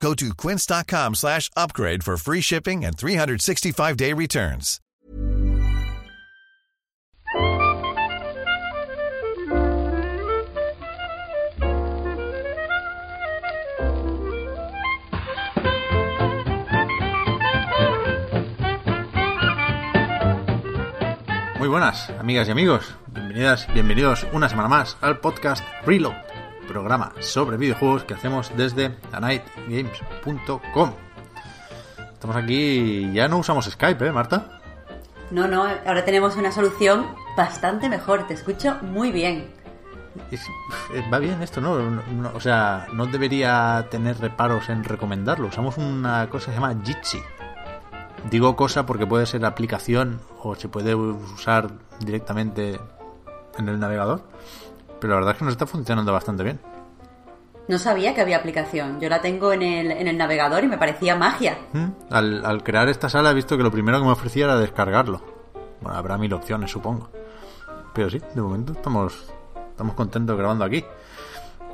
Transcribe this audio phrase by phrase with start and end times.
[0.00, 4.80] Go to quince.com slash upgrade for free shipping and 365-day returns.
[21.58, 22.94] Muy buenas, amigas y amigos.
[23.08, 26.14] Bienvenidas, bienvenidos una semana más al podcast Reload,
[26.66, 30.92] programa sobre videojuegos que hacemos desde anightgames.com.
[32.12, 34.60] Estamos aquí, ya no usamos Skype, ¿eh, Marta?
[35.30, 37.06] No, no, ahora tenemos una solución
[37.36, 39.48] bastante mejor, te escucho muy bien.
[40.30, 40.46] Es-
[40.94, 41.78] eh, va bien esto, ¿no?
[41.78, 45.48] No- no- O sea, no debería tener reparos en recomendarlo.
[45.48, 47.20] Usamos una cosa que se llama Jitsi.
[48.30, 51.68] Digo cosa porque puede ser aplicación o se puede usar
[52.00, 52.80] directamente
[53.58, 54.22] en el navegador.
[55.00, 56.60] Pero la verdad es que nos está funcionando bastante bien.
[57.68, 60.78] No sabía que había aplicación, yo la tengo en el, en el navegador y me
[60.78, 61.58] parecía magia.
[61.72, 61.86] ¿Mm?
[62.10, 65.20] Al, al crear esta sala he visto que lo primero que me ofrecía era descargarlo.
[65.80, 67.10] Bueno, habrá mil opciones, supongo.
[67.92, 69.32] Pero sí, de momento estamos,
[69.70, 70.84] estamos contentos grabando aquí.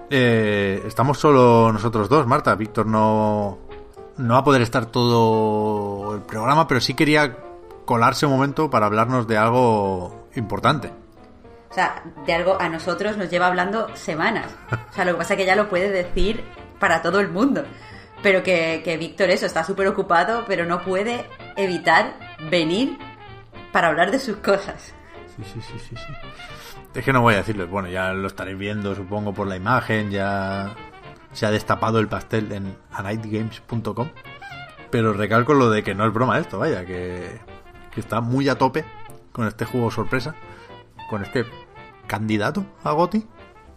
[0.09, 2.55] Eh, estamos solo nosotros dos, Marta.
[2.55, 3.59] Víctor no,
[4.17, 7.37] no va a poder estar todo el programa, pero sí quería
[7.85, 11.02] colarse un momento para hablarnos de algo importante.
[11.73, 14.45] O sea, de algo a nosotros nos lleva hablando semanas.
[14.91, 16.45] O sea, lo que pasa es que ya lo puede decir
[16.79, 17.65] para todo el mundo.
[18.23, 21.25] Pero que, que Víctor eso, está súper ocupado, pero no puede
[21.57, 22.13] evitar
[22.51, 22.99] venir
[23.73, 24.95] para hablar de sus cosas.
[25.35, 26.13] Sí, sí, sí, sí, sí.
[26.95, 27.67] Es que no voy a decirlo.
[27.69, 30.11] Bueno, ya lo estaréis viendo, supongo, por la imagen.
[30.11, 30.75] Ya
[31.33, 34.11] se ha destapado el pastel en anightgames.com.
[34.91, 37.41] Pero recalco lo de que no es broma esto, vaya, que,
[37.95, 38.85] que está muy a tope
[39.33, 40.35] con este juego sorpresa.
[41.09, 41.47] Con este
[42.07, 43.27] candidato a GOTI.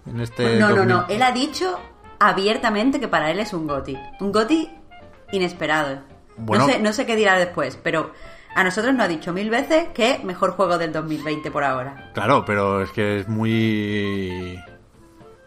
[0.07, 0.87] En este no, no, 2000.
[0.87, 1.05] no.
[1.09, 1.79] Él ha dicho
[2.19, 3.97] abiertamente que para él es un goti.
[4.19, 4.69] Un goti
[5.31, 5.99] inesperado.
[6.37, 6.67] Bueno.
[6.67, 8.11] No, sé, no sé qué dirá después, pero
[8.55, 12.11] a nosotros nos ha dicho mil veces que mejor juego del 2020 por ahora.
[12.13, 14.59] Claro, pero es que es muy.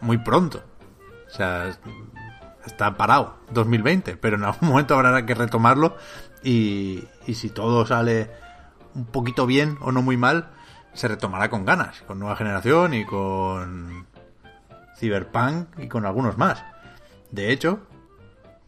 [0.01, 0.63] muy pronto.
[1.27, 1.79] O sea, es-
[2.65, 5.95] está parado 2020, pero en algún momento habrá que retomarlo.
[6.43, 8.29] Y, y si todo sale
[8.95, 10.49] un poquito bien o no muy mal,
[10.93, 14.07] se retomará con ganas, con nueva generación y con
[14.97, 16.63] Cyberpunk y con algunos más.
[17.31, 17.79] De hecho,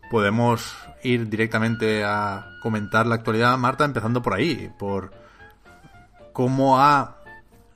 [0.09, 5.11] podemos ir directamente a comentar la actualidad, Marta, empezando por ahí, por
[6.33, 7.17] cómo ha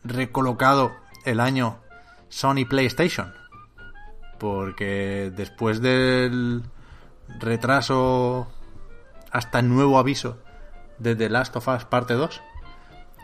[0.03, 0.91] recolocado
[1.25, 1.79] el año
[2.29, 3.33] Sony PlayStation.
[4.37, 6.63] Porque después del
[7.39, 8.47] retraso
[9.31, 10.37] hasta nuevo aviso
[10.99, 12.41] de The Last of Us parte 2,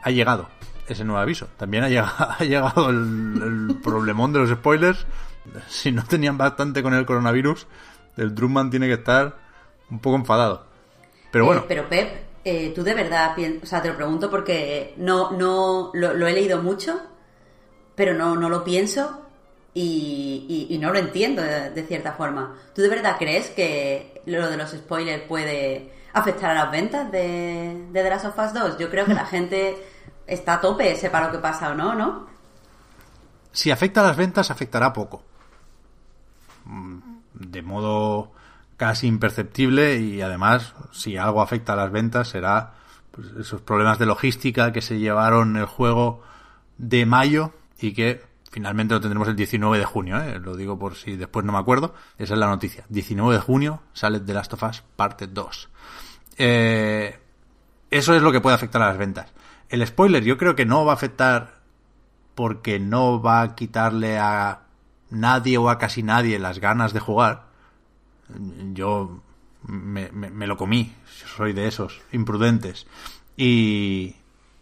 [0.03, 0.49] ha llegado
[0.87, 1.47] ese nuevo aviso.
[1.57, 5.05] También ha llegado, ha llegado el, el problemón de los spoilers.
[5.67, 7.67] Si no tenían bastante con el coronavirus,
[8.17, 9.35] el Drumman tiene que estar
[9.89, 10.65] un poco enfadado.
[11.31, 12.09] Pero bueno, Eh, pero Pep,
[12.43, 16.33] eh, tú de verdad, o sea, te lo pregunto porque no, no lo, lo he
[16.33, 16.99] leído mucho,
[17.95, 19.21] pero no, no lo pienso
[19.73, 22.55] y, y- y no lo entiendo de, de cierta forma.
[22.75, 27.85] ¿Tú de verdad crees que lo de los spoilers puede afectar a las ventas de,
[27.91, 28.77] de The Last of Us 2?
[28.77, 29.77] Yo creo que la gente
[30.33, 32.31] está a tope, sepa lo que pasa o no, ¿no?
[33.51, 35.23] si afecta a las ventas, afectará poco.
[36.65, 36.99] Mm,
[37.33, 38.31] De modo
[38.77, 42.73] casi imperceptible y además, si algo afecta a las ventas, será
[43.11, 46.23] pues, esos problemas de logística que se llevaron el juego
[46.77, 50.21] de mayo y que finalmente lo tendremos el 19 de junio.
[50.21, 50.39] ¿eh?
[50.39, 51.93] Lo digo por si después no me acuerdo.
[52.17, 52.85] Esa es la noticia.
[52.89, 55.69] 19 de junio sale The Last of Us parte 2.
[56.37, 57.19] Eh,
[57.91, 59.31] eso es lo que puede afectar a las ventas.
[59.71, 61.61] El spoiler yo creo que no va a afectar
[62.35, 64.63] porque no va a quitarle a
[65.09, 67.45] nadie o a casi nadie las ganas de jugar.
[68.73, 69.21] Yo
[69.65, 70.93] me, me- me lo comí,
[71.35, 72.87] soy de esos imprudentes.
[73.37, 74.15] Y,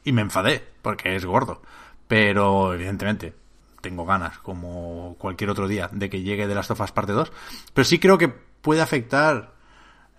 [0.04, 1.62] y me enfadé, porque es gordo.
[2.08, 3.36] Pero evidentemente
[3.82, 7.32] tengo ganas, como cualquier otro día, de que llegue The Last of Us parte 2.
[7.74, 9.54] Pero sí creo que puede afectar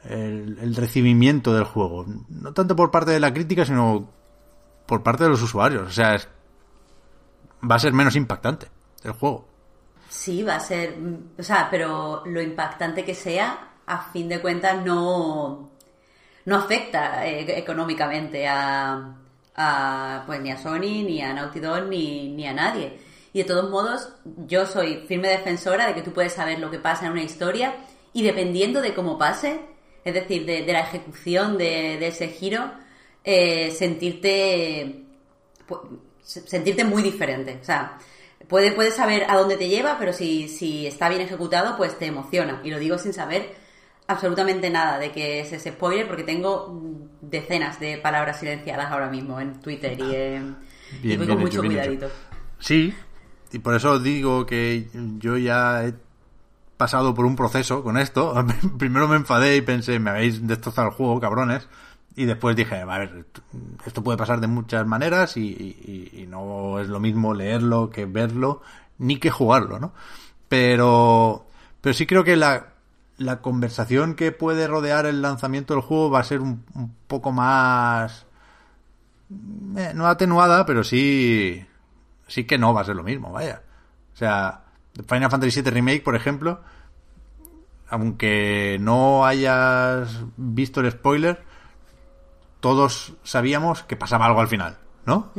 [0.05, 2.07] el recibimiento del juego.
[2.29, 4.09] No tanto por parte de la crítica, sino
[4.91, 5.89] por parte de los usuarios.
[5.89, 6.27] O sea, es-
[7.63, 8.67] va a ser menos impactante
[9.05, 9.47] el juego.
[10.09, 10.97] Sí, va a ser,
[11.39, 15.71] o sea, pero lo impactante que sea, a fin de cuentas, no,
[16.45, 19.15] no afecta eh, económicamente a,
[19.55, 22.99] a, pues ni a Sony, ni a Naughty Dog, ni, ni a nadie.
[23.33, 24.09] Y de todos modos,
[24.49, 27.77] yo soy firme defensora de que tú puedes saber lo que pasa en una historia
[28.13, 29.61] y dependiendo de cómo pase,
[30.05, 32.73] es decir, de, la ejecución de, ese giro,
[33.25, 35.05] eh, sentirte
[36.23, 37.59] sentirte muy diferente.
[37.61, 37.99] O sea,
[38.49, 42.07] puedes, puedes saber a dónde te lleva, pero si, si está bien ejecutado, pues te
[42.07, 42.61] emociona.
[42.65, 43.55] Y lo digo sin saber
[44.07, 46.81] absolutamente nada de que es ese spoiler, porque tengo
[47.21, 52.09] decenas de palabras silenciadas ahora mismo en Twitter y, eh, voy con mucho cuidadito.
[52.59, 52.93] Sí,
[53.53, 54.89] y por eso digo que
[55.19, 55.95] yo ya he
[56.77, 58.35] pasado por un proceso con esto.
[58.79, 61.69] Primero me enfadé y pensé, me habéis destrozado el juego, cabrones.
[62.21, 63.25] Y después dije, a ver,
[63.87, 68.61] esto puede pasar de muchas maneras y, no es lo mismo leerlo que verlo,
[68.99, 69.95] ni que jugarlo, ¿no?
[70.47, 71.47] Pero,
[71.81, 72.75] pero sí creo que la,
[73.17, 76.63] la conversación que puede rodear el lanzamiento del juego va a ser un,
[77.07, 78.27] poco más,
[79.79, 81.65] eh, no atenuada, pero sí,
[82.27, 83.63] sí que no va a ser lo mismo, vaya.
[84.13, 84.65] O sea,
[85.09, 86.61] Final Fantasy VII Remake, por ejemplo,
[87.89, 91.49] aunque no hayas visto el spoiler,
[92.61, 95.33] todos sabíamos que pasaba algo al final, ¿no?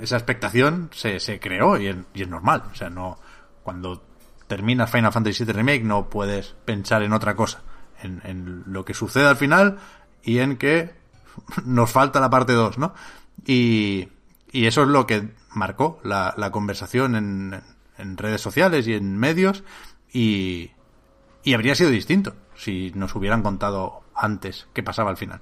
[0.00, 2.64] Esa expectación se, se creó y es, normal.
[2.70, 3.18] O sea, no
[3.62, 4.02] cuando
[4.46, 7.62] terminas Final Fantasy VII Remake no puedes pensar en otra cosa,
[8.02, 9.78] en, lo que sucede al final
[10.22, 10.94] y en que
[11.64, 12.94] nos falta la parte 2, ¿no?
[13.46, 14.08] Y,
[14.50, 17.62] y eso es lo que marcó la, la conversación en,
[17.96, 19.62] en redes sociales y en medios
[20.12, 20.72] y,
[21.44, 25.40] y habría sido distinto si nos hubieran contado antes qué pasaba al final.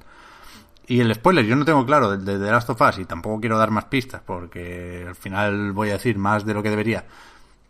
[0.89, 3.59] Y el spoiler, yo no tengo claro de, The Last of Us y tampoco quiero
[3.59, 7.05] dar más pistas porque al final voy a decir más de lo que debería.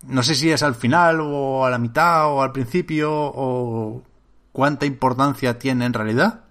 [0.06, 4.04] No sé si es al final o a la mitad o al principio o
[4.52, 6.44] cuánta importancia tiene en realidad.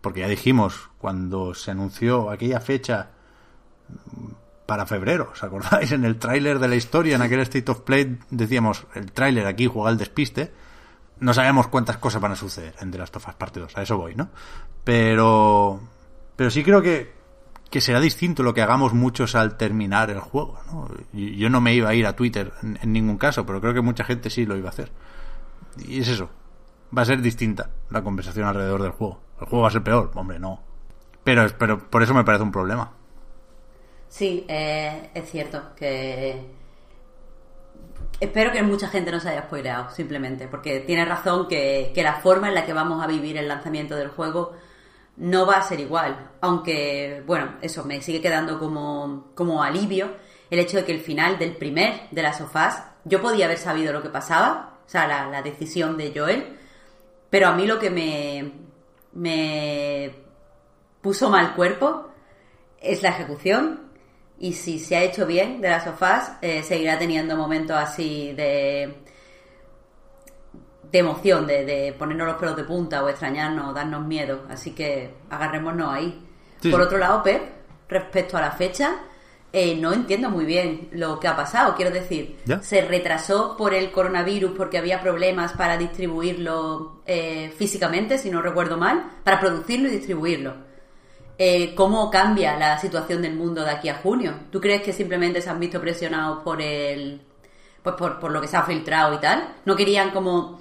[0.00, 3.10] Porque ya dijimos cuando se anunció aquella fecha
[4.64, 5.90] para febrero, ¿os acordáis?
[5.90, 9.66] En el tráiler de la historia, en aquel State of Play, decíamos, el tráiler aquí
[9.66, 10.52] juega el despiste.
[11.18, 13.82] No sabemos cuántas cosas van a suceder en The Last of Us Parte 2, a
[13.82, 14.30] eso voy, ¿no?
[14.84, 15.80] Pero
[16.42, 17.12] pero sí creo que,
[17.70, 20.58] que será distinto lo que hagamos muchos al terminar el juego.
[20.72, 20.88] ¿no?
[21.12, 24.02] Yo no me iba a ir a Twitter en, ningún caso, pero creo que mucha
[24.02, 24.90] gente sí lo iba a hacer.
[25.86, 26.30] Y es eso.
[26.98, 29.20] Va a ser distinta la conversación alrededor del juego.
[29.40, 30.60] El juego va a ser peor, hombre, no.
[31.22, 32.90] Pero, pero por eso me parece un problema.
[34.08, 36.44] Sí, eh, es cierto que...
[38.18, 42.14] Espero que mucha gente no se haya spoileado, simplemente, porque tiene razón que, que la
[42.14, 44.56] forma en la que vamos a vivir el lanzamiento del juego
[45.16, 46.30] no va a ser igual.
[46.40, 50.16] Aunque, bueno, eso me sigue quedando como, como alivio
[50.50, 53.92] el hecho de que el final del primer de las sofás, yo podía haber sabido
[53.92, 56.58] lo que pasaba, o sea, la, la decisión de Joel,
[57.30, 58.52] pero a mí lo que me,
[59.12, 60.14] me
[61.00, 62.08] puso mal cuerpo
[62.80, 63.80] es la ejecución.
[64.38, 69.02] Y si se ha hecho bien de las sofás, eh, seguirá teniendo momentos así de,
[70.92, 74.42] de emoción, de, de, ponernos los pelos de punta o extrañarnos o darnos miedo.
[74.50, 76.28] Así que agarrémonos ahí.
[76.70, 77.42] Por otro lado, Pep,
[77.88, 79.00] respecto a la fecha,
[79.54, 81.74] eh, no entiendo muy bien lo que ha pasado.
[81.74, 88.30] Quiero decir, se retrasó por el coronavirus porque había problemas para distribuirlo eh, físicamente, si
[88.30, 90.54] no recuerdo mal, para producirlo y distribuirlo.
[91.36, 94.34] Eh, ¿Cómo cambia la situación del mundo de aquí a junio?
[94.50, 97.20] ¿Tú crees que simplemente se han visto presionados por el,
[97.82, 99.56] pues por, por lo que se ha filtrado y tal?
[99.64, 100.58] ¿No querían como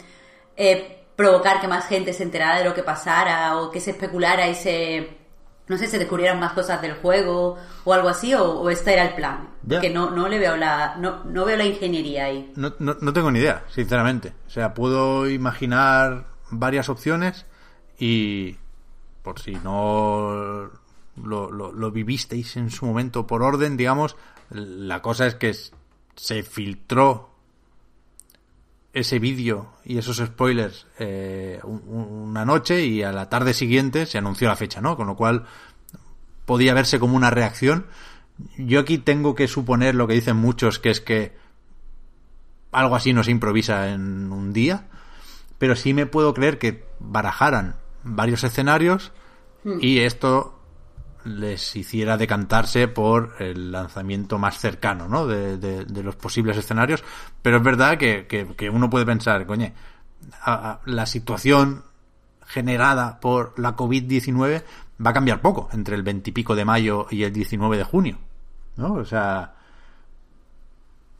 [0.63, 4.47] eh, provocar que más gente se enterara de lo que pasara o que se especulara
[4.47, 5.17] y se
[5.67, 9.15] no sé, se descubrieran más cosas del juego o algo así, o, este era el
[9.15, 9.49] plan.
[9.67, 12.51] Que no, no le veo la, no, no veo la ingeniería ahí.
[12.57, 14.33] No, no, tengo ni idea, sinceramente.
[14.47, 17.45] O sea, puedo imaginar varias opciones
[17.97, 18.57] y
[19.23, 20.69] por si no
[21.23, 24.17] lo, lo, lo vivisteis en su momento por orden, digamos,
[24.49, 25.55] la cosa es que
[26.15, 27.30] se filtró
[28.93, 34.47] ese vídeo y esos spoilers eh, una noche y a la tarde siguiente se anunció
[34.47, 34.97] la fecha, ¿no?
[34.97, 35.45] Con lo cual
[36.45, 37.87] podía verse como una reacción.
[38.57, 41.37] Yo aquí tengo que suponer lo que dicen muchos, que es que
[42.71, 44.87] algo así no se improvisa en un día,
[45.57, 49.11] pero sí me puedo creer que barajaran varios escenarios
[49.63, 49.77] hmm.
[49.79, 50.60] y esto
[51.25, 55.27] les hiciera decantarse por el lanzamiento más cercano ¿no?
[55.27, 57.03] de, los posibles escenarios.
[57.41, 59.71] Pero es verdad que, uno puede pensar, coño,
[60.85, 61.83] la situación
[62.45, 64.63] generada por la COVID-19
[65.05, 67.83] va a cambiar poco entre el 20 y pico de mayo y el 19 de
[67.83, 68.17] junio.
[68.75, 68.93] ¿no?
[68.93, 69.53] O sea,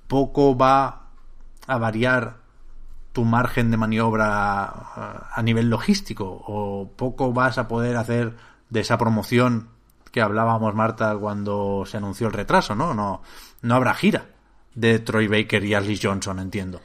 [0.08, 1.08] poco va
[1.68, 2.42] a variar
[3.14, 4.64] tu margen de maniobra
[5.34, 8.38] a nivel logístico o poco vas a poder hacer
[8.70, 9.70] de esa promoción
[10.12, 12.94] que hablábamos, Marta, cuando se anunció el retraso, ¿no?
[12.94, 13.22] No,
[13.62, 14.26] no habrá gira
[14.76, 16.82] de Troy Baker y Ashley Johnson, entiendo.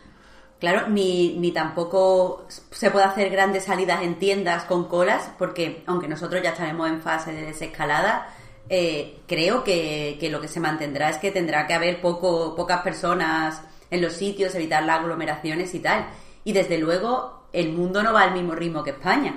[0.59, 6.09] Claro, ni, ni tampoco se puede hacer grandes salidas en tiendas con colas, porque aunque
[6.09, 8.29] nosotros ya estaremos en fase de desescalada,
[8.69, 12.81] eh, creo que, que, lo que se mantendrá es que tendrá que haber poco, pocas
[12.81, 16.07] personas en los sitios, evitar las aglomeraciones y tal.
[16.43, 19.37] Y desde luego, el mundo no va al mismo ritmo que España.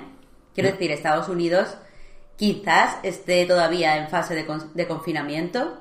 [0.54, 1.76] Quiero decir, Estados Unidos
[2.40, 5.76] quizás esté todavía en fase de, de confinamiento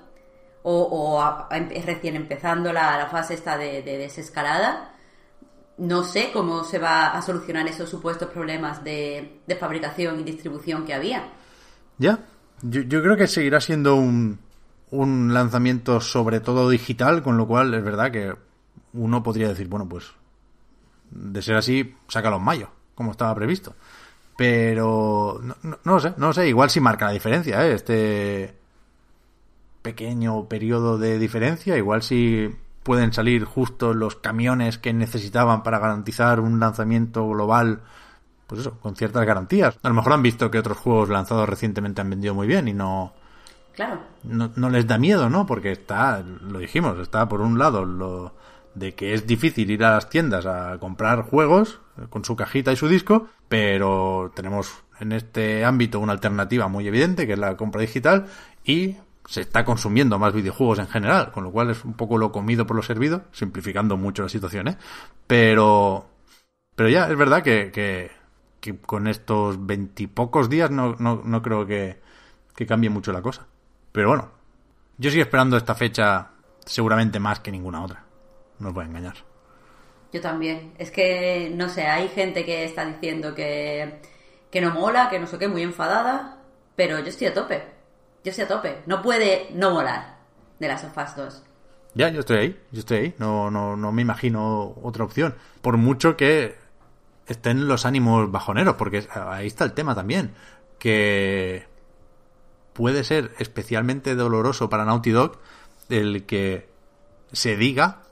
[0.61, 4.93] o, em, recién empezando la, fase esta de, desescalada.
[5.77, 10.93] No sé cómo se va a solucionar esos supuestos problemas de, fabricación y distribución que
[10.93, 11.29] había.
[11.97, 12.19] Ya,
[12.61, 14.39] yo, yo creo que seguirá siendo un,
[14.91, 18.35] un lanzamiento sobre todo digital, con lo cual es verdad que
[18.91, 20.11] uno podría decir, bueno, pues
[21.09, 23.75] de ser así, sácalo en mayo, como estaba previsto.
[24.39, 27.73] Pero no, no, no, sé, no sé, igual sí marca la diferencia, ¿eh?
[27.73, 28.55] Este
[29.81, 32.49] pequeño periodo de diferencia, igual si
[32.81, 37.81] pueden salir justo los camiones que necesitaban para garantizar un lanzamiento global,
[38.47, 39.77] pues eso, con ciertas garantías.
[39.83, 42.73] A lo mejor han visto que otros juegos lanzados recientemente han vendido muy bien y
[42.73, 43.11] no...
[43.75, 43.99] Claro.
[44.23, 45.45] No, no les da miedo, ¿no?
[45.45, 48.35] Porque está, lo dijimos, está por un lado lo
[48.79, 52.77] de que es difícil ir a las tiendas a comprar juegos con su cajita y
[52.77, 57.81] su disco, pero tenemos en este ámbito una alternativa muy evidente que es la compra
[57.81, 58.27] digital
[58.63, 58.95] y
[59.25, 62.65] se está consumiendo más videojuegos en general, con lo cual es un poco lo comido
[62.65, 64.77] por lo servido, simplificando mucho la situación, ¿eh?
[65.27, 66.09] Pero,
[66.75, 68.09] pero ya, es verdad que, que,
[68.81, 72.01] con estos veintipocos días no, no, no creo que,
[72.55, 73.45] que cambie mucho la cosa.
[73.91, 74.31] Pero bueno,
[74.97, 76.31] yo sigo esperando esta fecha
[76.65, 78.08] seguramente más que ninguna otra.
[78.59, 79.15] No os voy a engañar.
[80.11, 80.73] Yo también.
[80.77, 83.99] Es que, no sé, hay gente que está diciendo que,
[84.51, 86.39] que no mola, que no sé qué, muy enfadada,
[86.75, 87.79] pero yo estoy a tope
[88.23, 88.81] yo estoy a tope.
[88.85, 90.17] No puede no molar
[90.59, 91.43] de las sofás 2.
[91.95, 93.15] Ya, yo estoy ahí, yo estoy ahí.
[93.17, 95.35] No, no, no me imagino otra opción.
[95.61, 96.55] Por mucho que
[97.27, 100.33] estén los ánimos bajoneros, porque ahí está el tema también.
[100.77, 101.65] Que
[102.73, 105.39] puede ser especialmente doloroso para Naughty Dog
[105.89, 106.69] el que
[107.31, 108.03] se diga,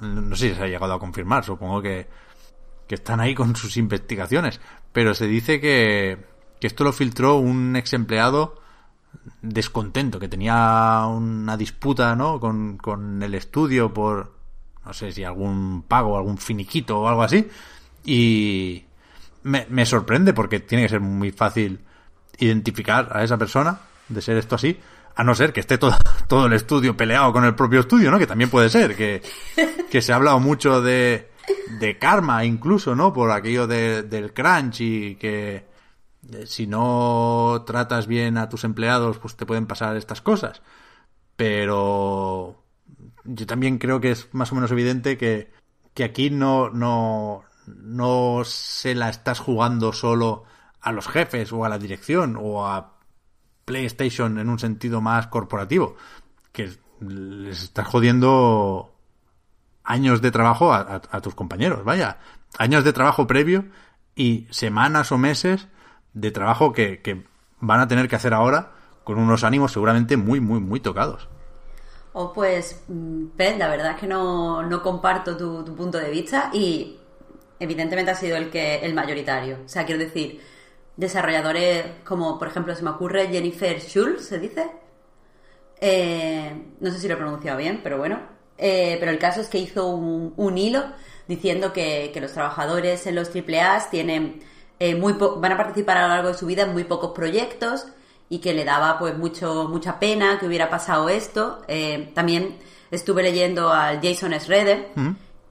[0.00, 2.08] no sé si se ha llegado a confirmar, supongo que,
[2.86, 4.60] que están ahí con sus investigaciones,
[4.92, 6.18] pero se dice que,
[6.60, 8.60] que esto lo filtró un ex empleado
[9.40, 12.40] descontento, que tenía una disputa, ¿no?
[12.40, 14.32] Con, con el estudio por,
[14.84, 17.48] no sé si algún pago, algún finiquito o algo así.
[18.04, 18.84] Y
[19.42, 21.80] me, me sorprende porque tiene que ser muy fácil
[22.38, 24.78] identificar a esa persona, de ser esto así,
[25.14, 25.96] a no ser que esté todo,
[26.28, 28.18] todo el estudio peleado con el propio estudio, ¿no?
[28.18, 29.22] Que también puede ser, que,
[29.90, 31.30] que se ha hablado mucho de,
[31.78, 33.12] de karma incluso, ¿no?
[33.12, 35.70] Por aquello de, del crunch y que
[36.46, 40.62] si no tratas bien a tus empleados, pues te pueden pasar estas cosas.
[41.36, 42.62] Pero
[43.24, 45.50] yo también creo que es más o menos evidente que,
[45.94, 50.44] que aquí no, no, no se la estás jugando solo
[50.80, 52.98] a los jefes o a la dirección o a
[53.64, 55.96] PlayStation en un sentido más corporativo,
[56.52, 58.94] que les estás jodiendo
[59.84, 62.18] años de trabajo a, tus compañeros, vaya,
[62.58, 63.64] años de trabajo previo
[64.14, 65.68] y semanas o meses
[66.12, 67.24] de trabajo que,
[67.60, 68.72] van a tener que hacer ahora
[69.04, 71.28] con unos ánimos seguramente muy, muy, muy tocados.
[72.12, 76.98] Oh, pues, Ben, mm, la verdad es que no, comparto tu, punto de vista y
[77.58, 79.58] evidentemente ha sido el que el mayoritario.
[79.64, 80.40] O sea, quiero decir,
[80.96, 84.70] desarrolladores como, por ejemplo, se me ocurre Jennifer Schultz, ¿se dice?
[85.80, 88.20] Eh, no sé si lo he pronunciado bien, pero bueno.
[88.58, 90.84] Eh, pero el caso es que hizo un, un hilo
[91.26, 94.40] diciendo que, que, los trabajadores en los AAA tienen
[94.78, 97.86] eh, muy van a participar a lo largo de su vida en muy pocos proyectos
[98.28, 101.62] y que le daba pues mucho mucha pena que hubiera pasado esto.
[101.68, 102.56] Eh, también
[102.90, 104.88] estuve leyendo al Jason Schroeder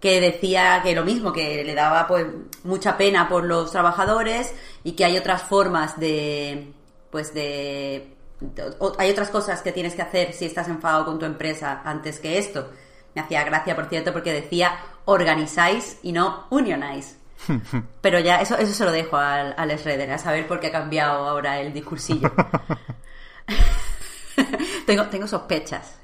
[0.01, 2.25] que decía que lo mismo, que le daba pues
[2.63, 4.53] mucha pena por los trabajadores
[4.83, 6.73] y que hay otras formas de
[7.11, 8.15] pues de,
[8.97, 12.37] hay otras cosas que tienes que hacer si estás enfadado con tu empresa antes que
[12.37, 12.69] esto.
[13.13, 17.15] Me hacía gracia, por cierto, porque decía organizáis y no unionize.
[18.01, 21.27] Pero ya, eso, eso se lo dejo al, al a saber por qué ha cambiado
[21.27, 22.31] ahora el discursillo.
[24.85, 25.97] tengo, tengo sospechas.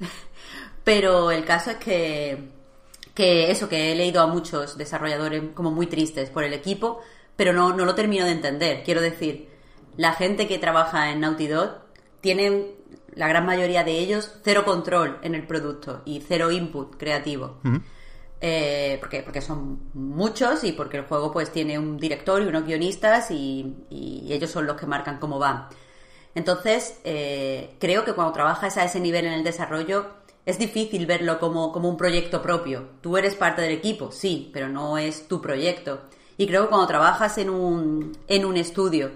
[0.84, 2.48] Pero el caso es que,
[3.18, 7.00] que eso, que he leído a muchos desarrolladores como muy tristes por el equipo,
[7.34, 8.84] pero no, no lo termino de entender.
[8.84, 9.48] Quiero decir,
[9.96, 11.80] la gente que trabaja en Naughty Dog
[12.20, 12.76] tienen,
[13.16, 17.58] la gran mayoría de ellos, cero control en el producto y cero input creativo.
[18.40, 22.66] Eh, porque, porque son muchos y porque el juego pues tiene un director y unos
[22.66, 23.74] guionistas y,
[24.30, 25.70] ellos son los que marcan cómo va.
[26.36, 30.17] Entonces, eh, creo que cuando trabajas a ese nivel en el desarrollo,
[30.48, 32.88] es difícil verlo como, como un proyecto propio.
[33.02, 36.00] Tú eres parte del equipo, sí, pero no es tu proyecto.
[36.38, 39.10] Y creo que cuando trabajas en un, en un estudio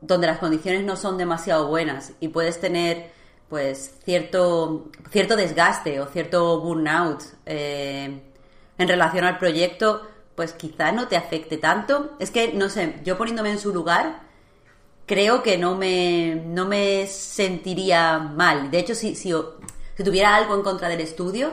[0.00, 3.10] donde las condiciones no son demasiado buenas y puedes tener
[3.50, 8.22] pues cierto, cierto desgaste o cierto burnout eh,
[8.78, 10.00] en relación al proyecto,
[10.34, 12.12] pues quizá no te afecte tanto.
[12.18, 14.22] Es que, no sé, yo poniéndome en su lugar,
[15.04, 18.70] creo que no me, no me sentiría mal.
[18.70, 19.30] De hecho, si, si,
[19.96, 21.52] si tuviera algo en contra del estudio,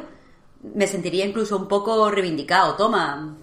[0.76, 2.76] me sentiría incluso un poco reivindicado.
[2.76, 3.38] Toma,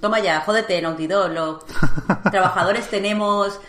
[0.00, 1.32] toma ya, jódete, Naughty Dog.
[1.32, 1.64] Los
[2.30, 3.60] trabajadores tenemos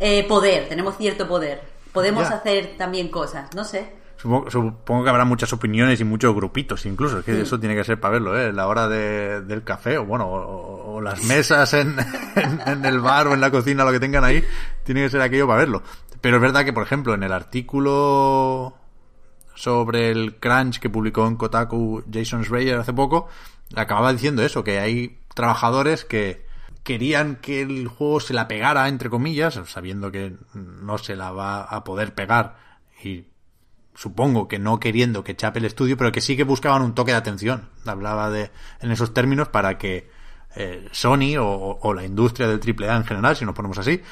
[0.00, 4.04] eh, poder, tenemos cierto poder podemos hacer también cosas, no sé.
[4.16, 8.00] Supongo, que habrá muchas opiniones y muchos grupitos incluso, es que eso tiene que ser
[8.00, 8.52] para verlo, ¿eh?
[8.52, 11.94] La hora del café o bueno, o, las mesas en,
[12.84, 14.42] el bar o en la cocina, lo que tengan ahí,
[14.82, 15.82] tiene que ser aquello para verlo.
[16.20, 18.74] Pero es verdad que, por ejemplo, en el artículo
[19.54, 23.28] sobre el crunch que publicó en Kotaku Jason Schreier hace poco,
[23.74, 26.44] acababa diciendo eso, que hay trabajadores que
[26.82, 31.62] querían que el juego se la pegara, entre comillas, sabiendo que no se la va
[31.62, 32.56] a poder pegar
[33.02, 33.24] y
[33.94, 37.12] supongo que no queriendo que chape el estudio, pero que sí que buscaban un toque
[37.12, 37.68] de atención.
[37.86, 40.10] Hablaba de en esos términos para que
[40.56, 44.02] eh, Sony o, la industria del AAA en general, si nos ponemos así,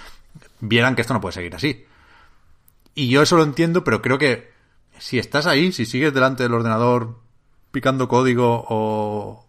[0.61, 1.85] vieran que esto no puede seguir así.
[2.95, 4.52] Y yo eso lo entiendo, pero creo que
[5.03, 7.19] si estás ahí, si sigues delante del ordenador
[7.73, 9.49] picando código o,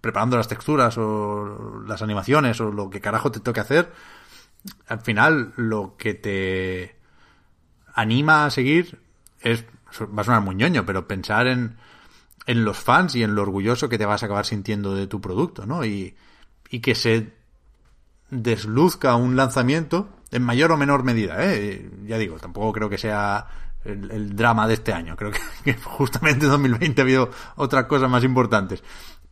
[0.00, 3.92] preparando las texturas o las animaciones o lo que carajo te toque hacer,
[4.88, 6.96] al final lo que te
[7.92, 8.98] anima a seguir
[9.42, 9.66] es,
[10.00, 11.76] va a sonar muy ñoño, pero pensar en,
[12.46, 15.20] en los fans y en lo orgulloso que te vas a acabar sintiendo de tu
[15.20, 15.84] producto, ¿no?
[15.84, 16.16] Y,
[16.70, 17.34] y que se
[18.30, 21.90] desluzca un lanzamiento en mayor o menor medida, ¿eh?
[22.06, 25.16] Ya digo, tampoco creo que sea el, drama de este año.
[25.16, 25.32] Creo
[25.64, 28.82] que, justamente en 2020 ha habido otras cosas más importantes.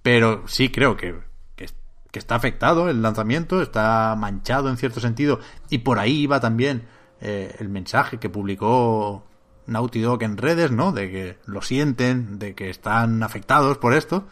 [0.02, 1.16] Pero sí creo que,
[1.56, 1.68] que,
[2.12, 5.40] está afectado el lanzamiento, está manchado en cierto sentido.
[5.70, 6.86] Y por ahí iba también
[7.20, 9.24] eh, el mensaje que publicó
[9.66, 10.92] Naughty Dog en redes, ¿no?
[10.92, 14.26] De que lo sienten, de que están afectados por esto.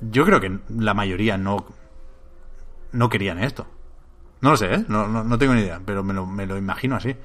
[0.00, 1.66] Yo creo que la mayoría no,
[2.92, 3.66] no querían esto.
[4.40, 4.84] No lo sé, ¿eh?
[4.86, 7.16] no, no, tengo ni idea, pero me lo, me lo imagino así.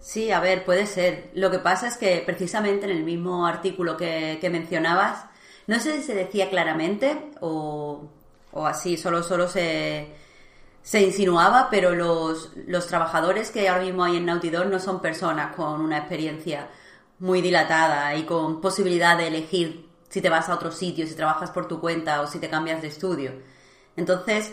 [0.00, 1.30] Sí, a ver, puede ser.
[1.34, 5.24] Lo que pasa es que precisamente en el mismo artículo que, mencionabas,
[5.66, 8.08] no sé si se decía claramente o,
[8.64, 10.08] así, solo, solo se,
[10.82, 15.00] se insinuaba, pero los, los trabajadores que ahora mismo hay en Naughty Dog no son
[15.00, 16.68] personas con una experiencia
[17.18, 21.50] muy dilatada y con posibilidad de elegir si te vas a otro sitio, si trabajas
[21.50, 23.32] por tu cuenta o si te cambias de estudio.
[23.96, 24.52] Entonces,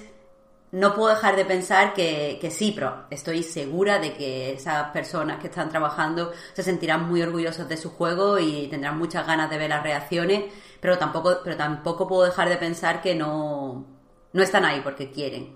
[0.76, 5.40] no puedo dejar de pensar que, que, sí, pero estoy segura de que esas personas
[5.40, 9.58] que están trabajando se sentirán muy orgullosos de su juego y tendrán muchas ganas de
[9.58, 13.86] ver las reacciones, pero tampoco, pero tampoco puedo dejar de pensar que no,
[14.34, 15.56] no están ahí porque quieren.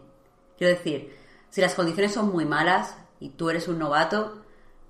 [0.57, 1.13] Quiero decir,
[1.49, 4.41] si las condiciones son muy malas y tú eres un novato,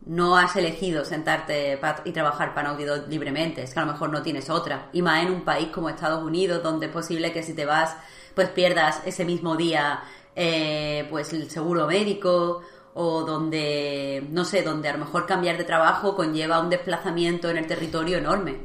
[0.06, 4.22] no has elegido sentarte y trabajar para Naughty libremente, es que a lo mejor no
[4.22, 4.90] tienes otra.
[4.94, 7.96] Y más en un país como Estados Unidos, donde es posible que si te vas,
[8.36, 10.02] pues pierdas ese mismo día
[10.42, 12.62] eh, pues el seguro médico
[12.94, 17.58] o donde, no sé, donde a lo mejor cambiar de trabajo conlleva un desplazamiento en
[17.58, 18.56] el territorio enorme.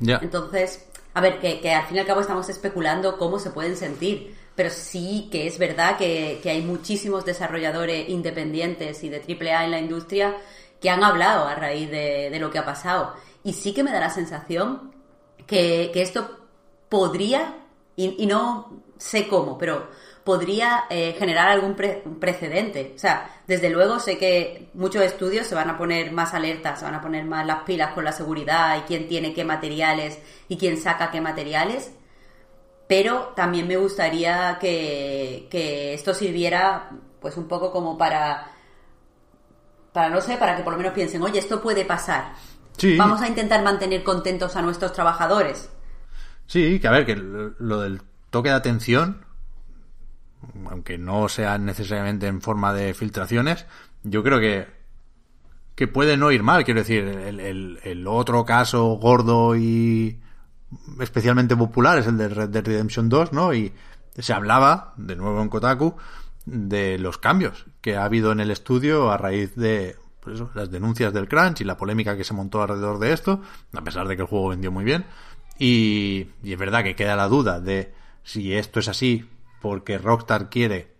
[0.00, 4.36] Entonces, a ver, que, al fin y al cabo estamos especulando cómo se pueden sentir,
[4.54, 9.78] pero sí que es verdad que, hay muchísimos desarrolladores independientes y de AAA en la
[9.78, 10.36] industria
[10.78, 13.14] que han hablado a raíz de, lo que ha pasado.
[13.42, 14.92] Y sí que me da la sensación
[15.46, 16.38] que, esto
[16.90, 17.54] podría,
[17.96, 19.88] y no sé cómo, pero
[20.24, 21.76] podría eh, generar algún
[22.18, 22.92] precedente.
[22.96, 26.86] O sea, desde luego sé que muchos estudios se van a poner más alertas, se
[26.86, 30.56] van a poner más las pilas con la seguridad y quién tiene qué materiales y
[30.56, 31.92] quién saca qué materiales.
[32.88, 35.48] Pero también me gustaría que,
[35.94, 38.50] esto sirviera pues un poco como para,
[39.92, 42.32] para, no sé, para que por lo menos piensen, oye, esto puede pasar.
[42.98, 45.70] Vamos a intentar mantener contentos a nuestros trabajadores.
[46.46, 49.24] Sí, que a ver, que lo del toque de atención
[50.70, 53.66] aunque no sean necesariamente en forma de filtraciones,
[54.02, 54.66] yo creo que,
[55.74, 56.64] que puede no ir mal.
[56.64, 60.20] Quiero decir, el, otro caso gordo y
[61.00, 63.54] especialmente popular es el de Red Dead Redemption 2, ¿no?
[63.54, 63.72] Y
[64.16, 65.96] se hablaba, de nuevo en Kotaku,
[66.46, 71.12] de los cambios que ha habido en el estudio a raíz de pues las denuncias
[71.12, 73.42] del crunch y la polémica que se montó alrededor de esto,
[73.74, 75.04] a pesar de que el juego vendió muy bien.
[75.58, 79.28] Y es verdad que queda la duda de si esto es así
[79.64, 80.92] porque Rockstar quiere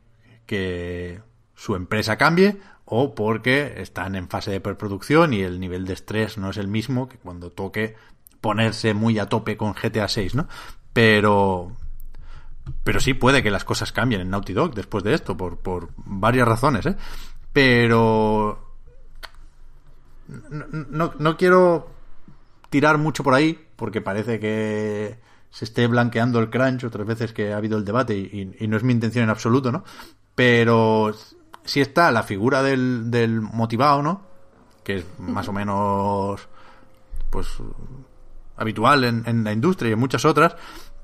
[0.47, 1.21] que
[1.55, 6.39] su empresa cambie o porque están en fase de preproducción y el nivel de estrés
[6.39, 7.95] no es el mismo que cuando toque
[8.41, 10.49] ponerse muy a tope con GTA 6, ¿no?
[10.95, 11.77] Pero
[12.85, 15.91] pero sí puede que las cosas cambien en Naughty Dog después de esto por, por
[15.97, 16.97] varias razones, ¿eh?
[17.53, 18.79] Pero
[20.49, 21.91] no, no, no quiero
[22.71, 25.19] tirar mucho por ahí porque parece que
[25.55, 28.83] se esté blanqueando el crunch otras veces que ha habido el debate y, no es
[28.83, 29.85] mi intención en absoluto, ¿no?
[30.35, 31.15] Pero
[31.63, 34.23] si está la figura del, motivado, ¿no?
[34.83, 36.49] Que es más o menos,
[37.31, 37.47] pues,
[38.57, 40.57] habitual en, en la industria y en muchas otras,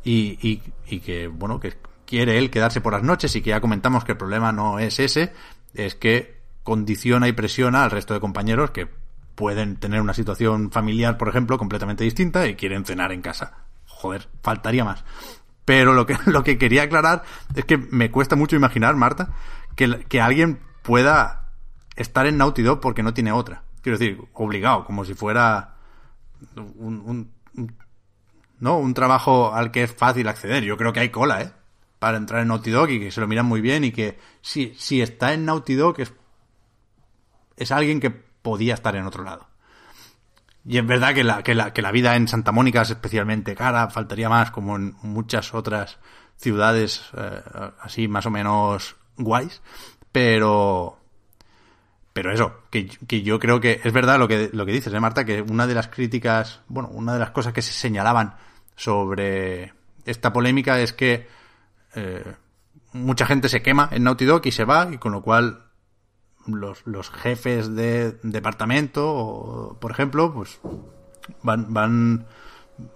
[0.02, 3.60] y, y, y, que, bueno, que quiere él quedarse por las noches y que ya
[3.60, 5.32] comentamos que el problema no es ese,
[5.74, 8.88] es que condiciona y presiona al resto de compañeros que
[9.36, 13.69] pueden tener una situación familiar, por ejemplo, completamente distinta y quieren cenar en casa.
[14.00, 15.04] Joder, faltaría más.
[15.66, 17.22] Pero lo que, lo que quería aclarar
[17.54, 19.34] es que me cuesta mucho imaginar, Marta,
[19.76, 21.50] que, que alguien pueda
[21.96, 23.62] estar en Naughty Dog porque no tiene otra.
[23.82, 25.74] Quiero decir, obligado, como si fuera
[26.56, 27.30] un,
[28.58, 30.64] no un trabajo al que es fácil acceder.
[30.64, 31.52] Yo creo que hay cola, ¿eh?
[31.98, 34.74] Para entrar en Naughty Dog y que se lo miran muy bien y que si,
[34.78, 36.14] si está en Naughty Dog es,
[37.56, 39.49] es alguien que podía estar en otro lado.
[40.64, 43.54] Y es verdad que la, que la, que la vida en Santa Mónica es especialmente
[43.54, 45.98] cara, faltaría más, como en muchas otras
[46.36, 47.42] ciudades eh,
[47.80, 49.62] así más o menos guays,
[50.12, 51.00] pero
[52.12, 55.00] pero eso, que, que, yo creo que es verdad lo que, lo que dices, ¿eh,
[55.00, 55.24] Marta?
[55.24, 58.34] Que una de las críticas, bueno, una de las cosas que se señalaban
[58.74, 59.72] sobre
[60.04, 61.28] esta polémica es que
[61.94, 62.34] eh,
[62.92, 65.69] mucha gente se quema en Naughty Dog y se va, y con lo cual
[66.46, 70.60] los, los jefes de departamento, por ejemplo, pues
[71.42, 72.26] van, van,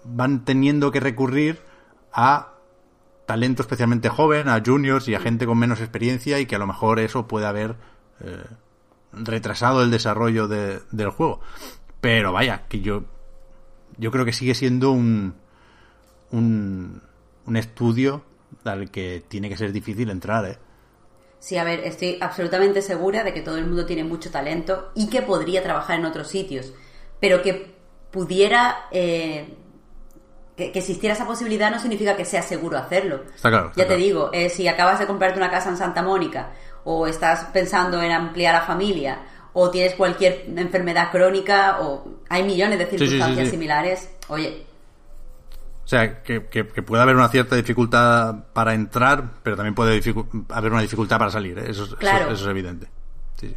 [0.05, 1.61] van teniendo que recurrir
[2.13, 2.55] a
[3.27, 6.67] talento especialmente joven, a juniors y a gente con menos experiencia y que a lo
[6.67, 7.77] mejor eso puede haber
[8.21, 8.45] eh,
[9.13, 11.41] retrasado el desarrollo de, del juego.
[12.01, 13.05] Pero vaya, que yo
[13.97, 15.35] yo creo que sigue siendo un,
[16.31, 17.03] un,
[17.47, 18.25] un estudio
[18.65, 20.59] al que tiene que ser difícil entrar, ¿eh?
[21.45, 25.11] Sí, a ver, estoy absolutamente segura de que todo el mundo tiene mucho talento y
[25.11, 26.73] que podría trabajar en otros sitios,
[27.21, 27.75] pero que
[28.11, 29.55] pudiera eh,
[30.57, 33.25] que, que, existiera esa posibilidad no significa que sea seguro hacerlo.
[33.37, 33.67] Está claro.
[33.67, 33.89] Está ya claro.
[33.89, 36.53] te digo, eh, si acabas de comprarte una casa en Santa Mónica
[36.83, 39.19] o estás pensando en ampliar la familia
[39.53, 44.65] o tienes cualquier enfermedad crónica o hay millones de circunstancias sí, sí, sí, similares, oye.
[45.85, 50.01] O sea, que, que, que, puede haber una cierta dificultad para entrar, pero también puede
[50.49, 51.59] haber una dificultad para salir.
[51.59, 51.65] ¿eh?
[51.69, 52.25] Eso, claro.
[52.25, 52.89] eso, eso, es evidente.
[53.37, 53.57] Sí, sí.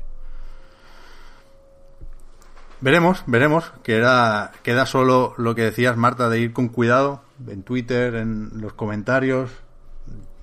[2.82, 3.72] Veremos, veremos.
[3.82, 8.74] Queda, queda solo lo que decías, Marta, de ir con cuidado en Twitter, en los
[8.74, 9.50] comentarios.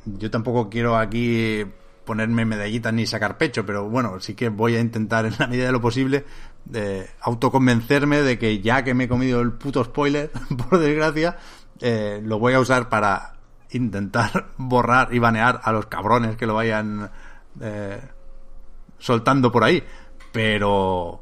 [0.07, 1.67] Yo tampoco quiero aquí
[2.07, 5.67] ponerme medallitas ni sacar pecho, pero bueno, sí que voy a intentar en la medida
[5.67, 6.25] de lo posible
[6.65, 10.31] de autoconvencerme de que ya que me he comido el puto spoiler,
[10.71, 11.37] por desgracia,
[11.81, 13.35] eh, lo voy a usar para
[13.71, 17.11] intentar borrar y banear a los cabrones que lo vayan
[17.61, 18.01] eh,
[18.99, 19.83] soltando por ahí.
[20.33, 21.21] Pero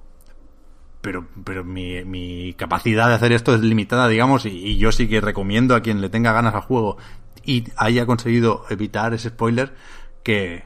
[1.00, 5.08] pero, pero mi, mi, capacidad de hacer esto es limitada, digamos, y, y, yo sí
[5.08, 6.96] que recomiendo a quien le tenga ganas al juego
[7.44, 9.74] y haya conseguido evitar ese spoiler
[10.22, 10.64] que,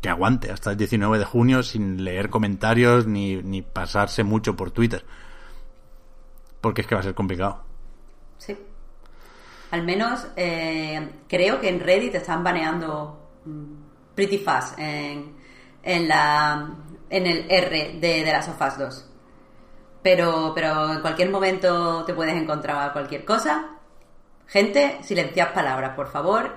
[0.00, 4.70] que aguante hasta el 19 de junio sin leer comentarios ni, ni pasarse mucho por
[4.70, 5.04] Twitter.
[6.60, 7.62] Porque es que va a ser complicado.
[8.38, 8.56] Sí.
[9.76, 13.20] Al menos eh, creo que en Reddit están baneando
[14.14, 15.36] pretty fast en,
[15.82, 16.70] en, la,
[17.10, 19.10] en el R de, de las Us 2
[20.02, 23.76] pero, pero en cualquier momento te puedes encontrar cualquier cosa.
[24.46, 26.54] Gente, silenciad palabras, por favor.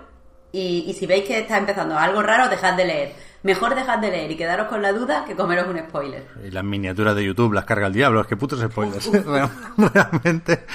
[0.53, 3.15] Y, y, si veis que está empezando algo raro, dejad de leer.
[3.43, 6.27] Mejor dejad de leer y quedaros con la duda que comeros un spoiler.
[6.45, 9.09] Y las miniaturas de YouTube las carga el diablo, es que putos spoilers.
[9.77, 10.65] Realmente,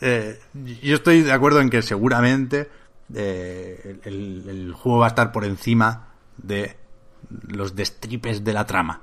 [0.00, 0.38] eh,
[0.82, 2.68] yo estoy de acuerdo en que seguramente
[3.14, 6.76] eh, el, el juego va a estar por encima de
[7.48, 9.00] los destripes de la trama.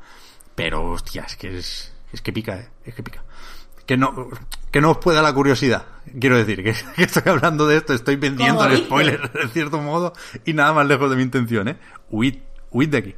[0.56, 2.70] Pero, hostia, es que es, es que pica, ¿eh?
[2.84, 3.24] Es que pica.
[3.86, 4.30] Que no,
[4.72, 5.86] que no os pueda la curiosidad.
[6.20, 10.14] Quiero decir, que, que estoy hablando de esto, estoy vendiendo el spoiler, de cierto modo,
[10.46, 11.78] y nada más lejos de mi intención, ¿eh?
[12.10, 12.38] Huid,
[12.72, 13.16] huid de aquí.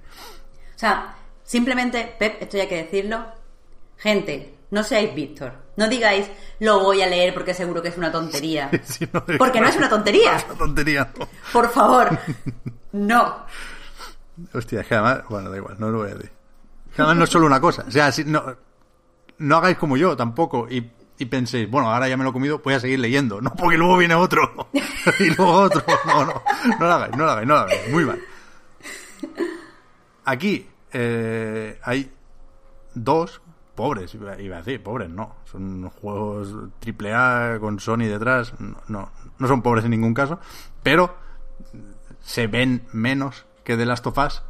[0.75, 3.25] O sea, simplemente, Pep, esto ya hay que decirlo.
[3.97, 5.53] Gente, no seáis Víctor.
[5.75, 8.69] No digáis, lo voy a leer porque seguro que es una tontería.
[8.83, 10.31] Sí, no, porque no es una tontería.
[10.31, 11.27] No es una tontería, no.
[11.51, 12.17] Por favor,
[12.91, 13.45] no.
[14.53, 16.31] Hostia, es que además, bueno, da igual, no lo voy a decir.
[16.93, 17.85] Además no es solo una cosa.
[17.87, 18.43] O sea, si, no,
[19.37, 22.59] no hagáis como yo tampoco y, y, penséis, bueno, ahora ya me lo he comido,
[22.59, 23.41] voy a seguir leyendo.
[23.41, 24.69] No, porque luego viene otro.
[25.19, 25.83] y luego otro.
[26.05, 26.43] No, no,
[26.79, 27.91] no lo hagáis, no lo hagáis, no lo hagáis.
[27.91, 28.19] Muy mal.
[30.29, 32.13] Aquí, eh, hay
[32.93, 33.41] dos
[33.73, 39.47] pobres, iba a decir, pobres no, son juegos triple A con Sony detrás, no, no,
[39.47, 40.39] son pobres en ningún caso,
[40.83, 41.17] pero
[42.21, 44.43] se ven menos que The Last of Us.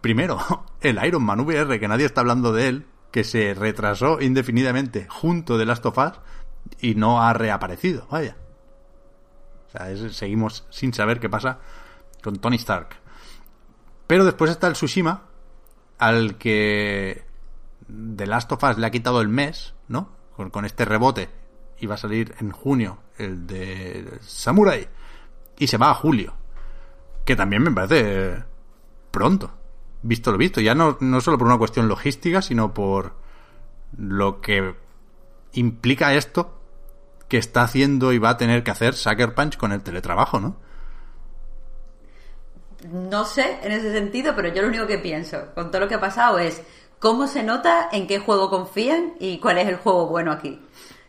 [0.00, 0.38] Primero,
[0.80, 5.58] el Iron Man VR, que nadie está hablando de él, que se retrasó indefinidamente junto
[5.58, 6.12] de Last of Us
[6.80, 8.38] y no ha reaparecido, vaya.
[9.66, 11.58] O sea, seguimos sin saber qué pasa
[12.22, 12.96] con Tony Stark.
[14.08, 15.22] Pero después está el Tsushima,
[15.98, 17.24] al que
[18.16, 20.10] The Last of Us le ha quitado el mes, ¿no?
[20.34, 21.28] Con, este rebote.
[21.78, 24.88] Y va a salir en junio el de Samurai.
[25.58, 26.34] Y se va a julio.
[27.26, 28.42] Que también me parece
[29.10, 29.52] pronto.
[30.02, 30.62] Visto lo visto.
[30.62, 33.12] Ya no, no solo por una cuestión logística, sino por
[33.96, 34.74] lo que
[35.52, 36.58] implica esto
[37.28, 40.56] que está haciendo y va a tener que hacer Sucker Punch con el teletrabajo, ¿no?
[42.84, 45.96] No sé en ese sentido, pero yo lo único que pienso con todo lo que
[45.96, 46.62] ha pasado es
[46.98, 50.60] cómo se nota en qué juego confían y cuál es el juego bueno aquí.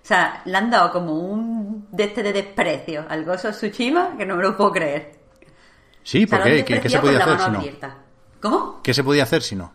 [0.01, 4.25] O sea, le han dado como un de este de desprecio al Gozo Tsushima que
[4.25, 5.19] no me lo puedo creer.
[6.01, 7.63] Sí, porque ¿qué, se podía hacer si no?
[8.41, 8.81] ¿Cómo?
[8.81, 9.71] ¿Qué se podía hacer si no?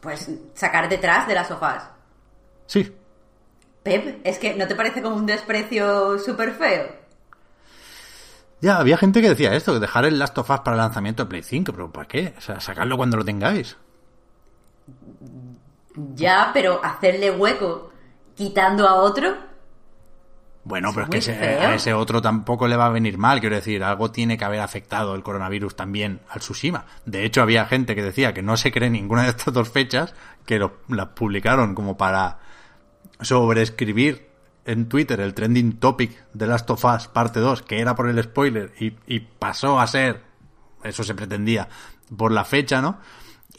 [0.00, 1.90] Pues sacar detrás de las sofás.
[2.66, 2.90] Sí.
[3.82, 6.99] Pep, es que ¿no te parece como un desprecio súper feo?
[8.60, 11.30] Ya, había gente que decía esto, dejar el Last of Us para el lanzamiento de
[11.30, 12.34] Play 5, pero ¿para qué?
[12.36, 13.76] O sea, sacarlo cuando lo tengáis.
[16.14, 17.92] Ya, pero hacerle hueco
[18.34, 19.34] quitando a otro.
[20.62, 23.40] Bueno, pero es que a ese otro tampoco le va a venir mal.
[23.40, 26.84] Quiero decir, algo tiene que haber afectado el coronavirus también al Tsushima.
[27.06, 30.14] De hecho, había gente que decía que no se cree ninguna de estas dos fechas,
[30.44, 32.38] que las publicaron como para
[33.22, 34.29] sobreescribir
[34.64, 38.22] en Twitter el trending topic de Last of Us parte 2, que era por el
[38.22, 40.22] spoiler, y, y pasó a ser,
[40.84, 41.68] eso se pretendía,
[42.16, 42.98] por la fecha, ¿no?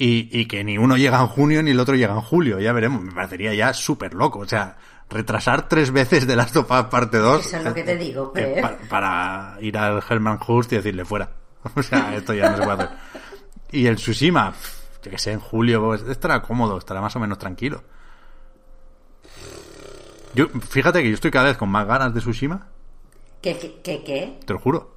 [0.04, 2.60] y, que ni uno llega en junio ni el otro llega en julio.
[2.60, 4.40] Ya veremos, me parecería ya súper loco.
[4.40, 4.78] O sea,
[5.10, 7.46] retrasar tres veces de Last of Us parte 2.
[7.46, 11.32] Eso es lo que te digo, eh, para, ir al Herman Hurst y decirle fuera.
[11.76, 12.98] O sea, esto ya no se puede hacer.
[13.72, 14.52] Y el Tsushima,
[15.04, 17.84] yo que sé, en julio, pues, estará cómodo, estará más o menos tranquilo.
[20.34, 22.68] Yo, fíjate que yo estoy cada vez con más ganas de Tsushima.
[23.42, 24.04] ¿Qué, qué, qué?
[24.04, 24.40] qué?
[24.46, 24.96] Te lo juro.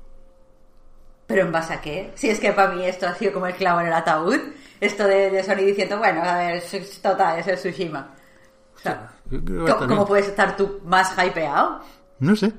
[1.26, 2.12] ¿Pero en base a qué?
[2.14, 4.38] Si es que para mí esto ha sido como el clavo en el ataúd
[4.80, 6.62] esto de, Sony diciendo, bueno, a ver,
[7.02, 8.10] total, es el Tsushima.
[9.88, 11.80] ¿cómo, puedes estar tú más hypeado?
[12.18, 12.52] No sé.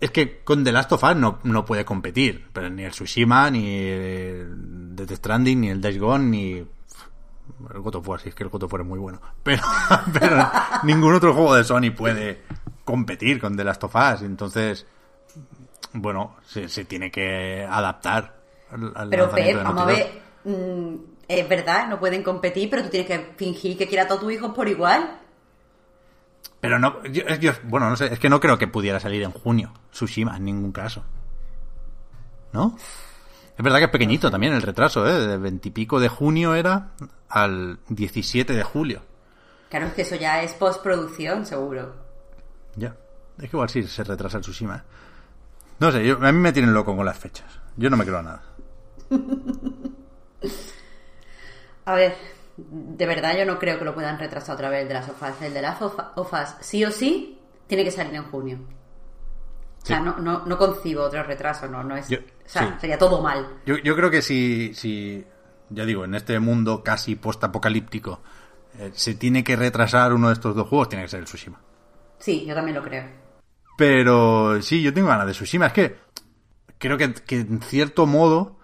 [0.00, 2.46] Es que con The Last of Us no, no puede competir.
[2.52, 6.66] Pero ni el Tsushima, ni el Death Stranding, ni el Days Gone, ni
[7.74, 9.20] el God of War, si es que el God of War es muy bueno.
[9.42, 9.62] Pero,
[10.18, 10.50] pero
[10.82, 12.42] ningún otro juego de Sony puede
[12.84, 14.22] competir con The Last of Us.
[14.22, 14.86] Entonces,
[15.92, 18.36] bueno, se, se tiene que adaptar
[18.70, 20.94] al, Pero Pep, vamos a ver, mm,
[21.28, 24.32] es verdad, no pueden competir, pero tú tienes que fingir que quiera a todos tus
[24.32, 25.20] hijos por igual.
[26.60, 29.72] Pero no, yo, bueno, no sé, es que no creo que pudiera salir en junio
[29.92, 31.04] Tsushima en ningún caso.
[32.52, 32.76] ¿No?
[33.56, 35.26] Es verdad que es pequeñito también el retraso, ¿eh?
[35.26, 36.90] De veintipico de junio era
[37.28, 39.00] al 17 de julio.
[39.70, 41.94] Claro, es que eso ya es postproducción, seguro.
[42.76, 42.94] Ya.
[43.38, 44.76] Es que igual sí se retrasa el Tsushima.
[44.76, 44.82] ¿eh?
[45.78, 47.60] No sé, a mí me tienen loco con las fechas.
[47.76, 48.42] Yo no me creo nada.
[51.84, 52.16] A ver,
[52.56, 55.42] de verdad yo no creo que lo puedan retrasar otra vez el de las OFAS.
[55.42, 58.58] El de las OFAS, sí o sí, tiene que salir en junio.
[59.86, 62.10] O sea, no, no, no, concibo otro retraso, no, no es.
[62.10, 63.60] o sea, sería todo mal.
[63.64, 65.24] Yo, yo creo que si, si,
[65.70, 68.20] ya digo, en este mundo casi post-apocalíptico,
[68.80, 71.60] eh, se tiene que retrasar uno de estos dos juegos, tiene que ser el Tsushima.
[72.18, 73.04] Sí, yo también lo creo.
[73.78, 75.66] Pero sí, yo tengo ganas de Tsushima.
[75.66, 75.96] Es que
[76.78, 78.56] creo que, que en cierto modo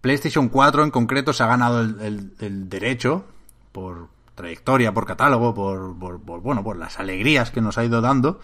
[0.00, 3.26] PlayStation 4 en concreto se ha ganado el, derecho,
[3.72, 8.40] por trayectoria, por catálogo, por, bueno, por las alegrías que nos ha ido dando,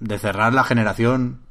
[0.00, 1.41] de cerrar la generación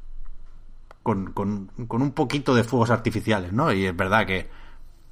[1.02, 1.32] con,
[1.76, 3.72] un poquito de fuegos artificiales, ¿no?
[3.72, 4.48] Y es verdad que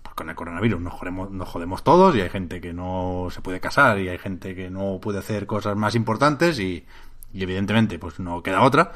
[0.02, 3.40] pues, con el coronavirus nos jodemos, nos jodemos todos y hay gente que no se
[3.40, 6.84] puede casar y hay gente que no puede hacer cosas más importantes y,
[7.32, 8.92] y evidentemente pues no queda otra,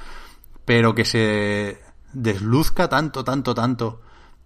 [0.64, 1.80] pero que se
[2.12, 4.00] desluzca tanto, tanto, tanto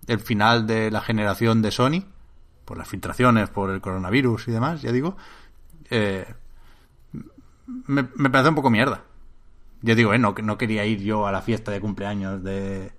[0.06, 2.04] el final de la generación de Sony,
[2.64, 5.16] por las filtraciones, por el coronavirus y demás, ya digo,
[5.90, 6.26] eh,
[7.86, 9.04] me, parece un poco mierda.
[9.82, 12.92] Ya digo, eh, no, no quería ir yo a la fiesta de cumpleaños de...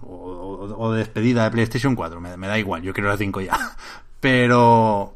[0.00, 3.58] O, de despedida de PlayStation 4, me, da igual, yo quiero la 5 ya.
[4.20, 5.14] Pero...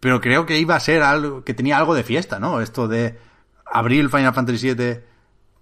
[0.00, 2.60] Pero creo que iba a ser algo, que tenía algo de fiesta, ¿no?
[2.60, 3.18] Esto de
[3.66, 5.00] abril Final Fantasy VII,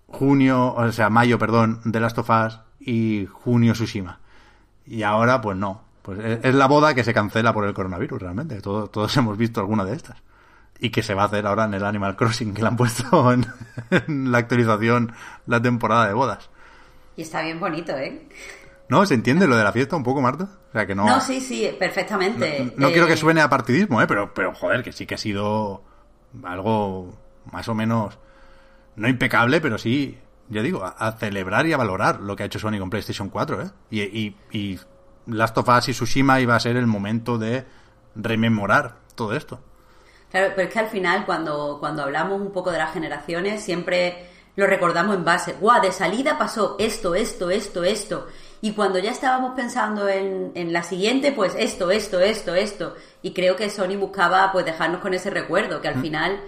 [0.09, 4.21] junio, o sea, mayo, perdón, de Last of Us, y junio Tsushima.
[4.87, 5.83] Y ahora, pues no.
[6.03, 8.61] Pues es, la boda que se cancela por el coronavirus, realmente.
[8.61, 10.23] Todos hemos visto alguna de estas.
[10.79, 13.33] Y que se va a hacer ahora en el Animal Crossing, que le han puesto
[13.33, 13.47] en,
[13.91, 15.13] en la actualización
[15.47, 16.51] la temporada de bodas.
[17.17, 18.29] Y está bien bonito, ¿eh?
[18.89, 19.05] ¿No?
[19.07, 20.45] ¿Se entiende lo de la fiesta un poco, Marta?
[20.69, 21.07] O sea, que no...
[21.07, 22.73] No, sí, sí, perfectamente.
[22.77, 24.07] No, no Eh, quiero que suene a partidismo, ¿eh?
[24.07, 25.83] Pero, pero, joder, que sí que ha sido
[26.45, 27.15] algo
[27.51, 28.19] más o menos...
[28.97, 32.47] No impecable, pero sí, ya digo, a, a celebrar y a valorar lo que ha
[32.47, 33.71] hecho Sony con PlayStation 4, ¿eh?
[33.91, 34.79] Y, y, y
[35.27, 37.67] Last of Us y Tsushima iba a ser el momento de
[38.15, 39.61] rememorar todo esto.
[40.31, 44.29] Claro, pero es que al final, cuando, cuando hablamos un poco de las generaciones, siempre
[44.57, 45.55] lo recordamos en base.
[45.61, 45.81] ¡Guau!
[45.81, 48.27] De salida pasó esto, esto, esto, esto.
[48.61, 52.95] Y cuando ya estábamos pensando en, en la siguiente, pues esto, esto, esto, esto.
[53.23, 56.41] Y creo que Sony buscaba pues dejarnos con ese recuerdo, que al final,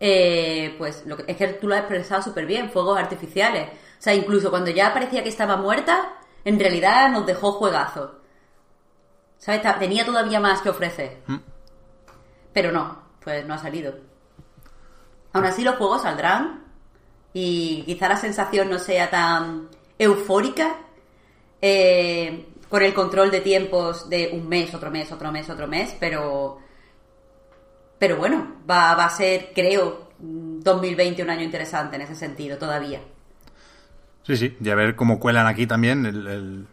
[0.00, 3.68] eh, pues lo que, es que tú lo has expresado súper bien, fuegos artificiales.
[3.68, 6.14] O sea, incluso cuando ya parecía que estaba muerta,
[6.44, 8.16] en realidad nos dejó juegazo.
[9.36, 9.60] ¿Sabes?
[9.78, 11.18] Tenía todavía más que ofrecer.
[12.52, 13.94] Pero no, pues no ha salido.
[15.32, 16.64] Aún así los juegos saldrán
[17.32, 20.76] y quizá la sensación no sea tan eufórica
[21.62, 25.96] eh, con el control de tiempos de un mes, otro mes, otro mes, otro mes,
[26.00, 26.58] pero
[27.98, 33.02] pero bueno, va, va a ser, creo, 2020 un año interesante en ese sentido todavía.
[34.22, 36.66] Sí, sí, y a ver cómo cuelan aquí también el, el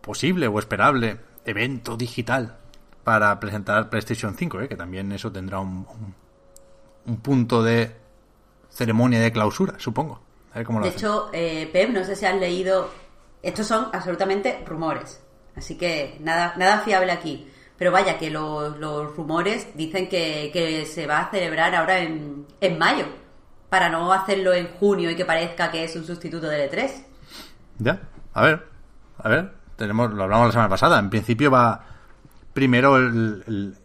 [0.00, 2.56] posible o esperable evento digital
[3.06, 4.68] para presentar PlayStation 5, ¿eh?
[4.68, 6.14] que también eso tendrá un, un,
[7.06, 7.94] un punto de
[8.68, 10.20] ceremonia de clausura, supongo.
[10.52, 10.98] A ver cómo lo De hacen.
[10.98, 12.90] hecho, eh, Pep, no sé si has leído,
[13.44, 15.22] estos son absolutamente rumores,
[15.54, 17.48] así que nada, nada fiable aquí.
[17.78, 22.44] Pero vaya, que los, los rumores dicen que, que se va a celebrar ahora en,
[22.60, 23.04] en mayo,
[23.68, 26.90] para no hacerlo en junio y que parezca que es un sustituto del E3.
[27.78, 28.00] Ya,
[28.34, 28.66] a ver,
[29.18, 31.84] a ver, tenemos, lo hablamos la semana pasada, en principio va
[32.56, 33.76] primero el,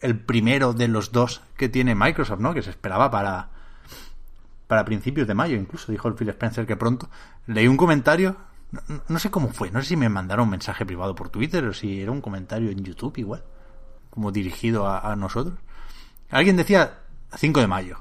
[0.00, 2.54] el, primero de los dos que tiene Microsoft, ¿no?
[2.54, 3.48] Que se esperaba para,
[4.68, 7.10] para principios de mayo, incluso dijo el Phil Spencer que pronto.
[7.48, 8.36] Leí un comentario,
[9.08, 11.74] no, sé cómo fue, no sé si me mandaron un mensaje privado por Twitter o
[11.74, 13.42] si era un comentario en YouTube igual,
[14.10, 15.58] como dirigido a, nosotros.
[16.30, 17.00] Alguien decía
[17.34, 17.98] 5 de mayo,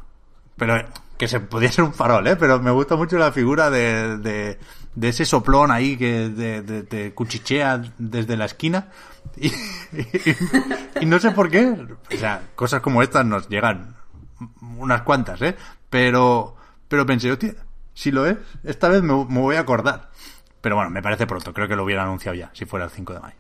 [0.57, 0.75] pero
[1.17, 2.35] que se podía ser un farol, ¿eh?
[2.35, 4.59] Pero me gusta mucho la figura de,
[4.99, 8.89] de ese soplón ahí que te cuchichea desde la esquina.
[9.37, 10.35] Y, y-
[11.01, 11.69] y no sé por qué.
[12.13, 13.95] O sea, cosas como estas nos llegan
[14.77, 15.55] unas cuantas, ¿eh?
[15.89, 16.55] Pero,
[16.87, 17.53] pero pensé, hostia,
[17.93, 20.09] si lo es, esta vez me, me voy a acordar.
[20.61, 21.53] Pero bueno, me parece pronto.
[21.53, 23.35] Creo que lo hubiera anunciado ya, si fuera el 5 de mayo.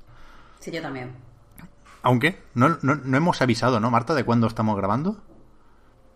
[0.59, 1.11] Sí, yo también.
[2.01, 5.21] Aunque no, no, no hemos avisado, ¿no, Marta, de cuándo estamos grabando?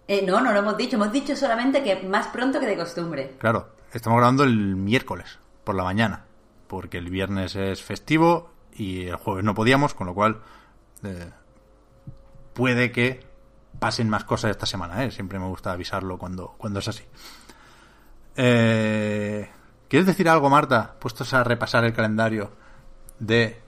[0.07, 3.35] Eh, no, no lo hemos dicho, hemos dicho solamente que más pronto que de costumbre.
[3.39, 6.25] Claro, estamos grabando el miércoles por la mañana,
[6.67, 10.41] porque el viernes es festivo y el jueves no podíamos, con lo cual
[11.03, 11.29] eh,
[12.53, 13.25] puede que
[13.79, 15.11] pasen más cosas esta semana, ¿eh?
[15.11, 17.03] Siempre me gusta avisarlo cuando, cuando es así.
[18.35, 19.49] Eh,
[19.87, 22.51] ¿Quieres decir algo, Marta, puestos a repasar el calendario
[23.19, 23.59] de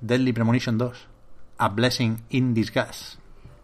[0.00, 1.08] Deadly Premonition 2?
[1.58, 3.18] A Blessing in Disguise.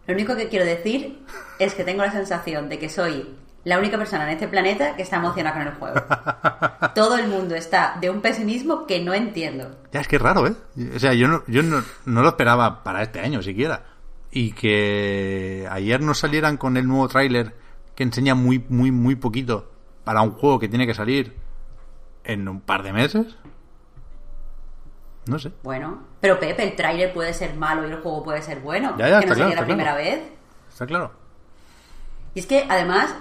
[0.05, 1.25] Lo único que quiero decir
[1.59, 3.35] es que tengo la sensación de que soy
[3.67, 6.93] la única persona en este planeta que está emocionada con el juego.
[6.95, 9.75] Todo el mundo está de un pesimismo que no entiendo.
[9.91, 10.55] Ya, es que es raro, ¿eh?
[10.95, 13.83] O sea, yo no, yo no, no lo esperaba para este año siquiera.
[14.31, 17.55] Y que ayer nos salieran con el nuevo tráiler
[17.93, 19.69] que enseña muy, muy, muy poquito
[20.05, 21.35] para un juego que tiene que salir
[22.23, 23.35] en un par de meses.
[25.25, 25.51] No sé.
[25.61, 28.95] Bueno, pero Pepe, el tráiler puede ser malo y el juego puede ser bueno.
[28.97, 30.09] Ya, ya, que no está claro, sería la primera claro.
[30.09, 30.31] vez.
[30.69, 31.11] Está claro.
[32.33, 33.13] Y es que, además,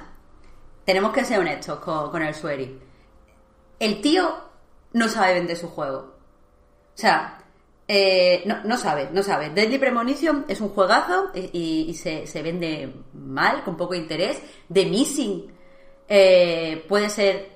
[0.87, 2.81] tenemos que ser honestos con, con el Sueri.
[3.79, 4.35] El tío
[4.94, 5.99] no sabe vender su juego.
[5.99, 7.42] O sea,
[7.88, 9.51] eh, no, sabe, no sabe.
[9.51, 14.40] Deadly Premonition es un juegazo y, se, se vende mal, con poco interés.
[14.72, 15.53] The Missing
[16.09, 17.51] eh, puede ser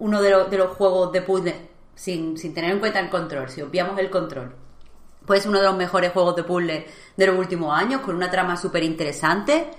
[0.00, 3.48] uno de, lo- de los juegos de puzzle sin, sin tener en cuenta el control,
[3.48, 4.56] si obviamos el control.
[5.26, 8.56] Pues uno de los mejores juegos de puzzle de los últimos años, con una trama
[8.56, 9.70] súper interesante.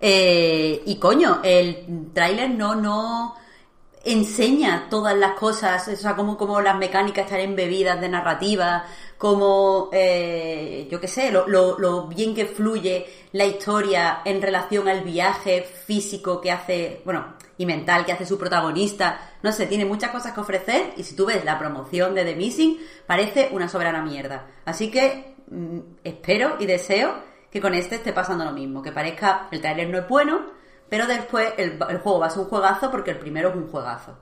[0.00, 3.36] Eh, y coño, el tráiler no, no
[4.04, 8.84] enseña todas las cosas, o sea, como, como las mecánicas están embebidas de narrativa,
[9.18, 15.02] como, eh, yo qué sé, lo, lo, bien que fluye la historia en relación al
[15.02, 19.32] viaje físico que hace, bueno, y mental que hace su protagonista.
[19.42, 22.34] No sé, tiene muchas cosas que ofrecer y si tú ves la promoción de The
[22.34, 24.46] Missing, parece una soberana mierda.
[24.64, 29.48] Así que mm, espero y deseo que con este esté pasando lo mismo, que parezca,
[29.50, 30.40] el trailer no es bueno,
[30.88, 34.18] pero después el, juego va a ser un juegazo porque el primero es un juegazo.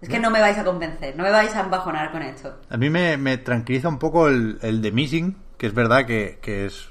[0.00, 2.54] Es que no me vais a convencer, no me vais a embajonar con esto.
[2.68, 6.38] A mí me, me tranquiliza un poco el, el de Missing, que es verdad que,
[6.42, 6.88] que es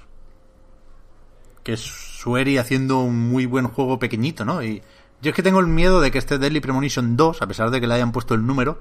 [1.66, 4.64] que es Sueri haciendo un muy buen juego pequeñito, ¿no?
[4.64, 4.84] Y
[5.22, 7.82] yo es que tengo el miedo de que este Deadly Premonition 2, a pesar de
[7.82, 8.80] que le hayan puesto el número,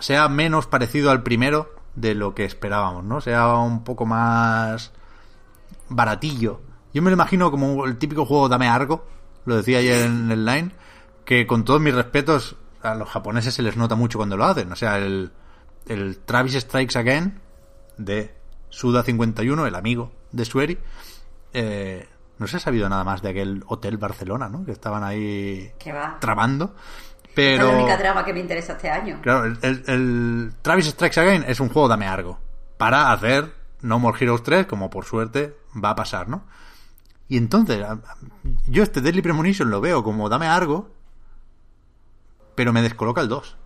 [0.00, 3.20] sea menos parecido al primero de lo que esperábamos, ¿no?
[3.20, 4.92] Sea un poco más
[5.94, 6.60] baratillo.
[6.94, 9.06] Yo me lo imagino como el típico juego Dame Argo,
[9.46, 10.70] lo decía ayer en el line,
[11.24, 14.70] que con todos mis respetos a los japoneses se les nota mucho cuando lo hacen.
[14.72, 15.32] O sea, el,
[15.86, 17.40] el Travis Strikes Again
[17.96, 18.34] de
[18.70, 20.78] Suda51, el amigo de Sueri,
[21.52, 24.64] eh, no se ha sabido nada más de aquel Hotel Barcelona, ¿no?
[24.64, 25.70] Que estaban ahí
[26.20, 26.74] tramando.
[27.34, 27.68] Pero...
[27.68, 29.20] es la única trama que me interesa este año.
[29.22, 32.38] Claro, el, el- el Travis Strikes Again es un juego dame algo.
[32.76, 36.44] Para hacer No More Heroes 3, como por suerte va a pasar, ¿no?
[37.28, 37.84] Y entonces,
[38.66, 40.90] yo este Deadly Premonition lo veo como dame algo,
[42.54, 43.56] pero me descoloca el 2.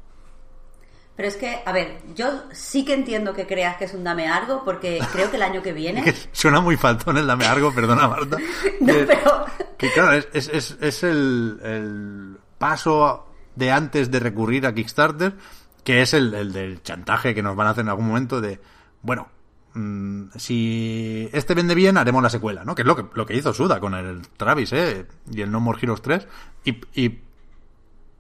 [1.17, 4.29] Pero es que, a ver, yo sí que entiendo que creas que es un dame
[4.29, 6.15] algo, porque creo que el año que viene.
[6.33, 8.37] Suena muy faltón el dame algo, perdona Marta.
[8.81, 9.47] No, Que- pero-
[9.79, 15.37] Que claro, es, es, es, es el, el paso de antes de recurrir a Kickstarter,
[15.83, 18.61] que es el, el del chantaje que nos van a hacer en algún momento de,
[19.03, 19.29] bueno,
[19.77, 22.75] mm, si este vende bien, haremos la secuela, ¿no?
[22.75, 25.07] Que es lo que, lo que hizo Suda con el Travis, ¿eh?
[25.31, 26.27] Y el No More Heroes 3.
[26.65, 27.21] Y, y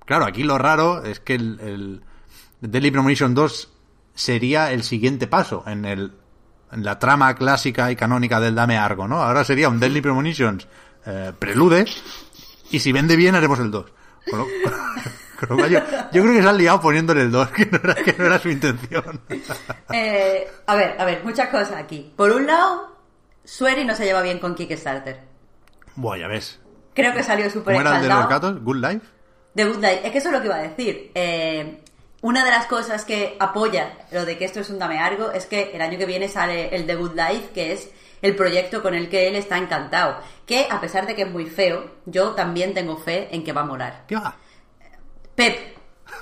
[0.04, 2.02] claro, aquí lo raro es que el,
[2.60, 3.72] Deadly Premonition 2
[4.14, 6.12] sería el siguiente paso en el
[6.72, 9.22] en la trama clásica y canónica del Dame Argo, ¿no?
[9.22, 10.66] Ahora sería un Deadly Premonitions
[11.06, 11.86] eh, prelude
[12.70, 13.86] y si vende bien haremos el 2.
[14.28, 14.46] Con lo,
[15.38, 15.80] con lo cual yo,
[16.12, 18.38] yo creo que se han liado poniéndole el 2, que no era, que no era
[18.38, 19.20] su intención.
[19.92, 22.12] Eh, a ver, a ver, muchas cosas aquí.
[22.16, 22.96] Por un lado,
[23.44, 25.20] Sueri no se lleva bien con Kickstarter.
[25.94, 26.60] Buah, ya ves.
[26.94, 28.62] Creo que salió súper ¿Cómo de los gatos?
[28.62, 29.06] ¿Good Life?
[29.54, 30.00] The Good Life.
[30.04, 31.10] Es que eso es lo que iba a decir.
[31.14, 31.80] Eh,
[32.22, 35.46] una de las cosas que apoya lo de que esto es un dame algo es
[35.46, 37.90] que el año que viene sale el The Good Life, que es
[38.22, 40.18] el proyecto con el que él está encantado.
[40.46, 43.60] Que a pesar de que es muy feo, yo también tengo fe en que va
[43.60, 44.04] a morar.
[44.08, 44.36] ¿Qué va?
[45.36, 45.76] Pep,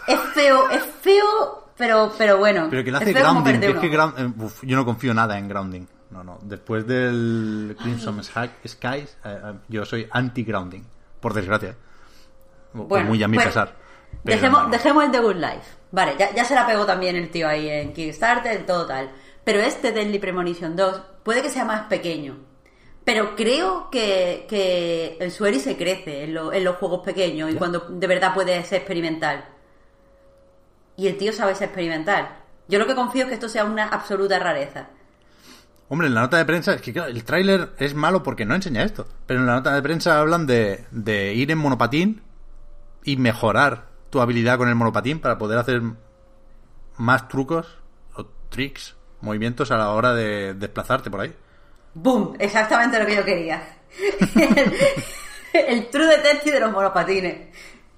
[0.06, 2.66] es feo, es feo, pero, pero bueno.
[2.68, 3.60] Pero que le hace grounding.
[3.60, 5.86] que es que ground- eh, uf, yo no confío nada en grounding.
[6.10, 6.38] No, no.
[6.42, 10.84] Después del Crimson Sky- Skies, eh, eh, yo soy anti-grounding.
[11.20, 11.74] Por desgracia.
[12.74, 13.74] O- Bueno, muy a mi pues, pesar.
[14.22, 15.70] Dejemos, no, dejemos el The Good Life.
[15.90, 19.10] Vale, ya, ya se la pegó también el tío ahí en Kickstarter, todo tal.
[19.44, 22.36] Pero este Deadly Premonition 2 puede que sea más pequeño.
[23.04, 27.54] Pero creo que, que el Sueri se crece en, lo- en los juegos pequeños y
[27.54, 29.44] cuando de verdad puede ser experimental.
[30.96, 32.28] Y el tío sabe ser experimental.
[32.68, 34.88] Yo lo que confío es que esto sea una absoluta rareza.
[35.88, 38.54] Hombre, en la nota de prensa, es que claro, el tráiler es malo porque no
[38.54, 39.06] enseña esto.
[39.26, 42.22] Pero en la nota de prensa hablan de, de ir en monopatín
[43.04, 45.82] y mejorar tu habilidad con el monopatín para poder hacer
[46.96, 47.66] más trucos
[48.14, 51.34] o tricks, movimientos a la hora de desplazarte por ahí.
[51.94, 52.36] ¡Boom!
[52.38, 53.62] Exactamente lo que yo quería.
[54.34, 54.74] el,
[55.66, 57.48] el True Detective de los monopatines.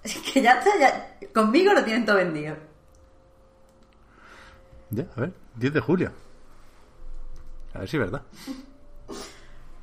[0.05, 1.17] Así que ya está, ya.
[1.35, 2.57] Conmigo lo tienen todo vendido.
[4.91, 6.13] Ya, a ver, 10 de julio.
[7.75, 8.23] A ver si es verdad.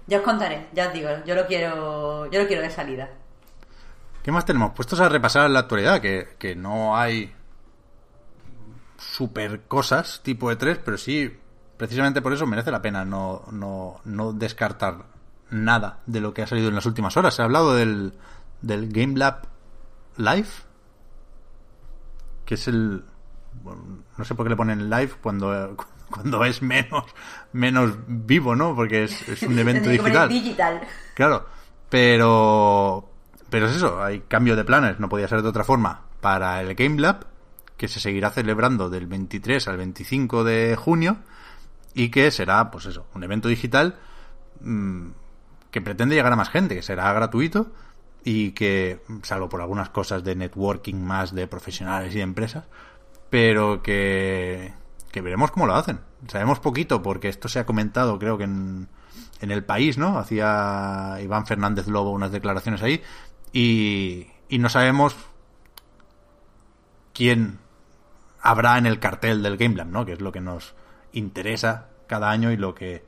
[0.08, 3.10] Ya os contaré, ya os digo, yo lo quiero, yo lo quiero de salida.
[4.22, 4.74] ¿Qué más tenemos?
[4.74, 7.34] Puestos a repasar la actualidad, que, que no hay
[8.98, 11.38] super cosas tipo E3, pero sí,
[11.84, 15.04] precisamente por eso merece la pena no, no, no descartar
[15.50, 17.36] nada de lo que ha salido en las últimas horas.
[17.36, 18.14] Se ha hablado del,
[18.62, 19.42] del Game Lab
[20.16, 20.48] Live,
[22.46, 23.04] que es el...
[23.64, 23.82] bueno,
[24.18, 25.76] no sé por qué le ponen live cuando,
[26.10, 27.04] cuando es menos,
[27.52, 28.74] menos vivo, ¿no?
[28.78, 30.30] Porque es, es un evento digital.
[30.30, 30.88] digital.
[31.16, 31.48] Claro,
[31.90, 33.10] pero
[33.50, 36.76] pero es eso, hay cambio de planes, no podía ser de otra forma, para el
[36.76, 37.26] Game Lab,
[37.76, 41.18] que se seguirá celebrando del 23 al 25 de junio
[41.94, 43.96] y que será, pues eso, un evento digital
[44.62, 45.10] mm,
[45.72, 47.72] que pretende llegar a más gente, que será gratuito
[48.24, 52.66] y que, salvo por algunas cosas de networking más de profesionales y de empresas,
[53.30, 54.74] pero que,
[55.12, 56.00] que veremos cómo lo hacen.
[56.28, 58.88] Sabemos poquito porque esto se ha comentado, creo que en,
[59.42, 60.18] en el país, ¿no?
[60.18, 63.02] Hacía Iván Fernández Lobo unas declaraciones ahí
[63.52, 65.16] y, y no sabemos
[67.14, 67.60] quién
[68.42, 70.06] habrá en el cartel del Game ¿no?
[70.06, 70.76] Que es lo que nos
[71.14, 73.04] interesa cada año y lo que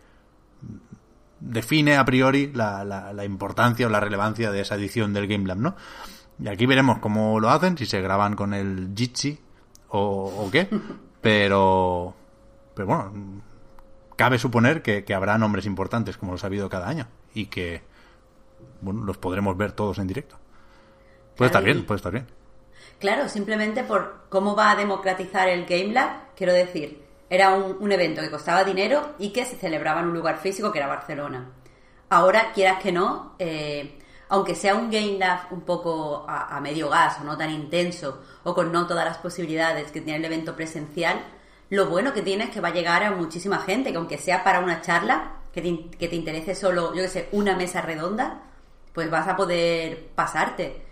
[1.40, 5.48] define a priori la, la, la importancia o la relevancia de esa edición del Game
[5.48, 5.76] Lab, ¿no?
[6.40, 9.40] Y aquí veremos cómo lo hacen, si se graban con el Jitsi
[9.90, 10.68] o, o qué,
[11.22, 12.16] pero,
[12.74, 13.42] pero bueno,
[14.16, 17.84] cabe suponer que, que habrá nombres importantes como los ha habido cada año y que
[18.82, 20.38] bueno, los podremos ver todos en directo.
[21.36, 22.28] Puede estar Claro, bien, puede estar bien.
[23.00, 28.22] Claro, simplemente por cómo va a democratizar el Game Lab, quiero decir, era un, evento
[28.22, 31.52] que costaba dinero y que se celebraba en un lugar físico que era Barcelona.
[32.10, 33.98] Ahora, quieras que no, eh,
[34.30, 38.54] aunque sea un Game Lab un poco a, medio gas o no tan intenso o
[38.54, 41.20] con no todas las posibilidades que tiene el evento presencial,
[41.70, 44.44] lo bueno que tiene es que va a llegar a muchísima gente, que aunque sea
[44.44, 48.44] para una charla, que te, que te interese solo, yo que sé, una mesa redonda,
[48.94, 50.84] pues vas a poder pasarte.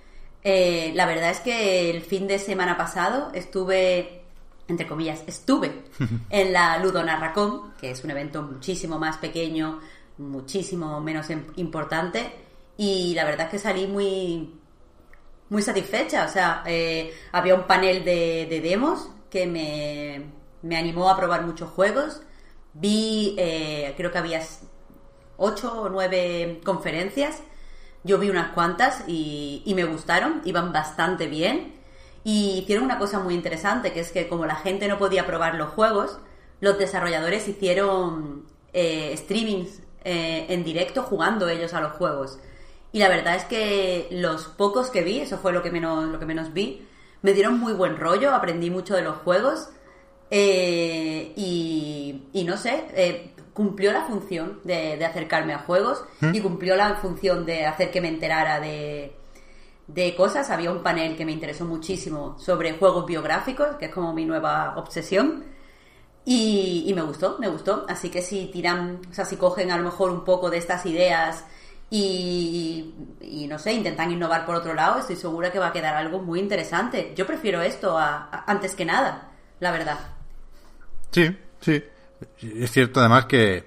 [0.44, 4.23] Eh, la verdad es que el fin de semana pasado estuve,
[4.68, 5.84] entre comillas, estuve
[6.30, 9.80] en la Ludonarracón, que es un evento muchísimo más pequeño,
[10.18, 12.32] muchísimo menos importante,
[12.78, 14.54] y la verdad es que salí muy,
[15.50, 16.26] muy satisfecha.
[16.26, 20.26] O sea, eh, había un panel de, demos que me,
[20.62, 22.22] me, animó a probar muchos juegos.
[22.74, 24.42] Vi, eh, creo que había
[25.38, 27.42] ocho o nueve conferencias
[28.04, 31.74] yo vi unas cuantas y, me gustaron, iban bastante bien.
[32.24, 35.56] Y hicieron una cosa muy interesante, que es que como la gente no podía probar
[35.56, 36.18] los juegos,
[36.62, 42.40] los desarrolladores hicieron eh, streamings eh, en directo jugando ellos a los juegos.
[42.92, 46.20] Y la verdad es que los pocos que vi, eso fue lo que menos, lo
[46.20, 46.88] que menos vi,
[47.22, 49.70] me dieron muy buen rollo, aprendí mucho de los juegos.
[50.30, 56.36] Eh, y, y, no sé, eh, cumplió la función de, acercarme a juegos ¿Mm?
[56.36, 59.16] y cumplió la función de hacer que me enterara de,
[59.88, 60.50] de cosas.
[60.50, 64.76] Había un panel que me interesó muchísimo sobre juegos biográficos, que es como mi nueva
[64.78, 65.46] obsesión.
[66.26, 67.86] Y, me gustó, me gustó.
[67.90, 70.86] Así que si tiran, o sea, si cogen a lo mejor un poco de estas
[70.86, 71.44] ideas
[71.90, 72.94] y,
[73.50, 76.40] no sé, intentan innovar por otro lado, estoy segura que va a quedar algo muy
[76.40, 77.14] interesante.
[77.16, 80.00] Yo prefiero esto antes que nada, la verdad.
[81.12, 81.84] Sí, sí.
[82.42, 83.66] Es cierto además que,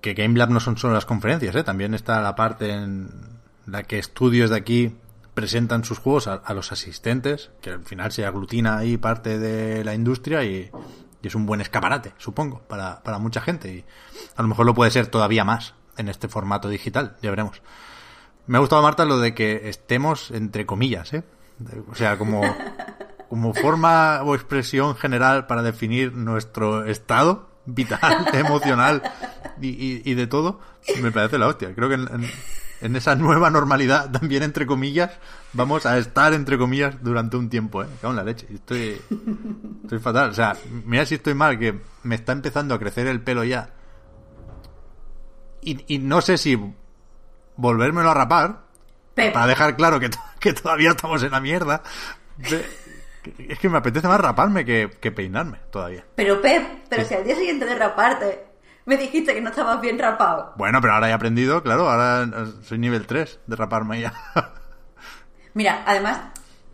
[0.00, 1.64] que Game Lab no son solo las conferencias, ¿eh?
[1.64, 3.27] también está la parte en
[3.70, 4.96] la que estudios de aquí
[5.34, 9.94] presentan sus juegos a, los asistentes, que al final se aglutina ahí parte de la
[9.94, 10.70] industria y,
[11.22, 13.70] es un buen escaparate, supongo, para, para mucha gente.
[13.70, 13.84] Y
[14.34, 17.60] a lo mejor lo puede ser todavía más en este formato digital, ya veremos.
[18.46, 21.22] Me ha gustado, Marta, lo de que estemos entre comillas, ¿eh?
[21.90, 22.42] O sea, como
[23.28, 29.02] como forma o expresión general para definir nuestro estado vital, emocional
[29.60, 30.60] y, de todo,
[31.02, 31.74] me parece la hostia.
[31.74, 32.30] Creo que en,
[32.80, 35.10] esa nueva normalidad, también entre comillas,
[35.52, 37.86] vamos a estar entre comillas durante un tiempo, ¿eh?
[38.00, 38.46] Cago en la leche.
[38.52, 39.00] Estoy,
[39.82, 40.30] estoy fatal.
[40.30, 43.70] O sea, mira si estoy mal, que me está empezando a crecer el pelo ya.
[45.60, 46.58] Y, y no sé si
[47.56, 48.68] volvérmelo a rapar,
[49.14, 50.10] para dejar claro que,
[50.40, 51.82] que todavía estamos en la mierda.
[53.38, 56.04] Es que me apetece más raparme que, peinarme todavía.
[56.14, 58.47] Pero Pep, pero si al día siguiente de raparte
[58.88, 60.54] me dijiste que no estabas bien rapado.
[60.56, 62.26] Bueno, pero ahora he aprendido, claro, ahora
[62.62, 64.14] soy nivel 3 de raparme ya.
[65.54, 66.20] Mira, además,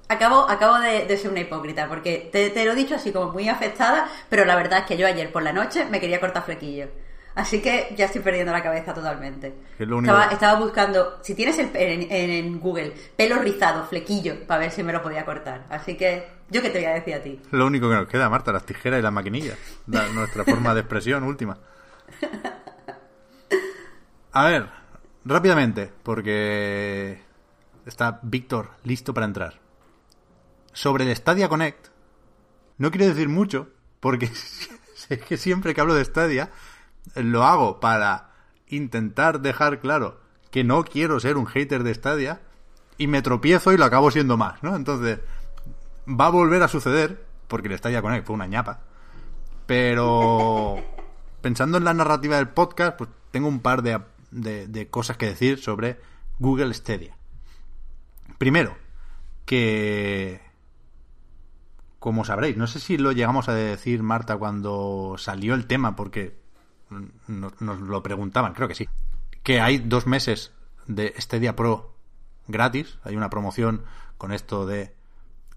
[0.09, 3.49] acabo, acabo de, ser una hipócrita, porque te, te, lo he dicho así como muy
[3.49, 6.87] afectada, pero la verdad es que yo ayer por la noche me quería cortar flequillo.
[7.35, 9.53] Así que ya estoy perdiendo la cabeza totalmente.
[9.77, 14.93] Estaba, buscando, si tienes el, en, en, Google, pelo rizado, flequillo, para ver si me
[14.93, 15.67] lo podía cortar.
[15.69, 17.41] Así que, ¿yo qué te voy a decir a ti?
[17.51, 19.59] Lo único que nos queda, Marta, las tijeras y las maquinillas.
[19.89, 21.59] nuestra forma de expresión última.
[24.33, 24.69] A ver,
[25.25, 27.23] rápidamente, porque
[27.87, 29.61] está Víctor listo para entrar.
[30.73, 31.89] Sobre el Stadia Connect,
[32.79, 33.69] no quiero decir mucho,
[34.01, 34.27] porque
[35.09, 36.51] es que siempre que hablo de Stadia
[37.15, 38.31] lo hago para
[38.69, 42.41] intentar dejar claro que no quiero ser un hater de Stadia
[42.97, 44.77] y me tropiezo y lo acabo siendo más, ¿no?
[44.77, 45.21] Entonces,
[46.09, 48.81] va a volver a suceder, porque el Stadia Connect fue una ñapa,
[49.67, 50.77] pero
[51.45, 55.59] pensando en la narrativa del podcast, pues tengo un par de, de cosas que decir
[55.59, 56.01] sobre
[56.39, 57.15] Google Stadia.
[58.39, 58.75] Primero,
[59.45, 60.41] que
[61.99, 66.35] como sabréis, no sé si lo llegamos a decir, Marta, cuando salió el tema, porque
[67.29, 68.89] nos, lo preguntaban, creo que sí,
[69.43, 70.53] que hay dos meses
[70.87, 71.95] de Stadia Pro
[72.49, 73.85] gratis, hay una promoción
[74.17, 74.95] con esto de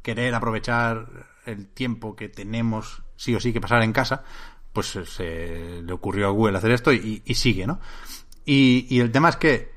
[0.01, 1.07] querer aprovechar
[1.45, 4.23] el tiempo que tenemos sí o sí que pasar en casa,
[4.77, 7.79] pues se le ocurrió a Google hacer esto y, sigue, ¿no?
[8.45, 9.71] Y, y, el tema es que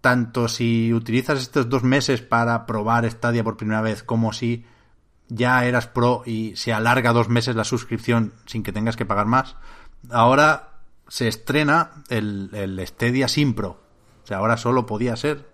[0.00, 4.64] tanto si utilizas estos dos meses para probar Stadia por primera vez como si
[5.28, 9.26] ya eras pro y se alarga dos meses la suscripción sin que tengas que pagar
[9.26, 9.54] más,
[10.10, 13.78] ahora se estrena el, el Stadia sin Pro.
[14.24, 15.48] O sea, ahora solo podía ser,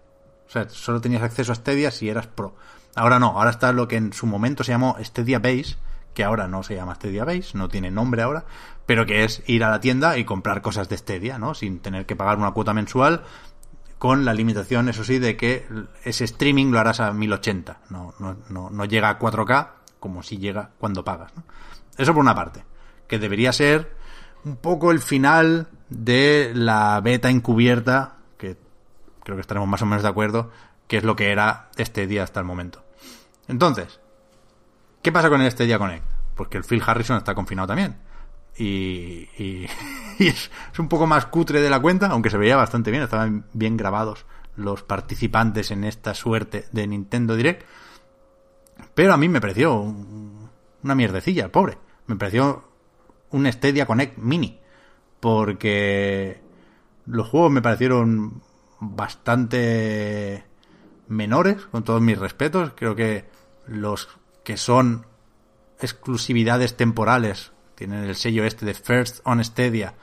[0.49, 2.57] o sea, solo tenías acceso a Stadia si eras Pro.
[2.95, 5.77] Ahora no, ahora está lo que en su momento se llamó Stadia Base,
[6.15, 8.45] que ahora no se llama Stadia Base, no tiene nombre ahora,
[8.87, 11.55] pero que es ir a la tienda y comprar cosas de Stadia, ¿no?
[11.55, 13.25] Sin tener que pagar una cuota mensual,
[13.99, 15.67] con la limitación, eso sí, de que
[16.05, 17.81] ese streaming lo harás a 1080.
[17.91, 21.33] No, no, no, no llega a 4K como si llega cuando pagas.
[21.97, 22.65] Eso por una parte,
[23.09, 23.97] que debería ser
[24.45, 28.59] un poco el final de la beta encubierta, que
[29.23, 30.51] creo que estaremos más o menos de acuerdo,
[30.87, 32.85] que es lo que era este día hasta el momento.
[33.49, 34.01] Entonces,
[35.05, 36.03] ¿qué pasa con este día Connect?
[36.35, 37.97] Porque el Phil Harrison está confinado también.
[38.57, 39.69] Y, y,
[40.19, 43.77] es, un poco más cutre de la cuenta, aunque se veía bastante bien, estaban bien
[43.77, 44.25] grabados
[44.57, 47.65] los participantes en esta suerte de Nintendo Direct.
[48.95, 49.95] Pero a mí me pareció
[50.83, 51.79] una mierdecilla, pobre.
[52.07, 52.65] Me pareció
[53.31, 54.59] un Stadia Connect mini.
[55.21, 56.41] Porque
[57.07, 58.43] los juegos me parecieron
[58.81, 60.45] bastante
[61.09, 62.73] menores, con todos mis respetos.
[62.75, 63.27] Creo que
[63.67, 64.09] los
[64.45, 65.07] que son
[65.81, 69.95] exclusividades temporales, tienen el sello este de First on Stadia,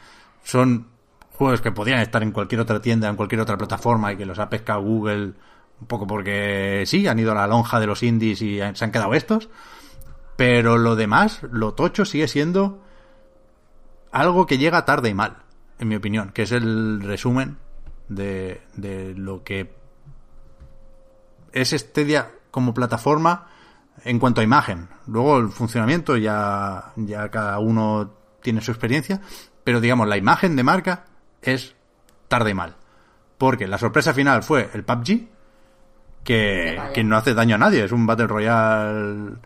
[0.43, 0.87] son
[1.31, 4.39] juegos que podrían estar en cualquier otra tienda, en cualquier otra plataforma y que los
[4.39, 5.33] ha pescado Google
[5.79, 8.91] un poco porque sí, han ido a la lonja de los indies y se han
[8.91, 9.49] quedado estos.
[10.35, 12.83] Pero lo demás, lo tocho sigue siendo
[14.11, 15.37] algo que llega tarde y mal,
[15.79, 17.57] en mi opinión, que es el resumen
[18.09, 19.73] de, de lo que
[21.53, 23.47] es Stadia como plataforma
[24.03, 24.89] en cuanto a imagen.
[25.07, 29.21] Luego el funcionamiento ya, ya cada uno tiene su experiencia,
[29.63, 31.05] pero digamos, la imagen de marca
[31.41, 31.75] es
[32.27, 32.75] tarde y mal.
[33.37, 35.27] Porque la sorpresa final fue el PUBG,
[36.23, 39.37] que, que no hace daño a nadie, es un Battle Royale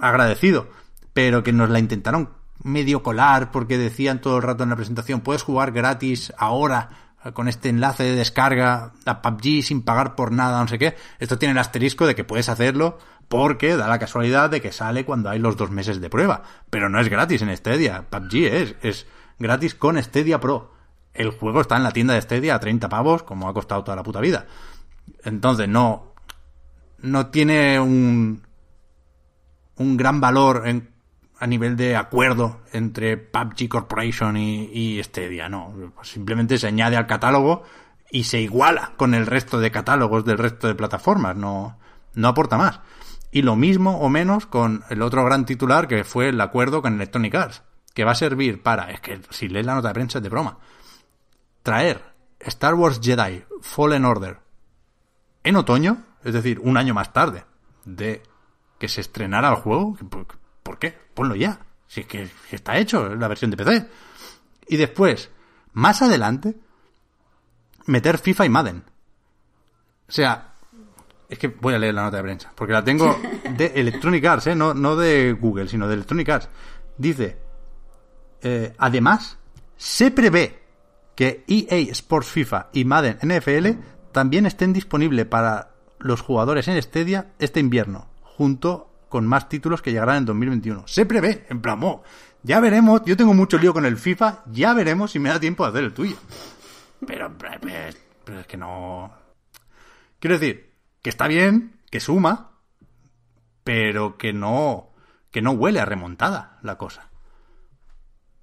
[0.00, 0.68] agradecido,
[1.12, 2.30] pero que nos la intentaron
[2.62, 7.48] medio colar porque decían todo el rato en la presentación, puedes jugar gratis ahora con
[7.48, 10.96] este enlace de descarga a PUBG sin pagar por nada, no sé qué.
[11.18, 12.98] Esto tiene el asterisco de que puedes hacerlo
[13.28, 16.42] porque da la casualidad de que sale cuando hay los dos meses de prueba.
[16.70, 18.04] Pero no es gratis en Stadia.
[18.08, 19.06] PUBG es, es
[19.38, 20.72] gratis con Stadia Pro.
[21.12, 23.96] El juego está en la tienda de Stadia a 30 pavos, como ha costado toda
[23.96, 24.46] la puta vida.
[25.24, 26.14] Entonces no,
[26.98, 28.46] no tiene un,
[29.76, 30.90] un gran valor en
[31.38, 35.92] a nivel de acuerdo entre PUBG Corporation y, y Stadia, no.
[36.02, 37.62] Simplemente se añade al catálogo
[38.10, 41.78] y se iguala con el resto de catálogos del resto de plataformas, no,
[42.14, 42.80] no aporta más.
[43.30, 46.94] Y lo mismo o menos con el otro gran titular que fue el acuerdo con
[46.94, 47.62] Electronic Arts,
[47.94, 50.30] que va a servir para, es que si lees la nota de prensa es de
[50.30, 50.58] broma,
[51.62, 52.02] traer
[52.40, 54.38] Star Wars Jedi Fallen Order
[55.44, 57.44] en otoño, es decir, un año más tarde
[57.84, 58.22] de
[58.78, 59.96] que se estrenara el juego,
[60.68, 60.98] ¿Por qué?
[61.18, 61.58] Ponlo ya.
[61.88, 63.88] Si es que está hecho, la versión de PC.
[64.68, 65.30] Y después,
[65.72, 66.54] más adelante,
[67.86, 68.84] meter FIFA y Madden.
[70.08, 70.54] O sea,
[71.28, 73.18] es que voy a leer la nota de prensa, porque la tengo
[73.56, 74.54] de Electronic Arts, ¿eh?
[74.54, 76.48] no, no de Google, sino de Electronic Arts.
[76.96, 77.36] Dice,
[78.40, 79.38] eh, además,
[79.76, 80.62] se prevé
[81.16, 83.70] que EA Sports FIFA y Madden NFL
[84.12, 89.90] también estén disponibles para los jugadores en Stadia este invierno, junto con más títulos que
[89.90, 90.86] llegarán en 2021.
[90.86, 91.80] Se prevé, en plan,
[92.42, 95.64] ya veremos, yo tengo mucho lío con el FIFA, ya veremos si me da tiempo
[95.64, 96.16] de hacer el tuyo.
[97.06, 99.12] Pero, pero, es que no...
[100.18, 102.52] Quiero decir, que está bien, que suma,
[103.64, 104.90] pero que no,
[105.30, 107.10] que no huele a remontada la cosa.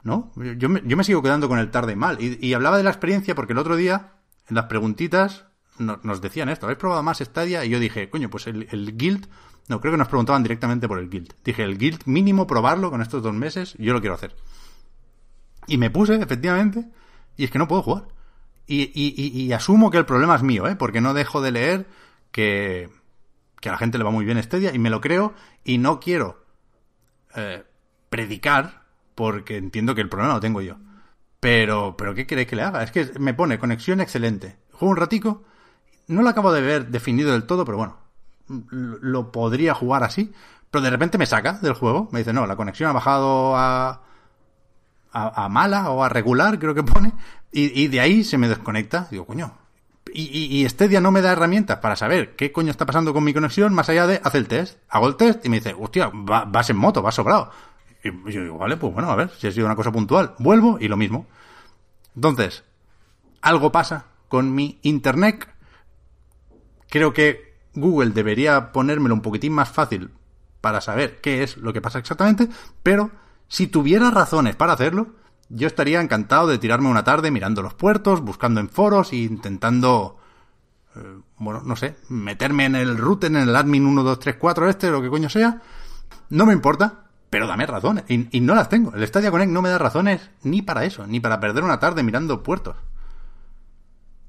[0.04, 0.32] ¿No?
[0.36, 2.18] Yo me, yo me sigo quedando con el tarde mal.
[2.22, 4.14] Y, hablaba de la experiencia porque el otro día,
[4.48, 5.46] en las preguntitas,
[5.80, 7.66] nos decían esto, ¿habéis probado más Stadia?
[7.66, 9.28] Y yo dije, coño, pues el, el Guild
[9.68, 11.34] no, creo que nos preguntaban directamente por el guild.
[11.44, 14.36] Dije, el guild mínimo probarlo con estos dos meses, yo lo quiero hacer.
[15.68, 16.86] Y me puse, efectivamente,
[17.36, 18.08] y es que no puedo jugar.
[18.68, 20.76] Y, y, asumo que el problema es mío, ¿eh?
[20.76, 21.88] Porque no dejo de leer
[22.32, 22.90] que,
[23.62, 25.78] que a la gente le va muy bien este día, y me lo creo, y
[25.78, 26.44] no quiero
[27.36, 27.64] eh,
[28.10, 30.78] predicar, porque entiendo que el problema lo tengo yo.
[31.40, 32.82] Pero, pero ¿qué queréis que le haga?
[32.82, 34.58] Es que me pone conexión excelente.
[34.72, 35.44] Juego un ratico,
[36.08, 38.05] no lo acabo de ver definido del todo, pero bueno,
[38.48, 40.32] lo podría jugar así,
[40.72, 44.02] pero de repente me saca del juego, me dice, no, la conexión ha bajado a,
[45.12, 47.14] a, mala o a regular, creo que pone,
[47.52, 49.58] y, de ahí se me desconecta, digo, coño.
[50.14, 53.24] Y, y, este día no me da herramientas para saber qué coño está pasando con
[53.24, 54.78] mi conexión, más allá de hacer el test.
[54.90, 57.52] Hago el test y me dice, hostia, vas en moto, vas sobrado.
[58.04, 60.36] Y yo digo, vale, pues bueno, a ver, si ha sido una cosa puntual.
[60.38, 61.26] Vuelvo y lo mismo.
[62.16, 62.64] Entonces,
[63.42, 65.48] algo pasa con mi internet.
[66.90, 67.45] Creo que
[67.76, 70.12] Google debería ponérmelo un poquitín más fácil
[70.62, 72.50] para saber qué es lo que pasa exactamente,
[72.82, 73.12] pero
[73.48, 75.14] si tuviera razones para hacerlo,
[75.50, 80.18] yo estaría encantado de tirarme una tarde mirando los puertos, buscando en foros e intentando,
[80.96, 85.10] eh, bueno, no sé, meterme en el router, en el admin 1234 este, lo que
[85.10, 85.62] coño sea.
[86.30, 88.06] No me importa, pero dame razones.
[88.08, 88.94] Y, y, no las tengo.
[88.96, 92.02] El Stadia Connect no me da razones ni para eso, ni para perder una tarde
[92.02, 92.76] mirando puertos.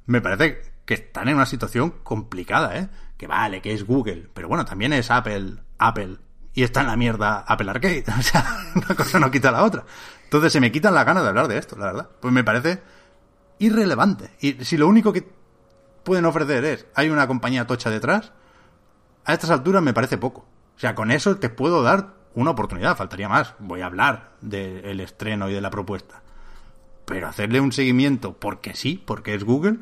[0.05, 2.89] me parece que están en una situación complicada, ¿eh?
[3.17, 6.19] Que vale, que es Google, pero bueno, también es Apple, Apple,
[6.53, 8.05] y está en la mierda Apple Arcade.
[8.19, 8.45] O sea,
[8.75, 9.85] una cosa no quita la otra.
[10.25, 12.11] Entonces se me quitan las ganas de hablar de esto, la verdad.
[12.21, 12.83] Pues me parece
[13.59, 14.31] irrelevante.
[14.41, 15.29] Y si lo único que
[16.03, 18.33] pueden ofrecer es, hay una compañía tocha detrás,
[19.25, 20.47] a estas alturas me parece poco.
[20.77, 23.55] O sea, con eso te puedo dar una oportunidad, faltaría más.
[23.59, 26.23] Voy a hablar del estreno y de la propuesta.
[27.05, 29.79] Pero hacerle un seguimiento porque sí, porque es Google,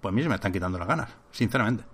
[0.00, 1.84] pues a mí se me están quitando las ganas, sinceramente.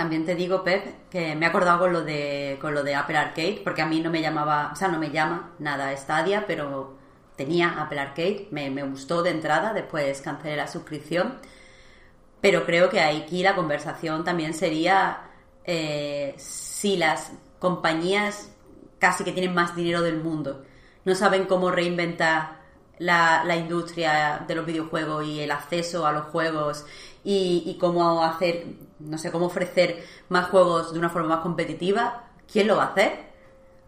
[0.00, 3.18] También te digo, Pep, que me he acordado con lo de con lo de Apple
[3.18, 6.96] Arcade, porque a mí no me llamaba, o sea, no me llama nada Stadia, pero
[7.36, 11.34] tenía Apple Arcade, me, me gustó de entrada, después cancelé la suscripción.
[12.40, 15.18] Pero creo que aquí la conversación también sería
[15.64, 18.50] eh, si las compañías
[18.98, 20.64] casi que tienen más dinero del mundo
[21.04, 22.60] no saben cómo reinventar
[22.98, 26.86] la, la industria de los videojuegos y el acceso a los juegos
[27.24, 28.64] y, cómo hacer,
[29.00, 32.88] no sé, cómo ofrecer más juegos de una forma más competitiva, ¿quién lo va a
[32.88, 33.30] hacer?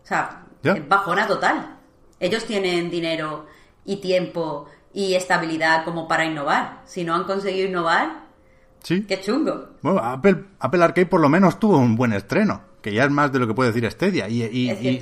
[0.02, 1.78] O sea, es bajona total.
[2.18, 3.46] Ellos tienen dinero
[3.84, 6.82] y tiempo y estabilidad como para innovar.
[6.84, 8.26] Si no han conseguido innovar,
[8.82, 9.04] ¿Sí?
[9.04, 9.70] qué chungo.
[9.82, 13.32] Bueno, Apple, Apple Arcade por lo menos tuvo un buen estreno, que ya es más
[13.32, 14.28] de lo que puede decir Stadia.
[14.28, 15.00] Y, y,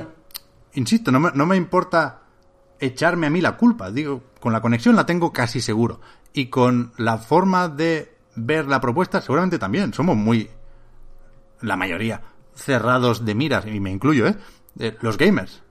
[0.74, 2.22] insisto, no me, no me importa
[2.78, 3.90] echarme a mí la culpa.
[3.90, 6.00] Digo, con la conexión la tengo casi seguro.
[6.32, 9.92] Y con la forma de ver la propuesta, seguramente también.
[9.92, 10.50] Somos muy,
[11.60, 12.22] la mayoría,
[12.54, 14.36] cerrados de miras, y me incluyo, ¿eh?
[15.00, 15.62] los gamers,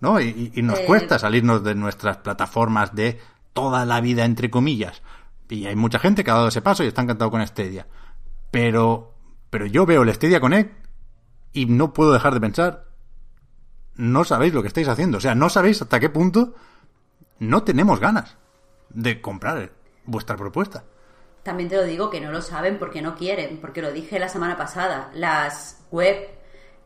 [0.00, 0.20] ¿no?
[0.20, 3.20] Y, nos eh, cuesta salirnos de nuestras plataformas de
[3.52, 5.02] toda la vida, entre comillas.
[5.48, 7.86] Y hay mucha gente que ha dado ese paso y está encantado con Stadia.
[8.50, 9.14] Pero,
[9.50, 10.86] pero yo veo el Stadia Connect
[11.52, 12.86] y no puedo dejar de pensar,
[13.96, 15.18] no sabéis lo que estáis haciendo.
[15.18, 16.54] O sea, no sabéis hasta qué punto
[17.38, 18.36] no tenemos ganas
[18.90, 19.72] de comprar
[20.04, 20.84] vuestra propuesta.
[21.44, 24.28] También te lo digo que no lo saben porque no quieren, porque lo dije la
[24.28, 25.10] semana pasada.
[25.14, 26.34] Las web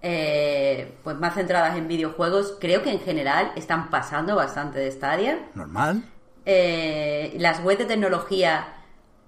[0.00, 5.48] eh, pues más centradas en videojuegos, creo que en general están pasando bastante de Stadia.
[5.54, 6.04] Normal.
[6.44, 8.74] Eh, las web de tecnología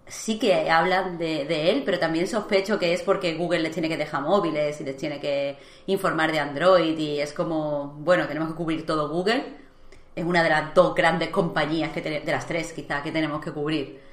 [0.06, 3.88] sí que hablan de, de, él, pero también sospecho que es porque Google les tiene
[3.88, 8.48] que dejar móviles y les tiene que informar de Android y es como, bueno, tenemos
[8.48, 9.58] que cubrir todo Google.
[10.14, 13.52] Es una de las dos grandes compañías, que de las tres quizá, que tenemos que
[13.52, 14.09] cubrir.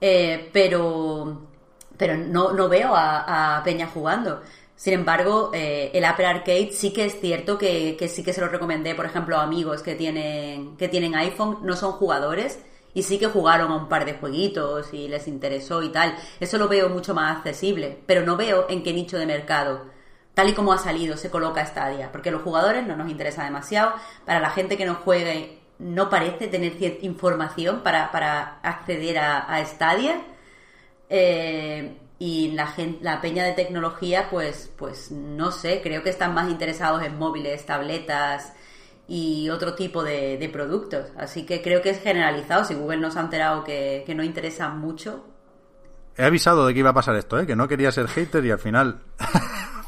[0.00, 1.46] Eh, pero,
[1.96, 4.42] pero no, no veo a, Peña jugando.
[4.76, 8.48] Sin embargo, eh, el Apple Arcade sí que es cierto que, sí que se lo
[8.48, 12.58] recomendé, por ejemplo, a amigos que tienen, que tienen iPhone, no son jugadores,
[12.92, 16.16] y sí que jugaron a un par de jueguitos y les interesó y tal.
[16.40, 19.86] Eso lo veo mucho más accesible, pero no veo en qué nicho de mercado,
[20.34, 23.94] tal y como ha salido, se coloca Stadia, porque los jugadores no nos interesa demasiado,
[24.26, 29.64] para la gente que no juegue no parece tener información para, para acceder a, a
[29.64, 30.20] Stadia.
[31.08, 36.32] Eh, y la, gente, la peña de tecnología, pues, pues no sé, creo que están
[36.32, 38.54] más interesados en móviles, tabletas
[39.06, 41.08] y otro tipo de, productos.
[41.18, 42.64] Así que creo que es generalizado.
[42.64, 45.26] Si Google nos ha enterado que, que no interesa mucho.
[46.16, 47.46] He avisado de que iba a pasar esto, ¿eh?
[47.46, 49.02] que no quería ser hater y al final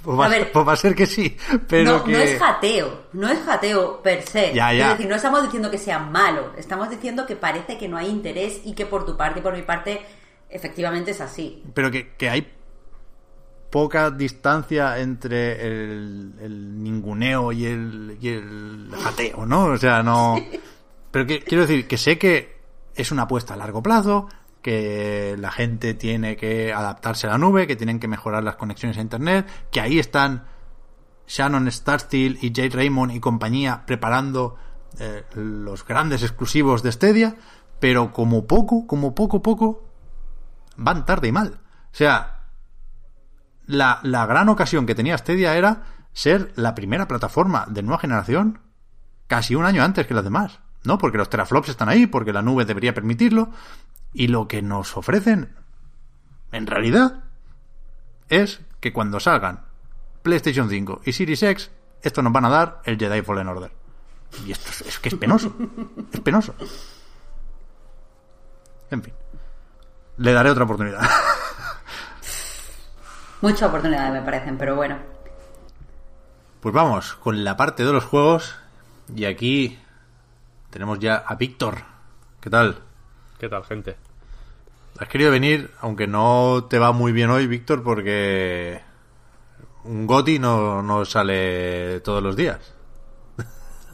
[0.02, 1.36] Pues va, pues va, a ser que sí,
[1.68, 4.50] pero no, no es jateo, no es jateo per se.
[4.50, 8.08] Es decir, no estamos diciendo que sea malo, estamos diciendo que parece que no hay
[8.08, 10.00] interés y que por tu parte y por mi parte
[10.48, 11.62] efectivamente es así.
[11.74, 12.46] Pero que, que hay
[13.70, 19.64] poca distancia entre el, ninguneo y el, y el jateo, ¿no?
[19.64, 20.36] O sea, no...
[21.10, 22.58] Pero que, quiero decir que sé que
[22.94, 24.28] es una apuesta a largo plazo,
[24.68, 28.98] que la gente tiene que adaptarse a la nube, que tienen que mejorar las conexiones
[28.98, 30.44] a Internet, que ahí están
[31.26, 34.56] Shannon Starsteel y Jade Raymond y compañía preparando
[34.98, 37.36] eh, los grandes exclusivos de Stadia,
[37.80, 39.88] pero como poco, como poco, poco,
[40.76, 41.60] van tarde y mal.
[41.84, 42.42] O sea,
[43.64, 48.60] la, la gran ocasión que tenía Stadia era ser la primera plataforma de nueva generación
[49.28, 50.60] casi un año antes que las demás.
[50.84, 50.98] ¿No?
[50.98, 53.50] Porque los teraflops están ahí, porque la nube debería permitirlo,
[54.12, 55.54] y lo que nos ofrecen,
[56.52, 57.24] en realidad,
[58.28, 59.64] es que cuando salgan
[60.22, 61.70] PlayStation 5 y Series X,
[62.02, 63.72] esto nos van a dar el Jedi Fallen Order.
[64.46, 65.54] Y esto es, que es penoso.
[66.12, 66.54] es penoso.
[68.90, 69.14] En fin.
[70.18, 71.00] Le daré otra oportunidad.
[73.40, 74.98] Muchas oportunidades me parecen, pero bueno.
[76.60, 78.56] Pues vamos con la parte de los juegos.
[79.14, 79.78] Y aquí
[80.70, 81.78] tenemos ya a Víctor.
[82.40, 82.78] ¿Qué tal?
[83.38, 83.96] ¿Qué tal, gente?
[84.98, 88.80] Has querido venir, aunque no te va muy bien hoy, Víctor, porque
[89.84, 92.74] un Goti no, no sale todos los días.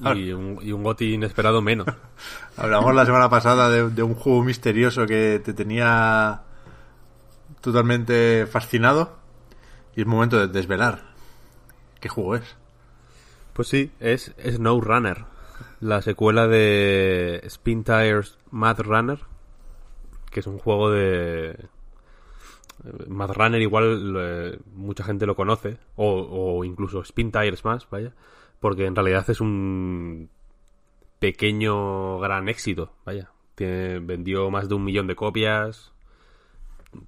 [0.01, 1.87] Y un, y un Goti inesperado menos.
[2.57, 6.43] Hablamos la semana pasada de, un juego misterioso que te tenía
[7.61, 9.17] totalmente fascinado
[9.95, 11.15] y es momento de desvelar
[12.01, 12.57] qué juego es.
[13.53, 15.25] Pues sí, es Snow Runner,
[15.81, 19.19] la secuela de Spin Tires Mad Runner,
[20.31, 21.69] que es un juego de...
[23.09, 28.13] Mad Runner igual eh, mucha gente lo conoce, o, incluso Spin Tires más, vaya,
[28.61, 30.29] porque en realidad es un
[31.19, 33.31] pequeño gran éxito, vaya.
[33.57, 35.93] Vendió más de un millón de copias,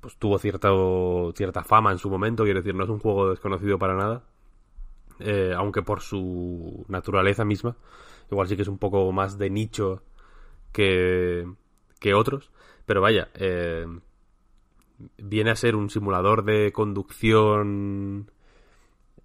[0.00, 0.70] pues tuvo cierta,
[1.34, 4.22] cierta fama en su momento, quiero decir, no es un juego desconocido para nada.
[5.18, 7.76] Eh, aunque por su naturaleza misma,
[8.30, 10.02] igual sí que es un poco más de nicho
[10.72, 11.46] que,
[12.00, 12.50] que otros,
[12.84, 13.86] pero vaya, eh,
[15.18, 18.30] viene a ser un simulador de conducción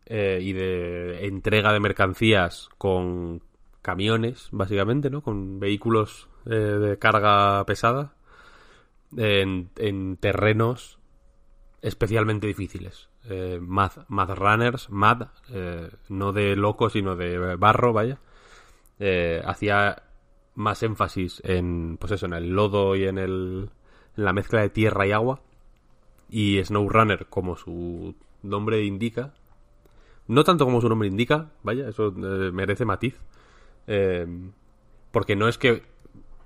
[0.06, 3.42] eh, y de entrega de mercancías con
[3.82, 5.22] camiones, básicamente, ¿no?
[5.22, 8.16] Con vehículos de carga pesada
[9.16, 11.00] en, en terrenos
[11.82, 13.10] especialmente difíciles.
[13.30, 18.20] Eh, Mad, Runners, Mad, eh, no de loco, sino de barro, vaya,
[19.02, 20.04] eh, hacía
[20.54, 23.70] más énfasis en, pues eso, en el lodo y en, el,
[24.16, 25.42] en la mezcla de tierra y agua.
[26.30, 29.34] Y Snow Runner, como su nombre indica,
[30.28, 33.20] no tanto como su nombre indica, vaya, eso merece matiz.
[35.12, 35.84] porque no es que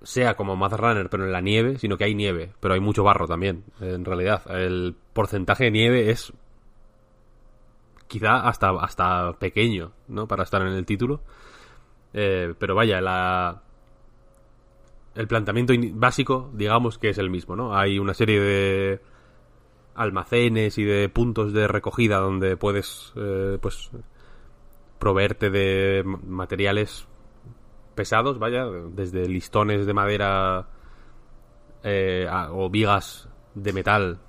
[0.02, 3.04] sea como Mad Runner, pero en la nieve, sino que hay nieve, pero hay mucho
[3.04, 4.44] barro también, en realidad.
[4.50, 6.32] El porcentaje de nieve es
[8.08, 10.28] quizá hasta, hasta pequeño, ¿no?
[10.28, 11.22] Para estar en el título.
[12.18, 13.62] Eh, pero vaya, la...
[15.16, 17.78] El planteamiento básico, digamos que es el mismo, ¿no?
[17.78, 19.02] Hay una serie de
[19.96, 23.92] almacenes y de puntos de recogida donde puedes, eh, pues,
[25.00, 27.08] proveerte de materiales
[27.96, 30.68] pesados, vaya, desde listones de madera
[31.84, 34.20] eh, o vigas de metal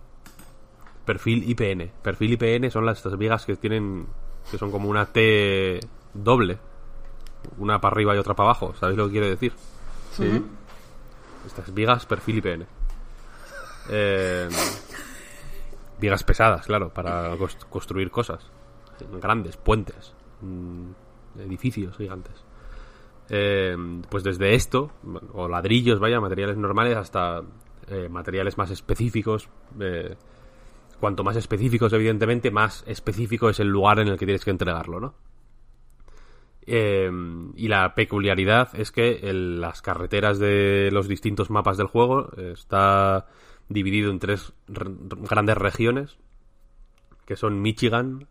[1.04, 1.90] perfil IPN.
[2.02, 4.06] Perfil IPN son las estas vigas que tienen
[4.50, 5.80] que son como una T
[6.14, 6.58] doble,
[7.58, 9.52] una para arriba y otra para abajo, ¿sabéis lo que quiero decir?
[10.12, 10.42] Sí.
[11.46, 12.66] Estas vigas perfil IPN.
[13.90, 14.48] Eh,
[16.00, 17.36] vigas pesadas, claro, para
[17.70, 18.40] construir cosas
[19.20, 22.44] grandes, puentes, mm, edificios gigantes.
[23.28, 23.76] Eh,
[24.08, 24.90] pues desde esto,
[25.32, 27.42] o ladrillos, vaya, materiales normales, hasta
[27.88, 29.48] eh, materiales más específicos.
[29.80, 30.16] Eh,
[31.00, 35.00] cuanto más específicos, evidentemente, más específico es el lugar en el que tienes que entregarlo,
[35.00, 35.14] ¿no?
[36.66, 43.26] Y la peculiaridad es que las carreteras de los distintos mapas del juego está
[43.68, 46.18] dividido en tres grandes regiones,
[47.24, 48.26] que son Michigan,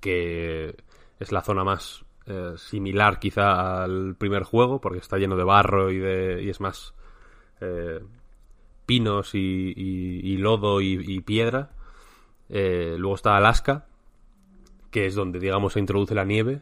[0.00, 0.76] que
[1.18, 5.90] es la zona más eh, similar quizá al primer juego, porque está lleno de barro
[5.90, 6.94] y, de, y es más
[7.60, 8.00] eh,
[8.84, 11.70] pinos y, lodo y, piedra.
[12.50, 13.86] Eh, luego está Alaska,
[14.90, 16.60] que es donde, digamos, se introduce la nieve.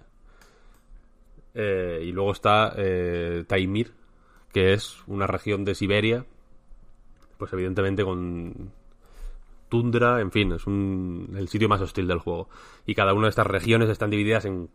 [1.56, 2.74] Y luego está
[3.46, 3.92] Taimir,
[4.52, 6.26] que es una región de Siberia,
[7.38, 8.70] pues evidentemente con
[9.68, 12.48] tundra, en fin, es el sitio más hostil del juego.
[12.86, 14.68] Y cada una de estas regiones están divididas en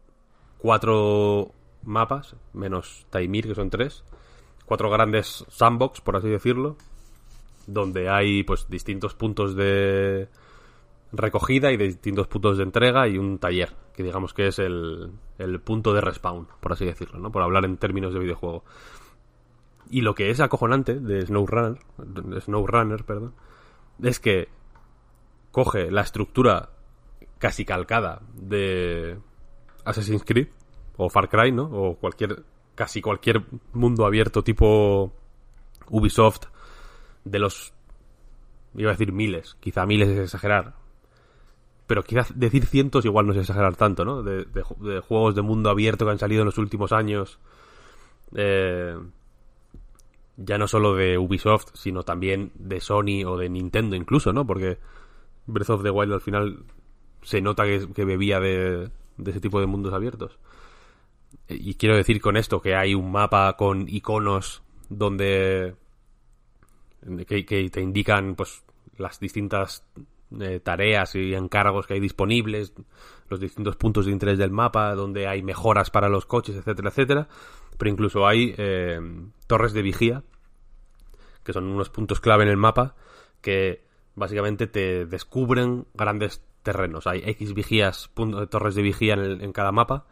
[0.58, 1.52] cuatro
[1.84, 4.04] mapas, menos Taimir, que son tres.
[4.66, 6.78] Cuatro grandes sandbox, por así decirlo.
[7.68, 10.28] Donde hay pues distintos puntos de
[11.12, 15.60] recogida y distintos puntos de entrega y un taller, que digamos que es el, el
[15.60, 17.32] punto de respawn, por así decirlo, ¿no?
[17.32, 18.64] Por hablar en términos de videojuego.
[19.90, 21.80] Y lo que es acojonante de SnowRunner,
[22.40, 23.34] SnowRunner, perdón,
[24.02, 24.48] es que
[25.52, 26.70] coge la estructura
[27.40, 29.18] casi calcada de
[29.84, 30.48] Assassin's Creed
[30.96, 31.64] o Far Cry, ¿no?
[31.64, 32.44] O cualquier
[32.76, 33.44] casi cualquier
[33.74, 35.12] mundo abierto tipo
[35.90, 36.46] Ubisoft
[37.26, 37.74] de los
[38.76, 40.81] iba a decir miles, quizá miles es exagerar.
[41.92, 44.24] Pero quizás decir cientos igual no es exagerar tanto, ¿no?
[44.24, 44.46] De,
[45.02, 47.38] juegos de mundo abierto que han salido en los últimos años.
[48.34, 48.98] Eh,
[50.38, 54.48] ya no solo de Ubisoft, sino también de Sony o de Nintendo incluso, ¿no?
[54.48, 54.78] Porque
[55.48, 56.64] Breath of the Wild al final
[57.24, 58.90] se nota que bebía de,
[59.26, 60.40] ese tipo de mundos abiertos.
[61.50, 65.76] Y quiero decir con esto que hay un mapa con iconos donde
[67.28, 68.64] que, te indican pues
[68.96, 69.84] las distintas
[70.40, 72.74] eh, tareas y encargos que hay disponibles,
[73.30, 77.28] los distintos puntos de interés del mapa, donde hay mejoras para los coches, etcétera, etcétera.
[77.78, 79.00] Pero incluso hay eh,
[79.48, 80.24] torres de vigía,
[81.44, 82.96] que son unos puntos clave en el mapa,
[83.42, 87.08] que básicamente te descubren grandes terrenos.
[87.08, 90.06] Hay X vigías, puntos, torres de vigía en, cada mapa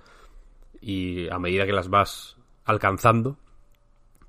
[0.81, 3.37] y a medida que las vas alcanzando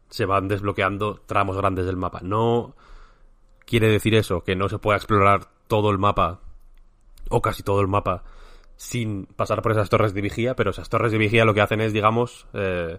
[0.09, 2.21] se van desbloqueando tramos grandes del mapa.
[2.23, 2.75] No
[3.65, 6.41] quiere decir eso, que no se pueda explorar todo el mapa,
[7.29, 8.25] o casi todo el mapa,
[8.75, 11.81] sin pasar por esas torres de vigía, pero esas torres de vigía lo que hacen
[11.81, 12.99] es, digamos, eh,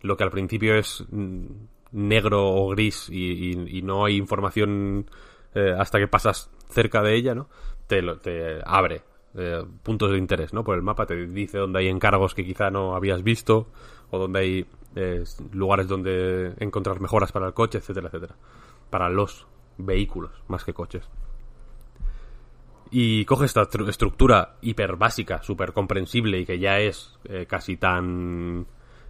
[0.00, 1.46] lo que al principio es mm,
[1.92, 5.06] negro o gris y, no hay información
[5.54, 7.48] eh, hasta que pasas cerca de ella, ¿no?
[7.86, 9.02] Te, te abre
[9.36, 10.64] eh, puntos de interés, ¿no?
[10.64, 13.68] Por el mapa te dice dónde hay encargos que quizá no habías visto
[14.10, 14.66] o dónde hay
[15.52, 18.34] lugares donde encontrar mejoras para el coche, etcétera, etcétera.
[18.90, 19.46] Para los
[19.78, 21.08] vehículos, más que coches.
[22.94, 28.66] Y coge esta estructura hiper básica, súper comprensible y que ya es eh, casi tan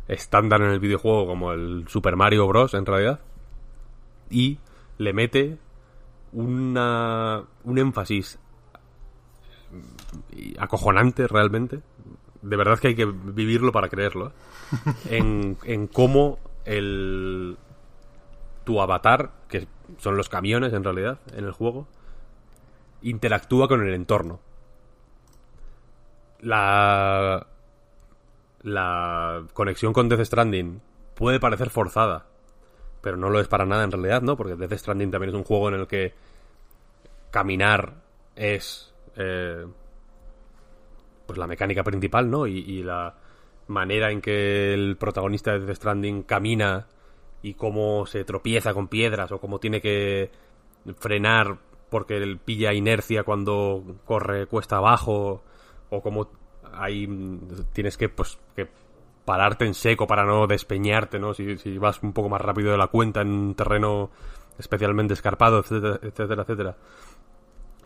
[0.07, 2.75] estándar en el videojuego como el Super Mario Bros.
[2.75, 3.19] en realidad.
[4.31, 4.59] Y
[4.99, 5.59] le mete
[6.33, 8.39] una, un énfasis
[10.59, 11.81] acojonante realmente.
[12.41, 14.29] De verdad que hay que vivirlo para creerlo.
[14.29, 14.33] ¿eh?
[15.11, 17.57] En, en cómo el,
[18.63, 19.67] tu avatar, que
[19.99, 21.89] son los camiones en realidad en el juego,
[23.03, 24.41] interactúa con el entorno.
[26.41, 27.47] La
[28.63, 30.81] la conexión con Death Stranding
[31.15, 32.27] puede parecer forzada,
[33.01, 34.37] pero no lo es para nada en realidad, ¿no?
[34.37, 36.15] Porque Death Stranding también es un juego en el que
[37.31, 37.95] caminar
[38.37, 39.67] es eh,
[41.27, 42.47] pues la mecánica principal, ¿no?
[42.47, 43.15] Y, y, la
[43.69, 46.87] manera en que el protagonista de Death Stranding camina
[47.43, 50.31] y cómo se tropieza con piedras o cómo tiene que
[50.99, 51.59] frenar
[51.93, 55.45] porque él pilla inercia cuando corre cuesta abajo
[55.91, 56.31] o cómo
[56.73, 57.07] ahí
[57.73, 58.67] tienes que pues que
[59.25, 61.35] pararte en seco para no despeñarte, ¿no?
[61.35, 64.11] Si, si vas un poco más rápido de la cuenta en un terreno
[64.59, 66.77] especialmente escarpado, etcétera, etcétera, etcétera.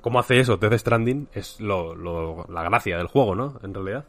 [0.01, 0.57] ¿Cómo hace eso?
[0.57, 3.59] Death Stranding es lo, lo, la gracia del juego, ¿no?
[3.65, 4.05] En realidad.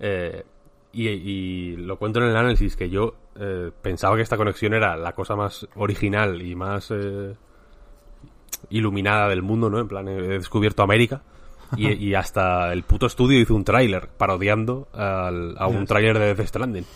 [0.00, 0.44] Eh,
[0.92, 5.12] y, lo cuento en el análisis que yo eh, pensaba que esta conexión era la
[5.12, 7.36] cosa más original y más eh,
[8.70, 9.78] iluminada del mundo, ¿no?
[9.78, 11.22] En plan, he descubierto América.
[11.76, 16.86] Y, hasta el puto estudio hizo un tráiler parodiando a un tráiler de Death Stranding.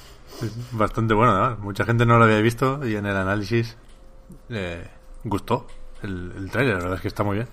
[0.73, 1.57] Bastante bueno, ¿no?
[1.57, 3.77] Mucha gente no lo había visto y en el análisis
[4.49, 4.89] le
[5.25, 5.67] gustó
[6.03, 7.49] el, el tráiler, la verdad es que está muy bien.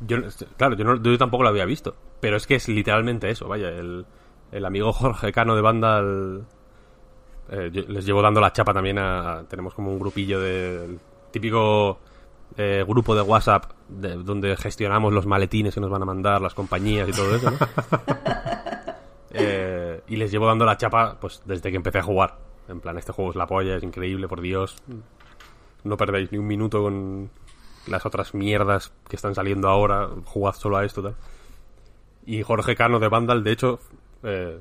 [0.00, 0.18] Yo,
[0.56, 3.68] claro, yo, no, yo tampoco lo había visto, pero es que es literalmente eso, vaya,
[3.70, 4.06] el,
[4.52, 6.00] el amigo Jorge Cano de banda
[7.50, 10.98] eh, les llevo dando la chapa también a, tenemos como un grupillo de
[11.32, 11.98] típico
[12.60, 16.54] eh, grupo de WhatsApp de, donde gestionamos los maletines que nos van a mandar las
[16.54, 17.52] compañías y todo eso
[19.30, 22.36] eh, y les llevo dando la chapa pues desde que empecé a jugar.
[22.68, 24.76] En plan este juego es la polla es increíble por Dios.
[25.84, 27.30] No perdéis ni un minuto con
[27.86, 30.08] las otras mierdas que están saliendo ahora.
[30.24, 31.14] Jugad solo a esto tal.
[32.26, 33.78] Y Jorge Cano de Vandal, de hecho,
[34.24, 34.60] eh,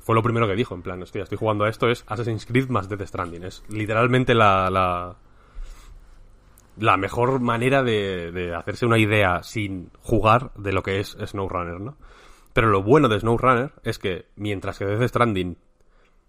[0.00, 2.70] fue lo primero que dijo, en plan, estoy, estoy jugando a esto, es Assassin's Creed
[2.70, 3.44] más Death Stranding.
[3.44, 5.14] Es literalmente la, la,
[6.80, 11.80] la mejor manera de, de, hacerse una idea sin jugar de lo que es SnowRunner,
[11.80, 11.96] ¿no?
[12.52, 15.56] Pero lo bueno de SnowRunner es que mientras que Death Stranding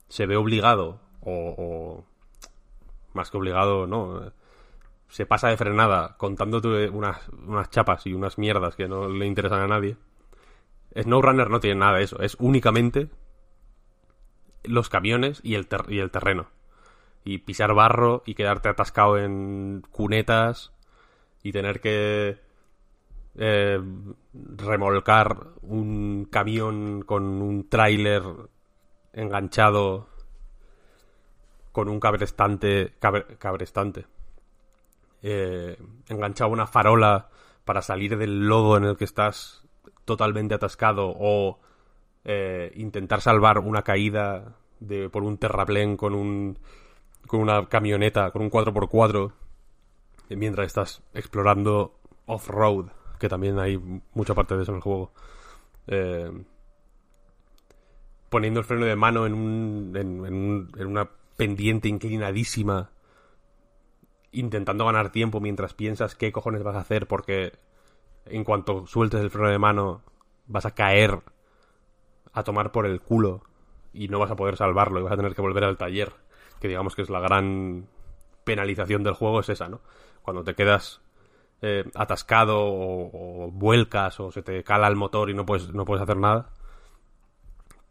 [0.07, 2.05] se ve obligado, o, o
[3.13, 4.31] más que obligado, ¿no?
[5.07, 9.61] Se pasa de frenada contándote unas, unas chapas y unas mierdas que no le interesan
[9.61, 9.97] a nadie
[10.99, 13.09] SnowRunner no tiene nada de eso, es únicamente
[14.63, 16.47] los camiones y el, y el terreno.
[17.23, 20.71] Y pisar barro y quedarte atascado en cunetas
[21.43, 22.39] y tener que
[23.35, 23.79] eh,
[24.33, 28.23] remolcar un camión con un tráiler
[29.13, 30.07] enganchado
[31.71, 32.93] con un cabrestante
[33.39, 34.05] cabrestante.
[35.21, 35.77] Eh,
[36.09, 37.29] enganchado una farola
[37.63, 39.67] para salir del lodo en el que estás
[40.03, 41.59] totalmente atascado o
[42.25, 46.57] eh, intentar salvar una caída de, por un terraplén con un
[47.27, 49.31] con una camioneta, con un 4x4
[50.29, 52.87] mientras estás explorando off-road,
[53.19, 53.77] que también hay
[54.13, 55.11] mucha parte de eso en el juego.
[55.87, 56.31] Eh,
[58.29, 62.91] poniendo el freno de mano en, un, en, en una pendiente inclinadísima,
[64.31, 67.51] intentando ganar tiempo mientras piensas qué cojones vas a hacer porque
[68.25, 70.01] en cuanto sueltes el freno de mano,
[70.47, 71.19] vas a caer
[72.33, 73.41] a tomar por el culo
[73.93, 76.13] y no vas a poder salvarlo y vas a tener que volver al taller.
[76.61, 77.87] Que digamos que es la gran
[78.45, 79.81] penalización del juego, es esa, ¿no?
[80.21, 81.01] Cuando te quedas
[81.61, 86.01] eh, atascado o, vuelcas o se te cala el motor y no puedes, no puedes
[86.01, 86.49] hacer nada,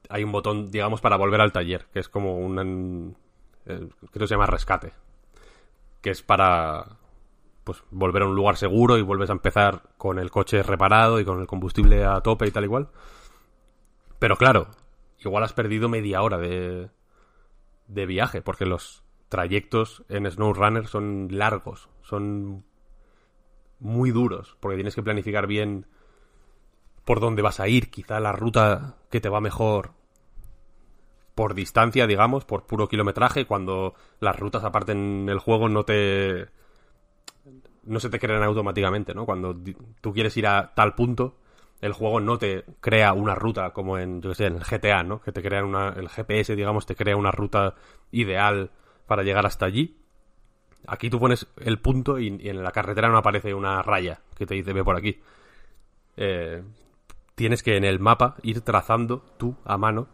[0.08, 3.16] hay un botón, digamos, para volver al taller, que es como un...
[3.66, 4.92] Eh, creo que se llama rescate.
[6.00, 6.96] Que es para
[7.62, 11.24] pues volver a un lugar seguro y vuelves a empezar con el coche reparado y
[11.24, 12.88] con el combustible a tope y tal igual.
[14.18, 14.68] Pero claro,
[15.18, 16.90] igual has perdido media hora de,
[17.90, 22.64] de viaje, porque los trayectos en SnowRunner son largos, son
[23.78, 25.86] muy duros, porque tienes que planificar bien
[27.04, 29.92] por dónde vas a ir, quizá la ruta que te va mejor
[31.34, 36.48] por distancia, digamos, por puro kilometraje, cuando las rutas aparte en el juego no te
[37.84, 39.24] no se te crean automáticamente, ¿no?
[39.24, 39.56] Cuando
[40.00, 41.39] tú quieres ir a tal punto,
[41.80, 45.20] el juego no te crea una ruta como en, yo sé, en el GTA, ¿no?
[45.20, 47.74] Que te crean una, el GPS, digamos, te crea una ruta
[48.10, 48.70] ideal
[49.06, 49.96] para llegar hasta allí.
[50.86, 54.54] Aquí tú pones el punto y, en la carretera no aparece una raya que te
[54.54, 55.20] dice ve por aquí.
[56.16, 56.62] Eh,
[57.34, 60.08] tienes que en el mapa ir trazando tú a mano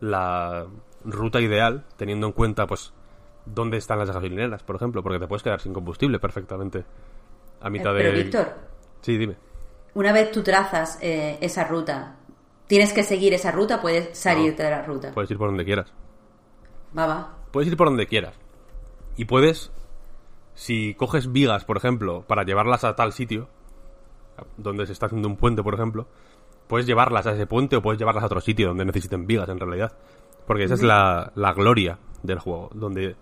[0.00, 0.66] la
[1.04, 2.92] ruta ideal, teniendo en cuenta, pues,
[3.46, 6.84] dónde están las gasolineras, por ejemplo, porque te puedes quedar sin combustible perfectamente
[7.60, 8.22] a mitad eh, Pero, de.
[8.24, 8.54] Víctor.
[9.02, 9.49] Sí, dime.
[9.94, 12.16] Una vez tú trazas eh, esa ruta,
[12.66, 15.12] tienes que seguir esa ruta, puedes salirte de la ruta.
[15.12, 15.92] Puedes ir por donde quieras.
[16.96, 17.36] Va, va.
[17.50, 18.34] Puedes ir por donde quieras.
[19.16, 19.72] Y puedes,
[20.54, 23.48] si coges vigas, por ejemplo, para llevarlas a tal sitio,
[24.56, 26.06] donde se está haciendo un puente, por ejemplo,
[26.68, 29.58] puedes llevarlas a ese puente o puedes llevarlas a otro sitio donde necesiten vigas, en
[29.58, 29.92] realidad.
[30.46, 33.16] Porque esa es la, la gloria del juego, donde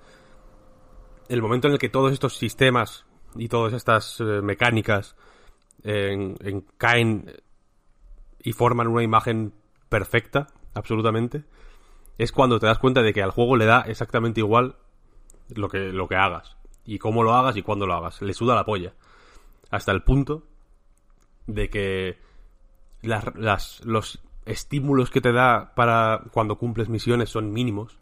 [1.29, 5.17] el momento en el que todos estos sistemas y todas estas eh, mecánicas
[5.83, 7.33] en, en caen
[8.41, 9.53] y forman una imagen
[9.89, 11.45] perfecta, absolutamente,
[12.19, 14.77] es cuando te das cuenta de que al juego le da exactamente igual
[15.49, 16.57] lo que, lo que hagas.
[16.85, 18.23] Y cómo lo hagas y cuándo lo hagas.
[18.23, 18.95] Le suda la polla.
[19.71, 20.45] Hasta el punto
[21.47, 22.19] de que
[23.03, 27.99] los estímulos que te da para cuando cumples misiones son mínimos.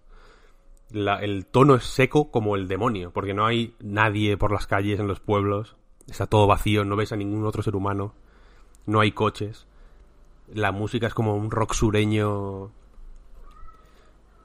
[0.91, 5.09] El tono es seco como el demonio, porque no hay nadie por las calles en
[5.09, 5.77] los pueblos.
[6.09, 8.15] Está todo vacío, no ves a ningún otro ser humano.
[8.87, 9.67] No hay coches.
[10.53, 12.71] La música es como un rock sureño.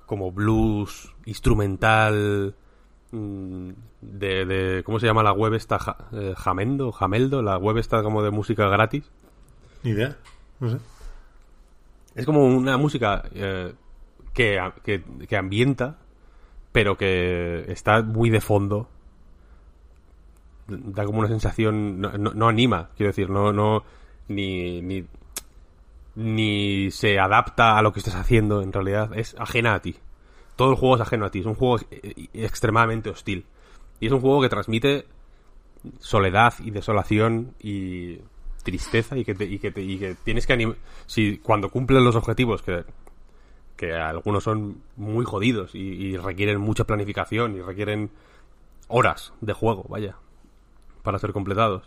[0.05, 2.55] Como blues, instrumental.
[3.11, 3.69] mm,
[4.01, 4.83] De, de.
[4.83, 5.77] ¿Cómo se llama la web esta?
[5.79, 7.41] Ja- eh, Jamendo, Jameldo.
[7.41, 9.09] La web está como de música gratis.
[9.83, 10.17] Ni idea.
[10.59, 10.77] No sé.
[12.15, 13.73] Es como una música eh,
[14.33, 15.97] que, que, que ambienta,
[16.73, 18.89] pero que está muy de fondo.
[20.93, 21.99] Da como una sensación.
[22.01, 23.83] No, no- anima, quiero decir, no, no.
[24.27, 25.05] Ni, ni.
[26.15, 29.11] Ni se adapta a lo que estás haciendo, en realidad.
[29.17, 29.95] Es ajena a ti.
[30.55, 31.39] Todo el juego es ajeno a ti.
[31.39, 33.45] Es un juego eh, extremadamente hostil.
[33.99, 35.05] Y es un juego que transmite
[35.99, 38.19] soledad y desolación y
[38.63, 40.75] tristeza y que, te- y que, te- y que tienes que animar...
[41.07, 42.83] Si cuando cumplen los objetivos, que,
[43.77, 48.11] que algunos son muy jodidos y requieren mucha planificación y requieren
[48.89, 50.17] horas de juego, vaya,
[51.01, 51.83] para ser completados,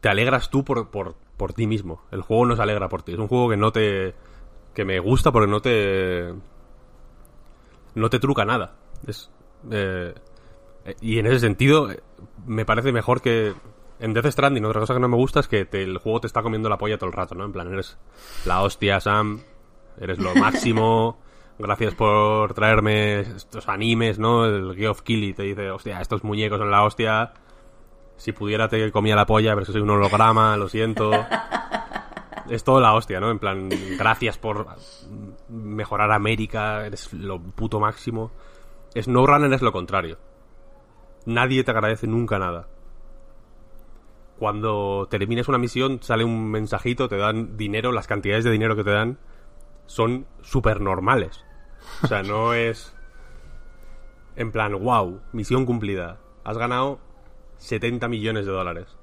[0.00, 2.02] te alegras tú por, por, por ti mismo.
[2.10, 3.12] El juego no se alegra por ti.
[3.12, 4.14] Es un juego que no te...
[4.74, 6.32] que me gusta porque no te...
[7.94, 8.74] no te truca nada.
[9.06, 9.30] Es...
[9.70, 10.14] eh,
[10.84, 12.00] eh, y en ese sentido, eh,
[12.46, 13.54] me parece mejor que
[14.00, 16.26] en Death Stranding, otra cosa que no me gusta es que te- el juego te
[16.26, 17.44] está comiendo la polla todo el rato, ¿no?
[17.44, 17.96] En plan, eres
[18.44, 19.40] la hostia, Sam,
[19.98, 21.18] eres lo máximo,
[21.58, 24.44] gracias por traerme estos animes, ¿no?
[24.44, 27.32] El Geoff Keighley te dice, hostia, estos muñecos son la hostia,
[28.16, 31.10] si pudiera te comía la polla, pero soy un holograma, lo siento.
[32.48, 33.30] Es todo la hostia, ¿no?
[33.30, 34.66] En plan, gracias por
[35.48, 38.30] mejorar América, eres lo puto máximo.
[38.96, 40.18] SnowRunner es lo contrario.
[41.26, 42.68] Nadie te agradece nunca nada.
[44.38, 48.84] Cuando termines una misión sale un mensajito, te dan dinero, las cantidades de dinero que
[48.84, 49.18] te dan
[49.86, 51.44] son súper normales.
[52.02, 52.94] O sea, no es
[54.36, 56.18] en plan, wow, misión cumplida.
[56.44, 56.98] Has ganado
[57.64, 58.96] 70 millones de dólares.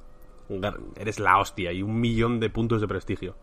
[0.96, 3.36] Eres la hostia y un millón de puntos de prestigio.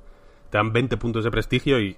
[0.51, 1.97] Te dan 20 puntos de prestigio y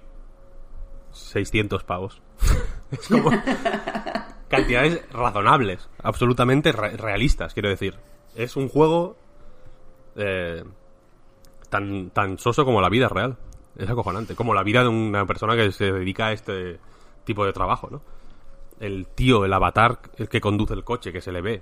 [1.11, 2.21] 600 pavos.
[2.91, 3.29] es como
[4.47, 7.97] cantidades razonables, absolutamente re- realistas, quiero decir.
[8.35, 9.17] Es un juego
[10.15, 10.63] eh,
[11.69, 13.37] tan, tan soso como la vida real.
[13.77, 14.35] Es acojonante.
[14.35, 16.79] Como la vida de una persona que se dedica a este
[17.23, 18.01] tipo de trabajo, ¿no?
[18.79, 21.61] El tío, el avatar, el que conduce el coche, que se le ve.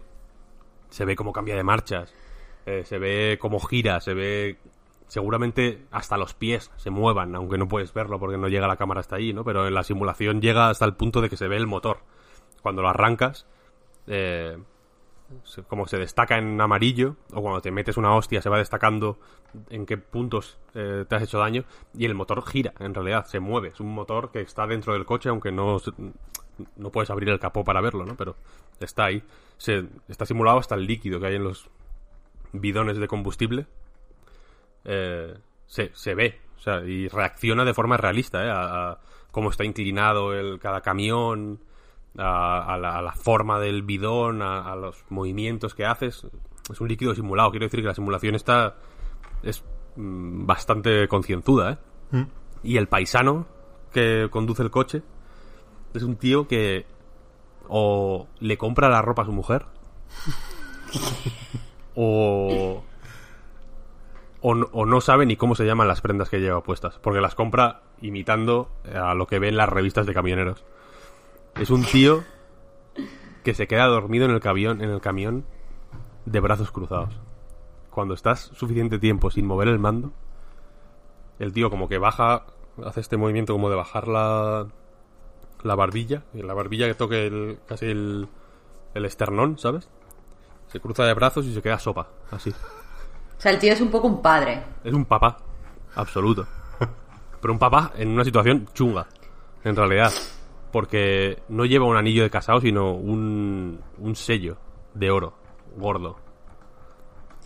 [0.89, 2.13] Se ve cómo cambia de marchas.
[2.65, 4.57] eh, se ve cómo gira, se ve...
[5.07, 8.99] Seguramente hasta los pies se muevan, aunque no puedes verlo porque no llega la cámara
[8.99, 9.43] hasta ahí, ¿no?
[9.43, 12.01] Pero en la simulación llega hasta el punto de que se ve el motor.
[12.61, 13.47] Cuando lo arrancas,
[14.05, 14.59] eh,
[15.67, 19.19] como se destaca en amarillo, o cuando te metes una hostia se va destacando
[19.69, 23.39] en qué puntos eh, te has hecho daño, y el motor gira, en realidad, se
[23.39, 23.69] mueve.
[23.69, 25.77] Es un motor que está dentro del coche, aunque no,
[26.75, 28.15] no puedes abrir el capó para verlo, ¿no?
[28.15, 28.35] Pero
[28.79, 29.23] está ahí.
[29.57, 31.69] Se, está simulado hasta el líquido que hay en los
[32.53, 33.67] bidones de combustible.
[34.85, 38.49] Eh, se, se ve, o sea, y reacciona de forma realista, ¿eh?
[38.49, 38.99] A, a
[39.31, 41.59] cómo está inclinado el, cada camión,
[42.17, 46.25] a, a la, a la forma del bidón, a, a los movimientos que haces.
[46.71, 47.51] es un líquido simulado.
[47.51, 48.75] Quiero decir que la simulación está
[49.43, 49.63] es
[49.95, 51.77] mm, bastante concienzuda, ¿eh?
[52.11, 52.23] Mm.
[52.63, 53.47] Y el paisano
[53.91, 55.01] que conduce el coche
[55.93, 56.85] es un tío que
[57.67, 59.65] o le compra la ropa a su mujer
[61.95, 62.83] o
[64.41, 67.21] o no, o no sabe ni cómo se llaman las prendas que lleva puestas, porque
[67.21, 70.63] las compra imitando a lo que ve en las revistas de camioneros.
[71.59, 72.23] Es un tío
[73.43, 75.45] que se queda dormido en el camión, en el camión
[76.25, 77.19] de brazos cruzados.
[77.89, 80.13] Cuando estás suficiente tiempo sin mover el mando,
[81.37, 82.45] el tío como que baja,
[82.85, 84.67] hace este movimiento como de bajar la,
[85.63, 88.29] la barbilla, la barbilla que toque el, casi el,
[88.93, 89.89] el esternón, ¿sabes?
[90.67, 92.51] Se cruza de brazos y se queda sopa, así.
[92.51, 94.63] O sea, el tío es un poco un padre.
[94.83, 95.37] Es un papá,
[95.95, 96.47] absoluto.
[97.41, 99.07] Pero un papá en una situación chunga,
[99.63, 100.11] en realidad.
[100.71, 104.57] Porque no lleva un anillo de casado, sino un, un sello
[104.93, 105.33] de oro,
[105.77, 106.17] gordo.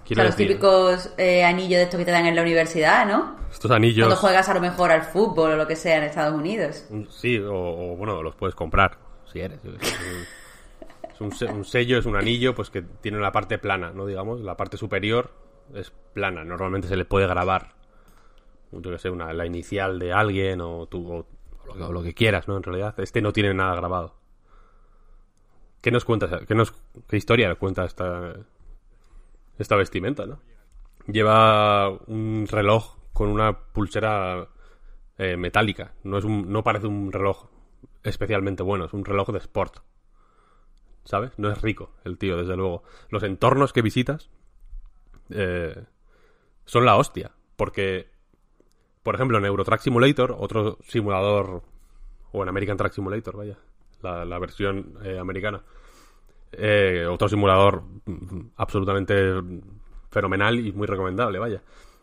[0.03, 3.05] O sea, los decir, típicos eh, anillos de estos que te dan en la universidad,
[3.07, 3.37] ¿no?
[3.49, 4.05] estos anillos...
[4.07, 6.85] Cuando juegas a lo mejor al fútbol o lo que sea en Estados Unidos.
[6.89, 8.97] un- Sí, o, o, bueno, los puedes comprar,
[9.31, 9.59] si eres.
[9.63, 14.05] Es un, se- un sello, es un anillo, pues que tiene la parte plana, ¿no?
[14.05, 15.31] Digamos, la parte superior
[15.73, 16.43] es plana.
[16.43, 17.69] Normalmente se le puede grabar,
[18.71, 21.25] yo que sé, una, la inicial de alguien o, tú, o,
[21.65, 22.57] lo, que- o lo que quieras, ¿no?
[22.57, 24.15] En realidad, este no tiene nada grabado.
[25.81, 26.71] ¿Qué nos cuenta, qué, nos,
[27.09, 28.35] qué historia cuenta esta,
[29.57, 30.39] esta vestimenta, no?
[31.07, 34.47] Lleva un reloj con una pulsera
[35.17, 35.93] eh, metálica.
[36.03, 37.49] No, es no parece un reloj
[38.03, 39.79] especialmente bueno, es un reloj de sport.
[41.03, 41.31] ¿Sabes?
[41.37, 42.83] No es rico el tío, desde luego.
[43.09, 44.29] Los entornos que visitas
[45.29, 45.83] eh,
[46.63, 47.31] son la hostia.
[47.57, 48.09] Porque,
[49.03, 51.61] por ejemplo, en Eurotrack Simulator, otro simulador,
[52.31, 53.57] o en American Track Simulator, vaya,
[54.01, 55.61] la, la versión eh, americana,
[56.51, 59.15] eh, otro simulador mm, absolutamente
[60.09, 61.61] fenomenal y muy recomendable, vaya.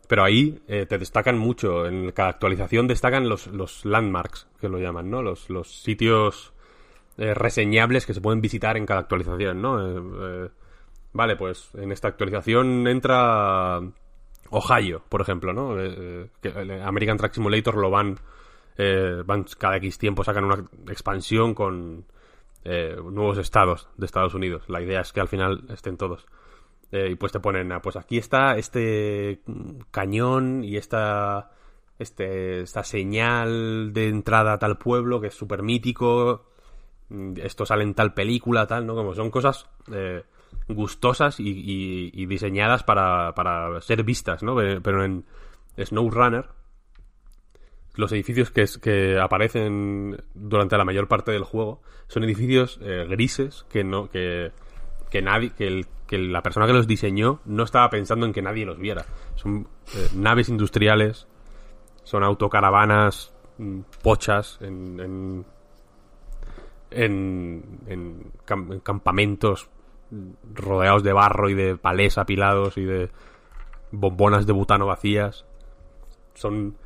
[0.09, 4.79] Pero ahí eh, te destacan mucho, en cada actualización destacan los, los landmarks, que lo
[4.79, 5.23] llaman, ¿no?
[5.23, 6.53] Los, los sitios
[7.17, 9.79] eh, reseñables que se pueden visitar en cada actualización, ¿no?
[9.87, 10.51] Eh,
[11.13, 13.81] vale, pues en esta actualización entra
[14.51, 15.81] Ohio, por ejemplo, ¿no?
[15.81, 18.19] Eh, eh, American Track Simulator lo van,
[18.77, 22.05] eh, van cada X tiempo sacan una expansión con
[22.65, 24.65] eh, nuevos estados de Estados Unidos.
[24.69, 26.27] La idea es que al final estén todos.
[26.93, 29.43] Y pues te ponen, ah, pues aquí está este
[29.93, 31.53] cañón y esta,
[32.01, 36.47] este, esta señal de entrada a tal pueblo que es súper mítico.
[37.09, 38.97] Mm, Esto sale en tal película, tal, ¿no?
[38.97, 39.71] Como son cosas
[40.69, 44.55] gustosas y, diseñadas para, para ser vistas, ¿no?
[44.57, 45.25] Pe- Pero en
[45.79, 46.49] SnowRunner,
[47.95, 53.07] los edificios que, es- que aparecen durante la mayor parte del juego son edificios eh,
[53.09, 54.53] grises que no que,
[55.11, 58.43] que nadie que, el- que la persona que los diseñó no estaba pensando en que
[58.43, 59.05] nadie los viera
[59.37, 61.27] son eh, naves industriales
[62.05, 65.45] son autocaravanas mm, pochas en en,
[66.91, 69.69] en, en cam- en campamentos
[70.55, 73.11] rodeados de barro y de palés apilados y de
[73.93, 75.45] bombonas de butano vacías.
[76.35, 76.77] Son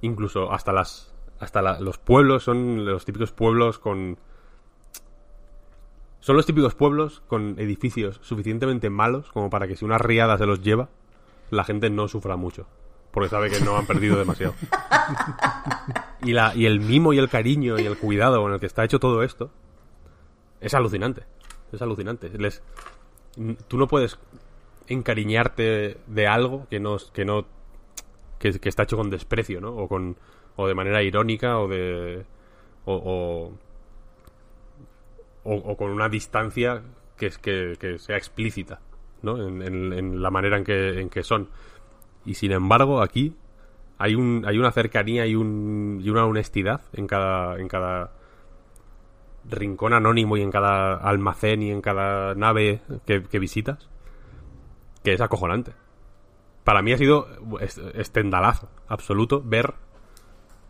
[0.00, 4.18] incluso hasta las hasta la- los pueblos son los típicos pueblos con
[6.20, 10.44] son los típicos pueblos con edificios suficientemente malos como para que si una riada se
[10.46, 10.88] los lleva
[11.50, 12.66] la gente no sufra mucho
[13.10, 14.54] porque sabe que no han perdido demasiado.
[16.22, 18.84] Y la y el mimo y el cariño y el cuidado con el que está
[18.84, 19.50] hecho todo esto
[20.60, 21.22] es alucinante
[21.72, 22.62] es alucinante les
[23.68, 24.18] tú no puedes
[24.88, 27.46] encariñarte de algo que no que no
[28.38, 29.74] que, está hecho con desprecio, ¿no?
[29.76, 30.16] O con
[30.56, 32.24] o de manera irónica o de
[32.86, 33.52] o,
[35.44, 36.82] o, con una distancia
[37.16, 38.80] que es que, que sea explícita,
[39.22, 39.36] ¿no?
[39.46, 41.48] En- en la manera en que, en que son.
[42.24, 43.34] Y sin embargo, aquí
[43.98, 48.12] hay un hay una cercanía y un y una honestidad en cada en cada
[49.48, 53.88] rincón anónimo y en cada almacén y en cada nave que, que visitas
[55.02, 55.72] que es acojonante
[56.64, 57.26] para mí ha sido
[57.60, 59.74] est- estendalazo absoluto ver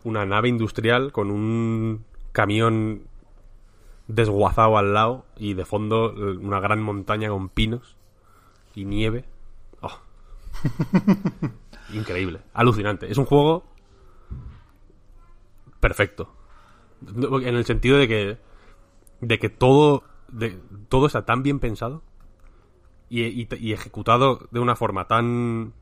[0.03, 3.03] una nave industrial con un camión
[4.07, 7.97] desguazado al lado y de fondo eh, una gran montaña con pinos
[8.73, 9.25] y nieve.
[9.81, 9.99] Oh.
[11.93, 13.11] Increíble, alucinante.
[13.11, 13.63] Es un juego
[15.79, 16.33] perfecto.
[17.15, 18.37] En el sentido de que
[19.21, 22.03] de que todo de, todo está tan bien pensado
[23.09, 25.73] y, y- ejecutado de una forma tan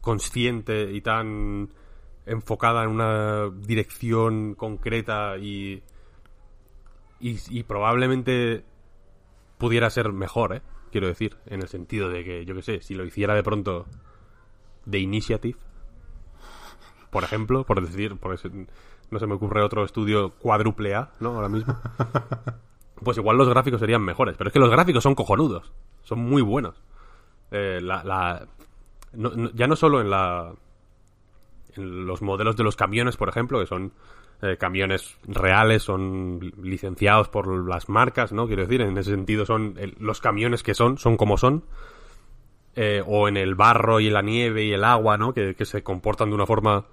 [0.00, 1.70] consciente y tan
[2.26, 5.82] enfocada en una dirección concreta y,
[7.18, 8.64] y, probablemente
[9.58, 10.62] pudiera ser mejor, ¿eh?
[10.92, 13.86] quiero decir, en el sentido de que, yo qué sé, si lo hiciera de pronto
[14.86, 15.58] de Initiative,
[17.10, 18.32] por ejemplo, por decir, por
[19.10, 21.34] no se me ocurre otro estudio cuádruple A, ¿no?
[21.34, 21.76] Ahora mismo.
[23.02, 25.72] Pues igual los gráficos serían mejores, pero es que los gráficos son cojonudos,
[26.02, 26.82] son muy buenos.
[27.50, 28.46] Eh, la,
[29.54, 30.52] ya no solo en la
[31.76, 33.92] en los modelos de los camiones, por ejemplo, que son
[34.42, 38.46] eh, camiones reales, son licenciados por las marcas, ¿no?
[38.46, 41.64] Quiero decir, en ese sentido son los camiones que son, son como son.
[42.76, 45.34] Eh, o en el barro y la nieve y el agua, ¿no?
[45.34, 46.86] Que, se comportan de una forma...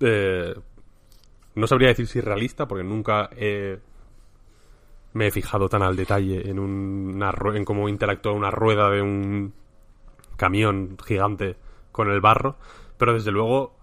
[0.00, 0.54] Eh,
[1.58, 3.30] no sabría decir si realista, porque nunca
[5.12, 9.52] me he fijado tan al detalle en, una, en cómo interactúa una rueda de un
[10.36, 11.56] camión gigante
[11.92, 12.56] con el barro,
[12.96, 13.76] pero desde luego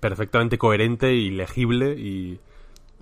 [0.00, 2.38] perfectamente coherente y legible y,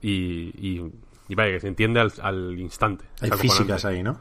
[0.01, 0.91] y,
[1.29, 3.05] y, vaya, que se entiende al, instante.
[3.21, 4.21] Hay físicas ahí, ¿no?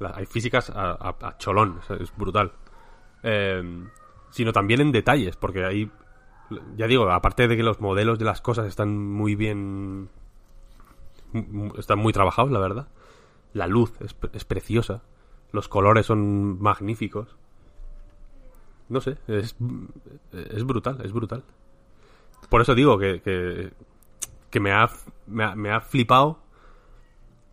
[0.00, 2.52] hay físicas a, cholón, es, brutal.
[3.22, 3.88] Em,
[4.30, 5.90] sino también en detalles, porque ahí,
[6.76, 10.08] ya digo, aparte de que los modelos de las cosas están muy bien...
[11.78, 12.88] están muy trabajados, la verdad.
[13.52, 15.02] La luz es, preciosa.
[15.52, 17.36] Los colores son magníficos.
[18.88, 19.56] No sé, es,
[20.32, 21.42] es brutal, es brutal.
[22.48, 23.72] Por eso digo que,
[24.50, 24.90] que, me, ha,
[25.26, 26.40] me, ha, flipado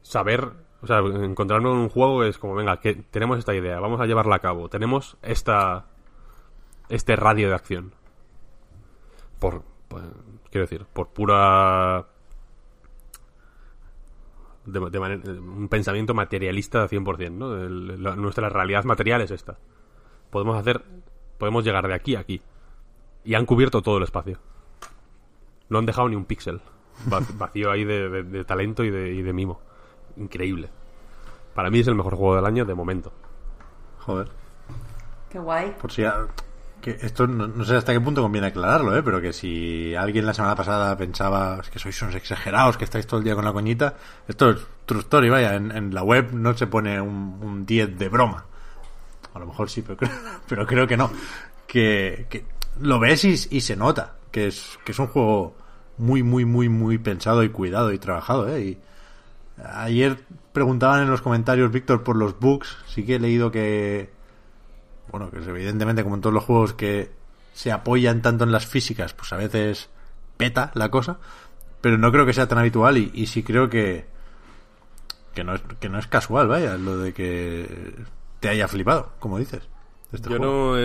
[0.02, 0.52] saber,
[0.82, 4.06] o sea, encontrarme en un juego es como, venga, que tenemos esta idea, vamos a
[4.06, 5.86] llevarla a cabo, tenemos esta
[6.90, 7.94] este radio de acción.
[9.42, 10.04] Por, pues,
[10.52, 12.06] quiero decir, por pura
[14.66, 18.16] de, un pensamiento materialista al 100%, ¿no?
[18.16, 19.58] nuestra realidad material es esta.
[20.30, 20.84] Podemos hacer,
[21.40, 22.40] podemos llegar de aquí a aquí.
[23.24, 24.38] Y han cubierto todo el espacio.
[25.70, 26.62] No han dejado ni un píxel.
[27.38, 29.60] Vacío ahí de, talento y de, mimo.
[30.18, 30.70] Increíble.
[31.56, 33.12] Para mí es el mejor juego del año de momento.
[34.02, 34.30] Joder.
[35.32, 35.76] Qué guay.
[35.82, 36.04] Por si
[36.82, 39.04] que esto no, sé hasta qué punto conviene aclararlo, ¿eh?
[39.04, 43.20] pero que si alguien la semana pasada pensaba que sois unos exagerados, que estáis todo
[43.20, 43.96] el día con la coñita,
[44.28, 48.46] esto es true story, vaya, en, la web no se pone un, 10 de broma.
[49.34, 50.12] A lo mejor sí, pero creo,
[50.48, 51.12] pero creo que no.
[51.68, 52.46] Que,
[52.82, 55.56] lo ves y, y, se nota que es, que es un juego
[55.98, 58.62] muy, muy, muy, muy pensado y cuidado y trabajado, ¿eh?
[58.62, 58.78] Y
[59.64, 60.20] ayer
[60.52, 62.78] preguntaban en los comentarios, Víctor, por los bugs.
[62.88, 64.10] Sí que he leído que,
[65.12, 67.12] bueno, que es evidentemente como en todos los juegos que
[67.54, 69.90] se apoyan tanto en las físicas, pues a veces
[70.38, 71.20] peta la cosa.
[71.82, 74.06] Pero no creo que sea tan habitual y, y sí creo que,
[75.34, 77.96] que no, es, que no es casual, vaya, lo de que
[78.40, 79.68] te haya flipado, como dices.
[80.12, 80.76] Este Yo no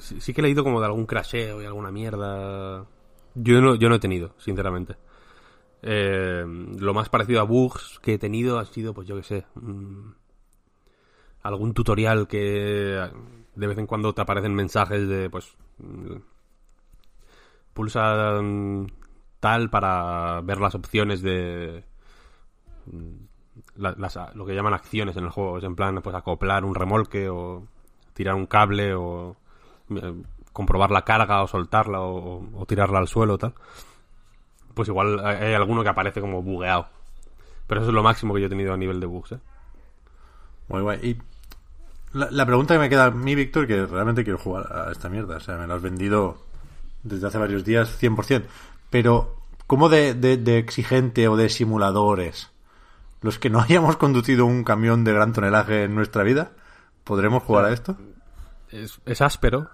[0.00, 2.86] sí, que he leído como de algún crasheo y alguna mierda
[3.34, 4.96] yo no, yo no he tenido, sinceramente.
[5.82, 6.44] Eh,
[6.78, 10.10] lo más parecido a bugs que he tenido ha sido, pues yo qué sé, mm,
[11.42, 13.00] algún tutorial que
[13.58, 16.16] de vez en cuando te aparecen mensajes de, pues, mm,
[17.74, 18.86] pulsa mm,
[19.40, 21.84] tal para ver las opciones de
[23.76, 25.58] lo que llaman acciones en el juego.
[25.58, 27.66] Es en plan, pues acoplar un remolque o
[28.14, 29.36] tirar un cable o
[29.90, 30.22] eh,
[30.52, 33.54] comprobar la carga o soltarla o, tirarla al suelo tal,
[34.74, 36.86] pues igual hay alguno que aparece como bugueado.
[37.66, 39.40] Pero eso es lo máximo que yo he tenido a nivel de bugs, ¿eh?
[40.68, 41.00] Muy guay.
[41.02, 41.18] Y
[42.12, 45.36] la, pregunta que me queda a mí, Víctor, que realmente quiero jugar a esta mierda.
[45.36, 46.38] O sea, me lo has vendido
[47.02, 48.44] desde hace varios días 100%.
[48.90, 49.36] Pero,
[49.66, 52.50] ¿cómo de, de, exigente o de simuladores?
[53.20, 56.52] Los que no hayamos conducido un camión de gran tonelaje en nuestra vida,
[57.04, 57.96] ¿podremos jugar a esto?
[58.70, 59.70] Es, es áspero,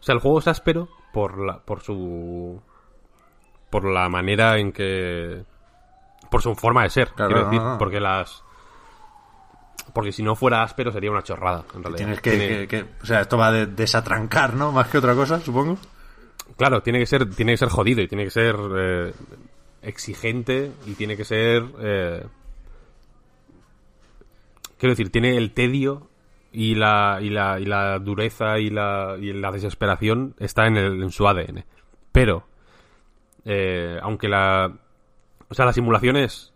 [0.00, 2.62] o sea, el juego es áspero por la, por su
[3.70, 5.44] por la manera en que
[6.30, 8.44] por su forma de ser, quiero decir, porque las
[9.92, 12.20] porque si no fuera áspero sería una chorrada, en realidad.
[12.22, 14.72] Tienes que, o sea, esto va de desatrancar, ¿no?
[14.72, 15.78] Más que otra cosa, supongo.
[16.56, 19.12] Claro, tiene que ser tiene que ser jodido y tiene que ser eh,
[19.82, 22.24] exigente y tiene que ser eh,
[24.78, 26.08] quiero decir, tiene el tedio
[26.52, 31.02] y la, y la, y la dureza y la, y la desesperación está en, el,
[31.02, 31.64] en su ADN.
[32.12, 32.46] Pero,
[33.44, 34.72] eh, aunque la...
[35.48, 36.52] O sea, la simulación es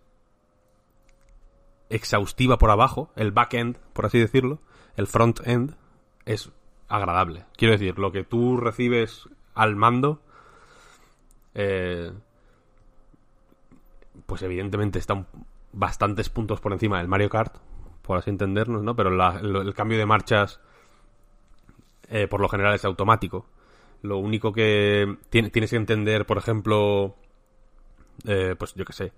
[1.90, 4.60] exhaustiva por abajo, el back-end, por así decirlo,
[4.96, 5.74] el front-end
[6.24, 6.50] es
[6.88, 7.44] agradable.
[7.56, 10.22] Quiero decir, lo que tú recibes al mando,
[11.54, 12.12] eh,
[14.26, 15.26] pues evidentemente está
[15.72, 17.56] bastantes puntos por encima del Mario Kart,
[18.02, 18.96] por así entendernos, ¿no?
[18.96, 20.60] Pero el, cambio de marchas
[22.08, 23.46] eh, por lo general es automático.
[24.02, 27.16] Lo único que tienes que entender, por ejemplo,
[28.26, 29.12] eh, pues yo qué sé,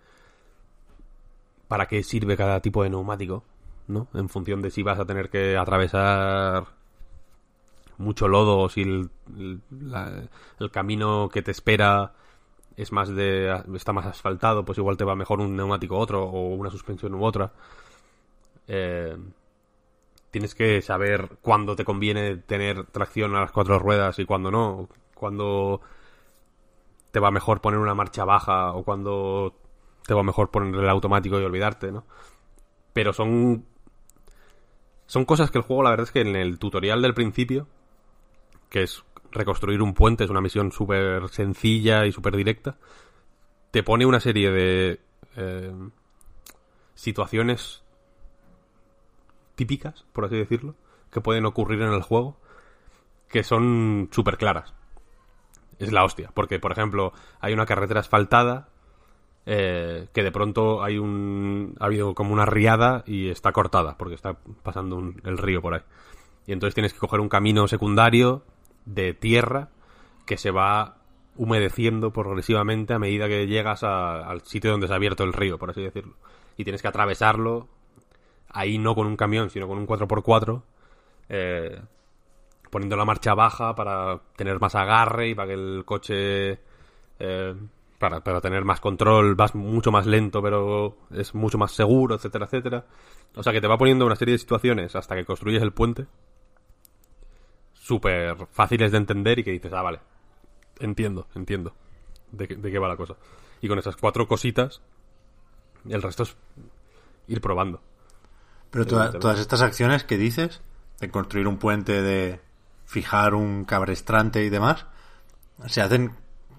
[1.73, 3.45] para qué sirve cada tipo de neumático.
[3.89, 4.07] ¿no?
[4.13, 6.67] En función de si vas a tener que atravesar
[7.97, 9.09] mucho lodo o si el,
[10.71, 12.13] camino que te espera
[12.77, 16.25] es más de está más asfaltado, pues igual te va mejor un neumático u otro
[16.25, 17.55] o una suspensión u otra.
[18.69, 19.17] Eh,
[20.31, 24.91] tienes que saber cuándo te conviene tener tracción a las cuatro ruedas y cuándo no,
[25.15, 25.81] cuándo
[27.13, 29.62] te va mejor poner una marcha baja o cuándo
[30.07, 32.05] te va mejor poner el automático y olvidarte, ¿no?
[32.93, 33.65] Pero son
[35.07, 37.67] son cosas que el juego, la verdad es que en el tutorial del principio,
[38.71, 42.79] que es reconstruir un puente, es una misión súper sencilla y súper directa,
[43.71, 45.01] te pone una serie de
[45.37, 45.73] eh,
[46.95, 47.83] situaciones
[49.55, 50.77] típicas, por así decirlo,
[51.11, 52.39] que pueden ocurrir en el juego,
[53.29, 54.73] que son súper claras.
[55.79, 58.69] Es la hostia, porque por ejemplo hay una carretera asfaltada
[59.47, 64.15] eh, que de pronto hay un ha habido como una riada y está cortada porque
[64.15, 65.81] está pasando un- el río por ahí.
[66.47, 68.43] Y entonces tienes que coger un camino secundario
[68.85, 69.69] de tierra
[70.27, 70.97] que se va
[71.37, 75.71] humedeciendo progresivamente a medida que llegas al sitio donde se ha abierto el río por
[75.71, 76.15] así decirlo.
[76.57, 77.69] Y tienes que atravesarlo
[78.49, 80.63] ahí no con un camión sino con un 4x4
[81.31, 81.81] eh,
[82.71, 86.59] poniendo la marcha baja para tener más agarre y para que el coche
[87.19, 87.55] eh,
[88.03, 92.47] para, para tener más control vas mucho más lento pero es mucho más seguro etcétera
[92.47, 92.85] etcétera.
[93.37, 96.07] O sea que te va poniendo una serie de situaciones hasta que construyes el puente
[97.73, 100.01] súper fáciles de entender y que dices ah vale
[100.81, 101.75] entiendo entiendo
[102.31, 103.15] de, qué- de qué va la cosa
[103.61, 104.83] y con esas cuatro cositas
[105.89, 106.37] el resto es
[107.29, 107.81] ir probando.
[108.71, 110.61] Pero toda- todas estas acciones que dices,
[111.01, 112.41] de construir un puente, de
[112.85, 114.87] fijar un cabrestrante y demás,
[115.67, 116.13] ¿se hacen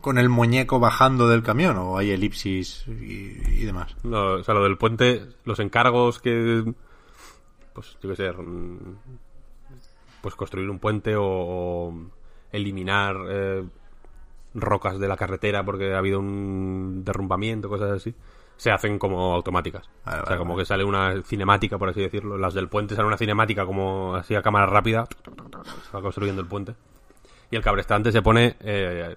[0.03, 3.95] con el muñeco bajando del camión o hay elipsis y, y demás?
[4.03, 6.63] No, o sea, lo del puente, los encargos que.
[7.73, 8.31] Pues, yo qué sé.
[8.31, 8.77] mm,
[10.21, 11.93] Pues construir un puente o, o
[12.51, 13.63] eliminar eh,
[14.53, 18.13] rocas de la carretera porque ha habido un derrumbamiento, cosas así.
[18.55, 19.89] Se hacen como automáticas.
[20.05, 20.61] Vale, o vale, sea, como vale.
[20.61, 22.37] que sale una cinemática, por así decirlo.
[22.37, 25.05] Las del puente sale una cinemática como así a cámara rápida.
[25.25, 26.75] Se va construyendo el puente.
[27.49, 28.55] Y el cabrestante se pone.
[28.59, 29.15] eh,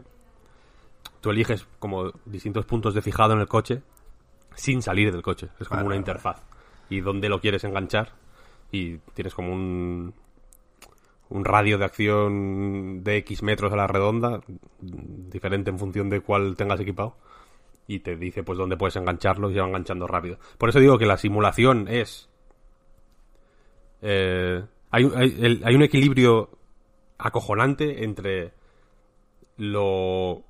[1.21, 3.83] tú eliges como distintos puntos de fijado en el coche
[4.55, 5.49] sin salir del coche.
[5.61, 6.43] Es como Vale, una vale, interfaz.
[6.89, 8.13] Y dónde lo quieres enganchar.
[8.73, 10.15] Y tienes como un,
[11.29, 14.41] un radio de acción de X metros a la redonda,
[14.81, 17.17] diferente en función de cuál tengas equipado.
[17.89, 20.39] Y te dice pues dónde puedes engancharlo y se va enganchando rápido.
[20.59, 22.29] Por eso digo que la simulación es...
[24.03, 26.51] eh, hay, hay- el- hay un equilibrio
[27.19, 28.53] acojonante entre
[29.57, 30.43] lo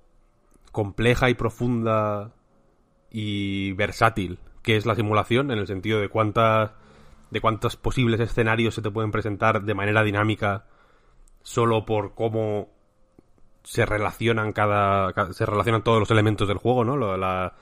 [0.77, 2.35] compleja y profunda
[3.11, 6.73] y versátil que es la simulación en el sentido de cuántas
[7.31, 10.66] de cuántos posibles escenarios se te pueden presentar de manera dinámica
[11.43, 12.69] solo por cómo
[13.62, 17.16] se relacionan cada, ca- se relacionan todos los elementos del juego, ¿no?
[17.16, 17.55] La,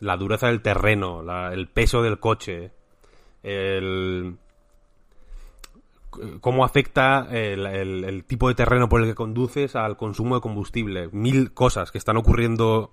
[0.00, 1.22] la dureza del terreno,
[1.52, 2.72] el peso del coche,
[3.44, 4.38] el
[6.40, 11.08] cómo afecta el, tipo de terreno por el que conduces al consumo de combustible.
[11.12, 12.90] Mil cosas que están ocurriendo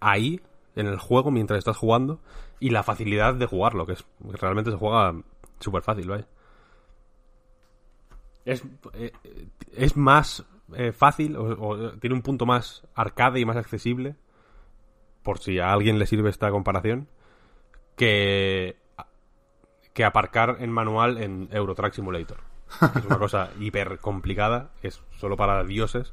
[0.00, 0.40] ahí,
[0.74, 2.20] en el juego, mientras estás jugando,
[2.58, 4.04] y la facilidad de jugarlo, que es
[4.40, 5.14] realmente se juega
[5.60, 6.24] súper fácil, ¿vale?
[8.44, 9.12] Es, eh,
[9.76, 10.44] es más
[10.74, 14.16] eh, fácil, o tiene un punto más arcade y más accesible,
[15.22, 17.08] por si a alguien le sirve esta comparación,
[17.96, 18.76] que
[19.92, 22.38] que aparcar en manual en Eurotrack Simulator.
[22.96, 26.12] Es una cosa hiper complicada, es solo para dioses.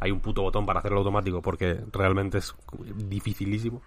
[0.00, 2.54] Hay un puto botón para hacerlo automático porque realmente es
[2.96, 3.82] dificilísimo.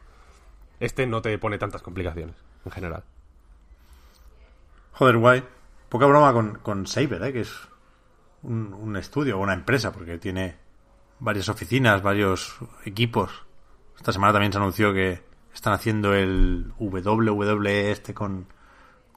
[0.79, 2.35] Este no te pone tantas complicaciones,
[2.65, 3.03] en general.
[4.93, 5.43] Joder, guay.
[5.89, 7.33] Poca broma con, con Saber, ¿eh?
[7.33, 7.53] que es
[8.43, 10.57] un, un estudio o una empresa, porque tiene
[11.19, 13.45] varias oficinas, varios equipos.
[13.97, 15.21] Esta semana también se anunció que
[15.53, 18.47] están haciendo el WWE este con,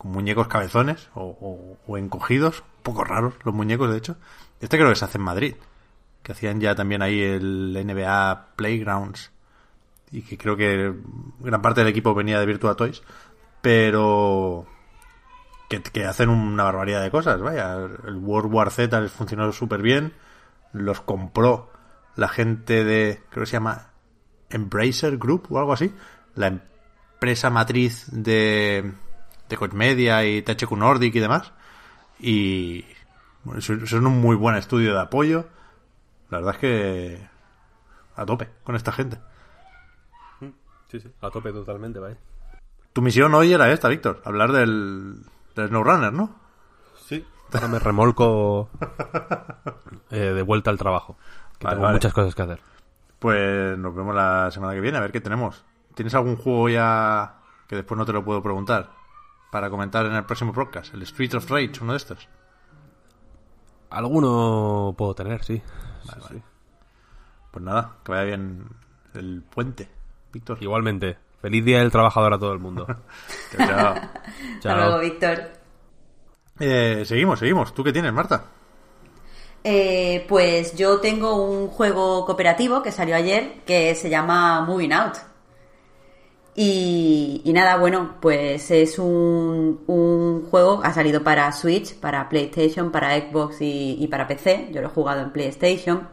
[0.03, 4.16] con muñecos cabezones o, encogidos, un poco raros los muñecos, de hecho.
[4.61, 5.55] Este creo que se hace en Madrid,
[6.24, 9.31] que hacían ya también ahí el NBA Playgrounds
[10.11, 10.93] y que creo que
[11.39, 13.05] gran parte del equipo venía de Virtua Toys,
[13.61, 14.66] pero
[15.69, 17.77] que, que hacen una barbaridad de cosas, vaya.
[18.05, 20.15] El World War Z les funcionó súper bien.
[20.73, 21.70] Los compró
[22.16, 23.93] la gente de, creo que se llama
[24.51, 25.95] Embracer Group o algo así.
[26.35, 28.93] La empresa matriz de,
[29.53, 31.53] de Koch Media y THQ Nordic y demás.
[32.19, 32.85] Y
[33.45, 35.47] bueno, son un muy buen estudio de apoyo.
[36.31, 37.29] La verdad es que
[38.16, 39.19] a tope con esta gente.
[40.91, 41.11] Sí, sí.
[41.20, 42.16] A tope totalmente, ¿vale?
[42.93, 44.23] Tu misión hoy era esta, Víctor.
[44.24, 45.23] Hablar del,
[45.55, 46.35] del SnowRunner, ¿no?
[46.97, 47.24] Sí.
[47.53, 48.70] Ahora me remolco
[50.11, 51.16] eh, de vuelta al trabajo.
[51.59, 51.97] Que Vale, tengo vale.
[51.97, 52.61] muchas cosas que hacer.
[53.19, 55.62] Pues nos vemos la semana que viene, a ver qué tenemos.
[55.95, 57.37] ¿Tienes algún juego ya
[57.69, 59.02] que después no te lo puedo preguntar
[59.53, 60.95] para comentar en el próximo podcast?
[60.95, 62.27] El Street of Rage, uno de estos.
[63.91, 65.61] Alguno puedo tener, sí.
[66.05, 66.43] Sí, sí.
[67.51, 68.66] Pues nada, que vaya bien
[69.12, 69.91] el puente,
[70.33, 70.57] Víctor.
[70.62, 72.87] Igualmente, feliz día del trabajador a todo el mundo.
[73.55, 73.95] Chao, chao.
[74.57, 75.53] Hasta luego, Víctor.
[76.59, 77.74] Eh, seguimos, seguimos.
[77.74, 78.45] ¿Tú qué tienes, Marta?
[79.62, 85.32] Eh, pues yo tengo un juego cooperativo que salió ayer que se llama Moving Out.
[86.55, 92.93] Y, y nada, bueno, pues es un, un juego, ha salido para Switch, para PlayStation,
[92.93, 94.69] para Xbox y, y para PC.
[94.70, 96.09] Yo lo he jugado en PlayStation.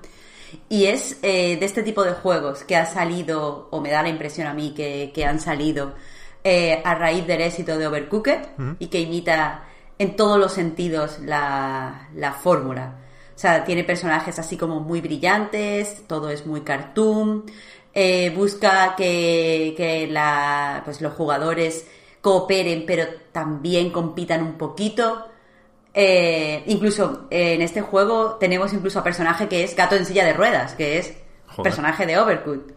[0.70, 4.10] Y es eh, de este tipo de juegos que ha salido, o me da la
[4.10, 5.94] impresión a mí que, que han salido
[6.44, 8.40] eh, a raíz del éxito de Overcooked
[8.80, 9.66] y que imita
[9.98, 12.95] en todos los sentidos la, la fórmula.
[13.40, 17.45] O sea, tiene personajes así como muy brillantes, todo es muy cartoon,
[17.94, 21.88] eh, busca que, que la, pues los jugadores
[22.20, 25.26] cooperen pero también compitan un poquito.
[25.94, 30.26] Eh, incluso eh, en este juego tenemos incluso a personaje que es gato en silla
[30.26, 31.14] de ruedas, que es
[31.48, 31.64] Joder.
[31.64, 32.74] personaje de Overcooked.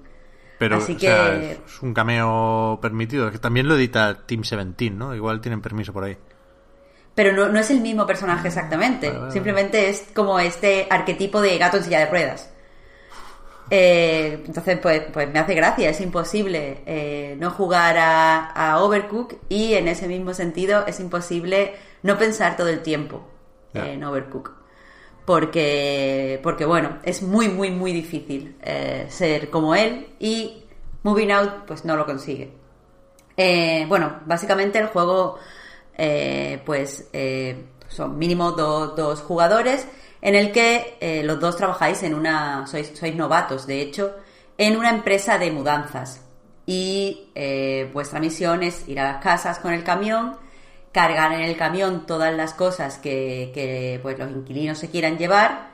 [0.60, 3.26] Pero, Así o sea, que- es un cameo permitido.
[3.26, 5.12] Es que también lo edita Team 17, ¿no?
[5.12, 6.16] Igual tienen permiso por ahí.
[7.14, 9.08] Pero no, no es el mismo personaje exactamente.
[9.08, 12.52] Vale, vale, Simplemente es como este arquetipo de gato en silla de ruedas.
[13.74, 15.88] Eh, entonces, pues, pues me hace gracia.
[15.88, 21.74] Es imposible eh, no jugar a, a Overcook y en ese mismo sentido es imposible
[22.02, 23.26] no pensar todo el tiempo
[23.72, 24.52] en Overcook.
[25.24, 30.64] Porque, porque, bueno, es muy, muy, muy difícil eh, ser como él y
[31.02, 32.52] Moving Out pues no lo consigue.
[33.88, 35.38] Bueno, básicamente el juego,
[35.96, 39.86] eh, pues eh, son mínimo do- dos jugadores
[40.20, 44.14] en el que eh, los dos trabajáis en una, sois, sois novatos, de hecho,
[44.58, 46.22] en una empresa de mudanzas.
[46.64, 47.28] Y
[47.92, 50.36] vuestra misión es ir a las casas con el camión,
[50.92, 55.70] cargar en el camión todas las cosas que, que, pues, los inquilinos se quieran llevar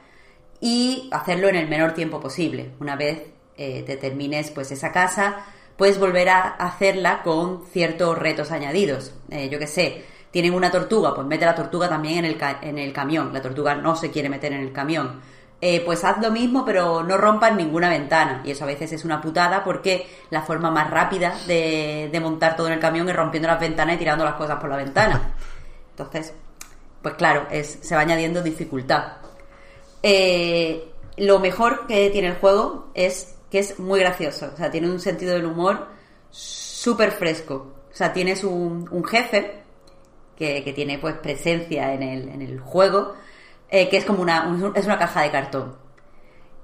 [0.60, 2.70] y hacerlo en el menor tiempo posible.
[2.80, 3.22] Una vez
[3.56, 5.44] te termines pues esa casa,
[5.78, 9.14] puedes volver a hacerla con ciertos retos añadidos.
[9.30, 12.78] Eh, yo qué sé, tienen una tortuga, pues mete la tortuga también en el, en
[12.78, 13.32] el camión.
[13.32, 15.20] La tortuga no se quiere meter en el camión.
[15.60, 18.42] Eh, pues haz lo mismo, pero no rompan ninguna ventana.
[18.44, 22.56] Y eso a veces es una putada porque la forma más rápida de, de montar
[22.56, 25.34] todo en el camión es rompiendo las ventanas y tirando las cosas por la ventana.
[25.90, 26.34] Entonces,
[27.02, 29.12] pues claro, es, se va añadiendo dificultad.
[30.02, 34.50] Eh, lo mejor que tiene el juego es que es muy gracioso.
[34.54, 35.88] O sea, tiene un sentido del humor
[36.30, 37.74] súper fresco.
[37.92, 39.62] O sea, tienes un, un jefe
[40.36, 43.14] que, que tiene pues presencia en el, en el juego,
[43.70, 45.76] eh, que es como una, un- es una caja de cartón.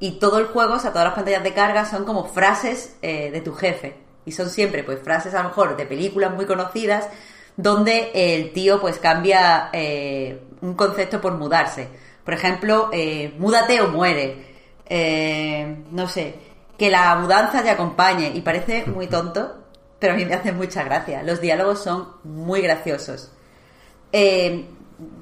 [0.01, 3.31] Y todo el juego, o sea, todas las pantallas de carga son como frases eh,
[3.31, 3.97] de tu jefe.
[4.27, 7.09] Y son siempre, pues, frases a lo mejor de películas muy conocidas,
[7.57, 11.89] donde el tío, pues, cambia eh, un concepto por mudarse.
[12.25, 14.45] Por ejemplo, eh, múdate o muere.
[15.91, 16.35] No sé,
[16.79, 18.33] que la mudanza te acompañe.
[18.35, 19.65] Y parece muy tonto,
[19.99, 21.23] pero a mí me hace mucha gracia.
[21.23, 23.31] Los diálogos son muy graciosos.
[24.13, 24.67] Eh,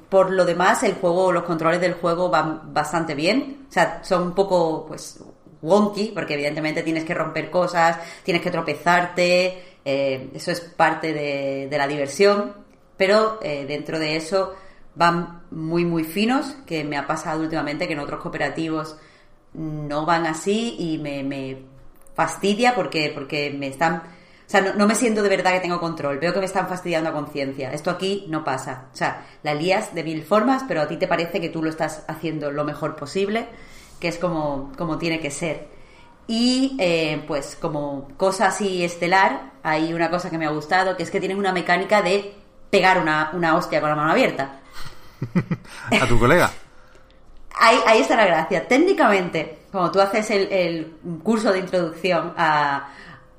[0.08, 3.66] por lo demás, el juego, los controles del juego van bastante bien.
[3.68, 5.20] O sea, son un poco, pues,
[5.62, 11.78] wonky, porque evidentemente tienes que romper cosas, tienes que tropezarte, eh, eso es parte de,
[11.78, 12.54] la diversión.
[12.96, 14.54] Pero eh, dentro de eso
[14.94, 18.96] van muy, muy finos, que me ha pasado últimamente que en otros cooperativos
[19.54, 21.62] no van así y me, me
[22.14, 23.96] fastidia porque, porque me están...
[23.96, 26.18] O sea, no, no me siento de verdad que tengo control.
[26.18, 27.72] Veo que me están fastidiando a conciencia.
[27.72, 28.88] Esto aquí no pasa.
[28.92, 31.70] O sea, la lías de mil formas, pero a ti te parece que tú lo
[31.70, 33.46] estás haciendo lo mejor posible,
[33.98, 35.68] que es como, como tiene que ser.
[36.26, 41.02] Y eh, pues como cosa así estelar, hay una cosa que me ha gustado, que
[41.02, 42.34] es que tienes una mecánica de
[42.70, 44.60] pegar una, una hostia con la mano abierta.
[46.00, 46.50] A tu colega.
[47.58, 48.66] Ahí, ahí está la gracia.
[48.66, 52.88] Técnicamente, como tú haces el, curso de introducción a,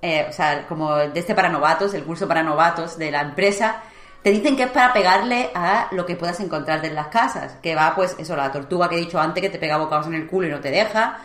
[0.02, 3.84] eh, o sea, como de este para novatos, el curso para novatos de la empresa,
[4.24, 7.76] te dicen que es para pegarle a lo que puedas encontrarte en las casas, que
[7.76, 10.28] va pues eso, la tortuga que he dicho antes que te pega bocados en el
[10.28, 11.20] culo y no te deja,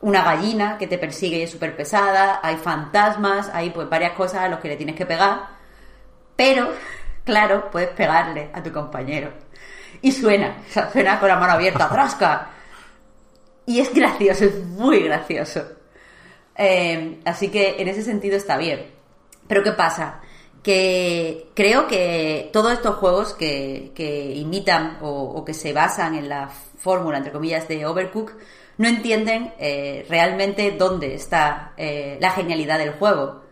[0.00, 4.42] una gallina que te persigue y es súper pesada, hay fantasmas, hay pues varias cosas
[4.42, 5.48] a las que le tienes que pegar,
[6.36, 6.72] pero,
[7.24, 9.32] claro, puedes pegarle a tu compañero.
[10.02, 12.50] Y suena, o sea, suena con la mano abierta, ¡trasca!
[13.66, 15.64] Y es gracioso, es muy gracioso.
[16.56, 18.90] Eh, así que en ese sentido está bien.
[19.46, 20.20] Pero ¿qué pasa?
[20.64, 26.48] que creo que todos estos juegos que, que imitan o, que se basan en la
[26.48, 28.32] fórmula, entre comillas, de Overcook,
[28.78, 33.42] no entienden eh, realmente dónde está eh, la genialidad del juego.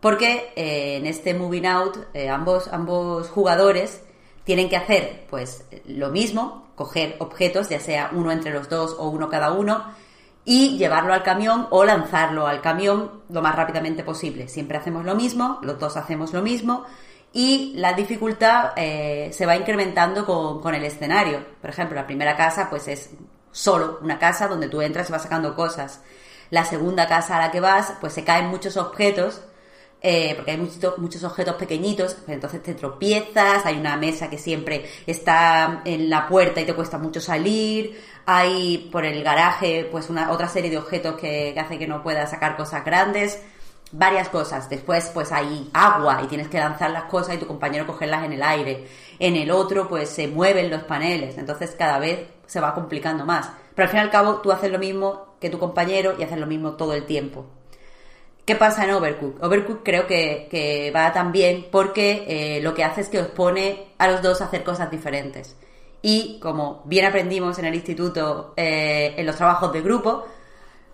[0.00, 1.98] Porque eh, en este Moving Out
[2.28, 4.02] ambos, ambos jugadores
[4.46, 9.08] tienen que hacer pues lo mismo, coger objetos, ya sea uno entre los dos o
[9.08, 9.84] uno cada uno,
[10.44, 14.46] y llevarlo al camión o lanzarlo al camión lo más rápidamente posible.
[14.46, 16.84] Siempre hacemos lo mismo, los dos hacemos lo mismo
[17.32, 21.44] y la dificultad eh, se va incrementando con, con, el escenario.
[21.60, 23.10] Por ejemplo, la primera casa pues es
[23.50, 26.00] solo una casa donde tú entras y vas sacando cosas.
[26.50, 29.42] La segunda casa a la que vas pues se caen muchos objetos
[30.08, 34.38] eh, porque hay muchos, muchos objetos pequeñitos, pues entonces te tropiezas, hay una mesa que
[34.38, 40.08] siempre está en la puerta y te cuesta mucho salir, hay por el garaje pues
[40.08, 43.42] una otra serie de objetos que, que hace que no puedas sacar cosas grandes,
[43.90, 44.70] varias cosas.
[44.70, 48.32] Después pues hay agua y tienes que lanzar las cosas y tu compañero cogerlas en
[48.34, 48.86] el aire.
[49.18, 53.50] En el otro pues se mueven los paneles, entonces cada vez se va complicando más.
[53.74, 56.38] Pero al fin y al cabo tú haces lo mismo que tu compañero y haces
[56.38, 57.55] lo mismo todo el tiempo.
[58.46, 59.42] ¿Qué pasa en Overcook?
[59.42, 64.06] Overcook creo que, va también porque eh, lo que hace es que os pone a
[64.06, 65.56] los dos a hacer cosas diferentes.
[66.00, 70.28] Y como bien aprendimos en el instituto, eh, en los trabajos de grupo,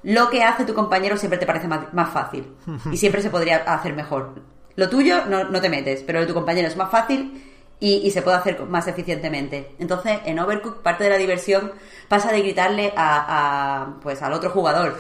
[0.02, 2.56] lo que hace tu compañero siempre te parece más, fácil.
[2.90, 4.40] Y siempre se podría hacer mejor.
[4.74, 7.96] Lo tuyo no, no, te metes, pero lo de tu compañero es más fácil y,
[7.96, 9.74] y, se puede hacer más eficientemente.
[9.78, 11.72] Entonces, en Overcook, parte de la diversión
[12.08, 14.96] pasa de gritarle a, a pues al otro jugador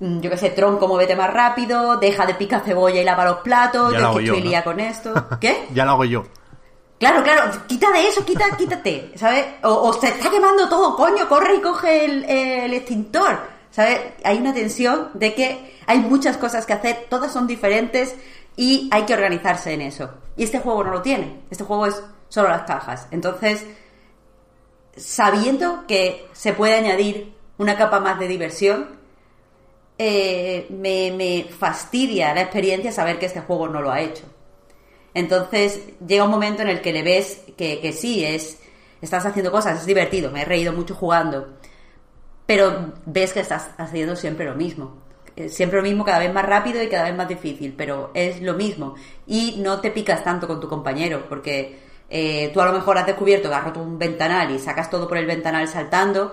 [0.00, 3.92] yo qué sé, tronco, muévete más rápido, deja de picar cebolla y lava los platos,
[3.92, 4.50] Ya yo lo hago que yo, estoy ¿no?
[4.50, 5.14] lía con esto.
[5.40, 5.68] ¿Qué?
[5.72, 6.24] Ya lo hago yo.
[6.98, 9.44] Claro, claro, quita de eso, quita, quítate, ¿sabes?
[9.62, 13.38] O, o se está quemando todo, coño, corre y coge el, el extintor,
[13.70, 14.00] ¿sabes?
[14.22, 18.14] Hay una tensión de que hay muchas cosas que hacer, todas son diferentes
[18.56, 20.10] y hay que organizarse en eso.
[20.36, 23.06] Y este juego no lo tiene, este juego es solo las cajas.
[23.10, 23.66] Entonces,
[24.96, 28.88] sabiendo que se puede añadir una capa más de diversión,
[29.98, 34.24] eh, me, fastidia la experiencia saber que este juego no lo ha hecho.
[35.14, 38.58] Entonces llega un momento en el que le ves que, sí, es,
[39.00, 41.54] estás haciendo cosas, es divertido, me he reído mucho jugando,
[42.46, 45.02] pero ves que estás haciendo siempre lo mismo.
[45.48, 48.54] Siempre lo mismo, cada vez más rápido y cada vez más difícil, pero es lo
[48.54, 48.94] mismo.
[49.26, 51.76] Y no te picas tanto con tu compañero, porque
[52.08, 55.16] eh, tú a lo mejor has descubierto que has un ventanal y sacas todo por
[55.16, 56.32] el ventanal saltando,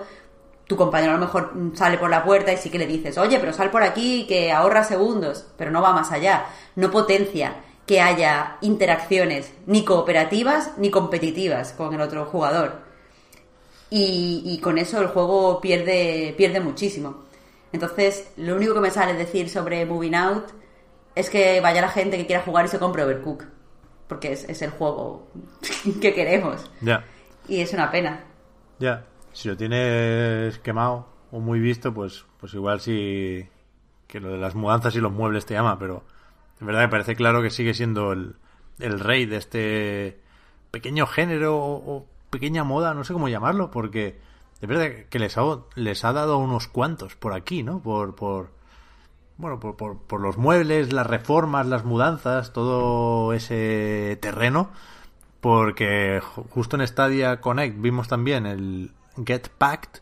[0.72, 3.38] tu compañero a lo mejor sale por la puerta y sí que le dices, oye,
[3.38, 6.46] pero sal por aquí que ahorra segundos, pero no va más allá,
[6.76, 12.80] no potencia que haya interacciones ni cooperativas ni competitivas con el otro jugador.
[13.90, 17.24] Y, y, con eso el juego pierde, pierde muchísimo.
[17.70, 20.52] Entonces, lo único que me sale decir sobre Moving Out
[21.14, 23.44] es que vaya la gente que quiera jugar y se compre Overcook.
[24.08, 25.28] Porque es, es el juego
[26.00, 26.62] que queremos.
[26.80, 27.04] Ya.
[27.46, 28.24] Y es una pena.
[28.78, 33.48] Ya si lo tienes quemado o muy visto, pues, pues igual sí
[34.06, 36.04] que lo de las mudanzas y los muebles te llama, pero
[36.60, 38.36] en verdad me parece claro que sigue siendo el,
[38.78, 40.20] el rey de este
[40.70, 44.18] pequeño género o, pequeña moda, no sé cómo llamarlo, porque
[44.60, 45.42] de verdad que les ha,
[45.74, 47.80] les ha dado unos cuantos por aquí, ¿no?
[47.80, 48.50] Por, por
[49.36, 54.70] bueno, por, por, por los muebles, las reformas, las mudanzas, todo ese terreno,
[55.40, 60.00] porque justo en Stadia Connect vimos también el, Get Packed,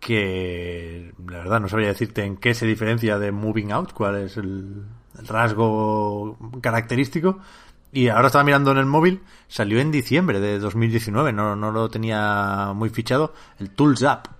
[0.00, 4.36] que la verdad no sabría decirte en qué se diferencia de Moving Out, cuál es
[4.36, 4.84] el,
[5.14, 7.38] rasgo característico.
[7.92, 11.90] Y ahora estaba mirando en el móvil, salió en diciembre de 2019, no, no lo
[11.90, 14.30] tenía muy fichado, el Tools Up,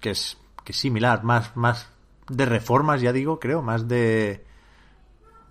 [0.00, 1.88] que es, que es similar, más, más
[2.28, 4.44] de reformas, ya digo, creo, más de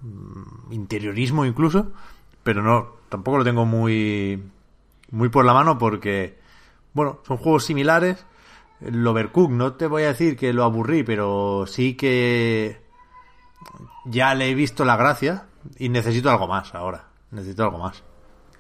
[0.02, 1.94] mm, interiorismo incluso,
[2.44, 4.44] pero no, tampoco lo tengo muy,
[5.12, 6.38] muy por la mano porque
[6.96, 8.26] bueno, son juegos similares.
[8.82, 12.82] El Overcook, no te voy a decir que lo aburrí, pero sí que
[14.06, 15.46] ya le he visto la gracia
[15.78, 17.10] y necesito algo más ahora.
[17.32, 18.02] Necesito algo más.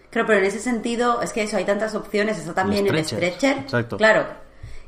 [0.09, 2.37] Claro, pero en ese sentido, es que eso, hay tantas opciones.
[2.37, 3.57] Está también el Stretcher.
[3.59, 3.97] Exacto.
[3.97, 4.25] Claro.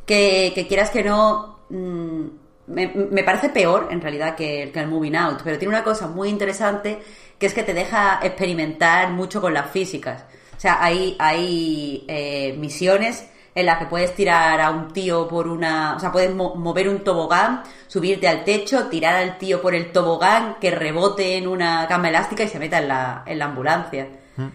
[0.05, 1.59] Que, que, quieras que no.
[1.69, 2.25] Mmm,
[2.67, 5.41] me, me, parece peor, en realidad, que, que el Moving Out.
[5.43, 7.01] Pero tiene una cosa muy interesante
[7.39, 10.25] que es que te deja experimentar mucho con las físicas.
[10.57, 15.47] O sea, hay, hay eh, misiones en las que puedes tirar a un tío por
[15.47, 15.95] una...
[15.95, 19.91] O sea, puedes mo mover un tobogán, subirte al techo, tirar al tío por el
[19.91, 24.07] tobogán, que rebote en una cama elástica y se meta en la, en la ambulancia.
[24.35, 24.47] ¿Mm?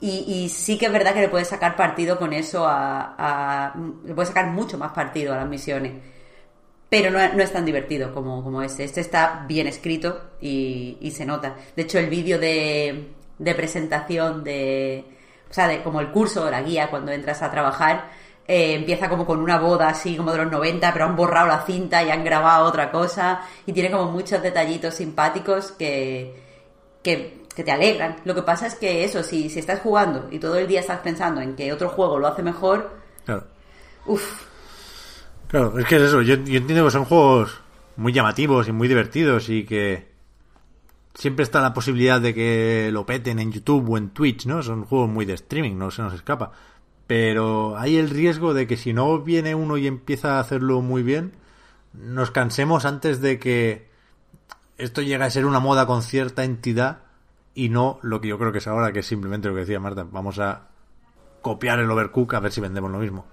[0.00, 3.16] Y, y, sí que es verdad que le puedes sacar partido con eso a...
[3.18, 3.74] a
[4.04, 5.92] le puedes sacar mucho más partido a las misiones.
[6.88, 8.84] Pero no, no es tan divertido como, como este.
[8.84, 11.56] Este está bien escrito y, y se nota.
[11.74, 15.04] De hecho, el vídeo de de presentación de,
[15.50, 18.10] o sea, de, como el curso o la guía cuando entras a trabajar,
[18.46, 21.62] eh, empieza como con una boda así como de los 90, pero han borrado la
[21.62, 26.34] cinta y han grabado otra cosa y tiene como muchos detallitos simpáticos que,
[27.02, 28.16] que, te alegran.
[28.24, 31.00] Lo que pasa es que eso, si, si estás jugando y todo el día estás
[31.00, 32.90] pensando en que otro juego lo hace mejor,
[33.24, 33.44] Claro.
[34.06, 34.42] uff,
[35.48, 36.20] Claro, es que es eso.
[36.22, 37.60] Yo, yo entiendo que son juegos
[37.96, 40.08] muy llamativos y muy divertidos y que
[41.14, 44.62] siempre está la posibilidad de que lo peten en YouTube o en Twitch, ¿no?
[44.62, 46.50] Son juegos muy de streaming, no se nos escapa.
[47.06, 51.02] Pero hay el riesgo de que si no viene uno y empieza a hacerlo muy
[51.02, 51.32] bien,
[51.92, 53.88] nos cansemos antes de que
[54.78, 56.98] esto llegue a ser una moda con cierta entidad
[57.54, 59.78] y no lo que yo creo que es ahora, que es simplemente lo que decía
[59.78, 60.06] Marta.
[60.10, 60.68] Vamos a
[61.40, 63.24] copiar el Overcook a ver si vendemos lo mismo.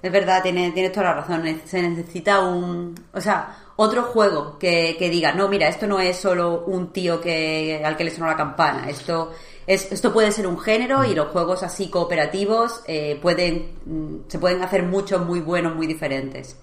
[0.00, 1.42] Es verdad, tienes, tienes toda la razón.
[1.64, 2.94] Se necesita un.
[3.12, 7.20] O sea, otro juego que, que diga, no, mira, esto no es solo un tío
[7.20, 8.88] que al que le sonó la campana.
[8.88, 9.32] Esto
[9.68, 14.38] es, esto puede ser un género y los juegos así cooperativos eh, pueden mm, se
[14.38, 16.58] pueden hacer muchos muy buenos, muy diferentes.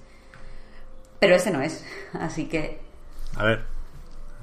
[1.19, 1.86] Pero ese no es.
[2.14, 2.82] Así que.
[3.36, 3.64] A ver,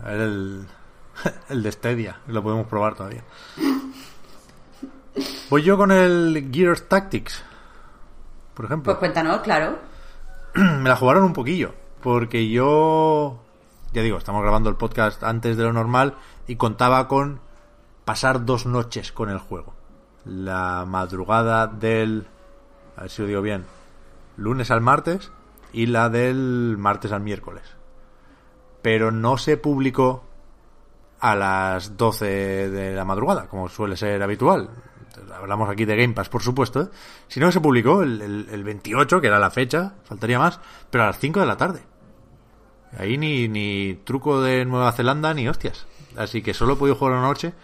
[0.02, 0.66] a ver el,
[1.48, 3.24] el de Stadia, lo podemos probar todavía.
[5.50, 7.42] Voy yo con el Gears Tactics,
[8.54, 8.92] por ejemplo.
[8.92, 9.78] Pues cuéntanos, claro.
[10.54, 13.42] Me la jugaron un poquillo, porque yo,
[13.92, 16.14] ya digo, estamos grabando el podcast antes de lo normal
[16.46, 17.40] y contaba con
[18.04, 19.74] pasar dos noches con el juego.
[20.24, 22.26] La madrugada del,
[22.96, 23.64] a ver si lo digo bien,
[24.36, 25.30] lunes al martes
[25.72, 27.64] y la del martes al miércoles.
[28.82, 30.24] Pero no se publicó
[31.20, 32.24] a las 12
[32.70, 34.70] de la madrugada, como suele ser habitual.
[35.36, 36.88] Hablamos aquí de Game Pass, por supuesto, ¿eh?
[37.28, 40.58] sino que se publicó el, el- el 28, que era la fecha, faltaría más,
[40.90, 41.82] pero a las 5 de la tarde.
[42.98, 45.86] Ahí ni, ni truco de Nueva Zelanda ni hostias.
[46.16, 47.54] Así que solo he podido jugar una noche,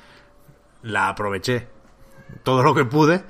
[0.89, 1.69] la aproveché
[2.43, 3.25] todo lo que pude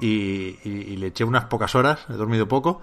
[0.00, 2.80] y, y- le eché unas pocas horas, he dormido poco,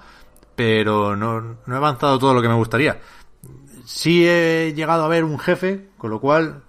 [0.55, 2.99] pero no, no he avanzado todo lo que me gustaría.
[3.85, 6.63] Sí he llegado a ver un jefe, con lo cual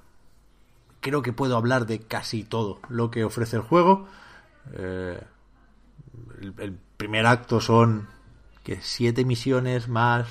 [1.01, 4.07] creo que puedo hablar de casi todo lo que ofrece el juego.
[4.73, 5.21] Eh,
[6.41, 8.09] el, el primer acto son
[8.65, 10.27] que siete misiones más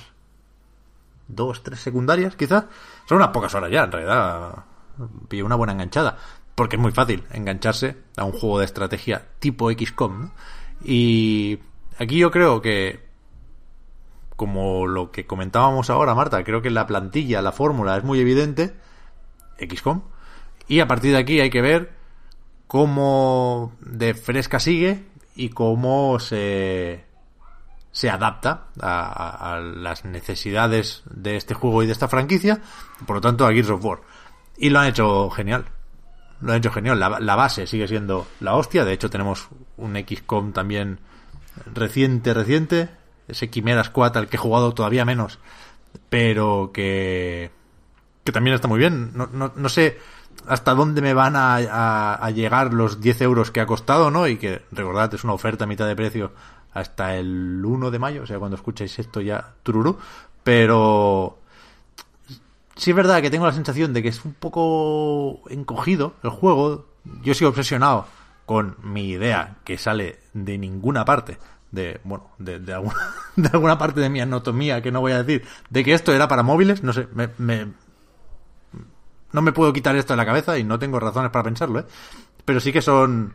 [1.28, 2.64] dos, tres secundarias, quizás.
[3.08, 4.64] Son unas pocas horas ya, en realidad.
[5.28, 6.18] Pillé una buena enganchada.
[6.60, 10.28] Porque es muy fácil engancharse a un juego de estrategia tipo XCOM.
[10.84, 11.58] Y
[11.98, 13.00] aquí yo creo que,
[14.36, 18.74] como lo que comentábamos ahora, Marta, creo que la plantilla, la fórmula es muy evidente.
[19.58, 20.02] XCOM.
[20.68, 21.94] Y a partir de aquí hay que ver
[22.66, 27.06] cómo de fresca sigue y cómo se,
[27.90, 32.60] se adapta a- a las necesidades de este juego y de esta franquicia,
[33.06, 34.00] por lo tanto a Gears of War.
[34.58, 35.64] Y lo han hecho genial.
[36.40, 36.98] Lo han hecho genial.
[36.98, 38.84] La, base sigue siendo la hostia.
[38.84, 40.98] De hecho tenemos un XCOM también
[41.72, 42.88] reciente, reciente.
[43.28, 45.38] Ese Quimera Squad al que he jugado todavía menos.
[46.08, 47.50] Pero que,
[48.24, 49.12] que también está muy bien.
[49.14, 49.98] No, no, no sé
[50.46, 51.56] hasta dónde me van a,
[52.14, 54.26] a- llegar los 10 euros que ha costado, ¿no?
[54.26, 56.32] Y que, recordad, es una oferta a mitad de precio
[56.72, 59.98] hasta el 1 de mayo, o sea, cuando escuchéis esto ya, tururú.
[60.42, 61.38] Pero
[62.80, 66.86] sí es verdad que tengo la sensación de que es un poco encogido el juego.
[67.22, 68.06] Yo sigo obsesionado
[68.46, 71.38] con mi idea que sale de ninguna parte.
[71.70, 72.96] De, bueno, de, alguna,
[73.36, 76.26] de alguna parte de mi anatomía que no voy a decir, de que esto era
[76.26, 77.68] para móviles, no sé, me, me-
[79.32, 81.84] no me puedo quitar esto de la cabeza y no tengo razones para pensarlo, ¿eh?
[82.44, 83.34] Pero sí que son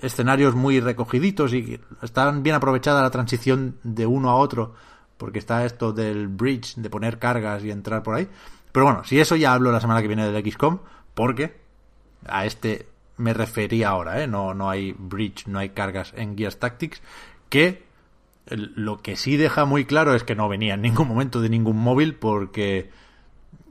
[0.00, 4.74] escenarios muy recogiditos y están bien aprovechada la transición de uno a otro,
[5.18, 8.28] porque está esto del bridge, de poner cargas y entrar por ahí.
[8.72, 10.78] Pero bueno, si eso ya hablo la semana que viene del XCOM,
[11.14, 11.60] porque
[12.26, 12.86] a este
[13.16, 14.26] me refería ahora, ¿eh?
[14.26, 17.02] No, no hay bridge, no hay cargas en Gears Tactics,
[17.48, 17.84] que
[18.46, 21.76] lo que sí deja muy claro es que no venía en ningún momento de ningún
[21.76, 22.90] móvil porque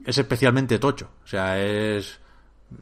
[0.06, 1.10] es especialmente tocho.
[1.24, 2.20] O sea, es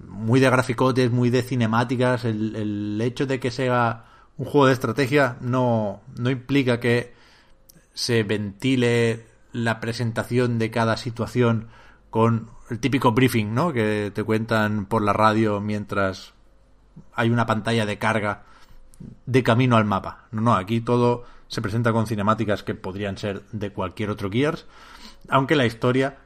[0.07, 2.25] muy de graficotes, muy de cinemáticas.
[2.25, 4.05] El, el hecho de que sea
[4.37, 7.13] un juego de estrategia no, no implica que
[7.95, 11.69] se ventile la presentación de cada situación
[12.11, 13.73] con el típico briefing, ¿no?
[13.73, 16.35] Que te cuentan por la radio mientras
[17.15, 18.45] hay una pantalla de carga
[19.27, 20.27] de camino al mapa.
[20.33, 24.67] No, no, aquí todo se presenta con cinemáticas que podrían ser de cualquier otro Gears,
[25.29, 26.19] aunque la historia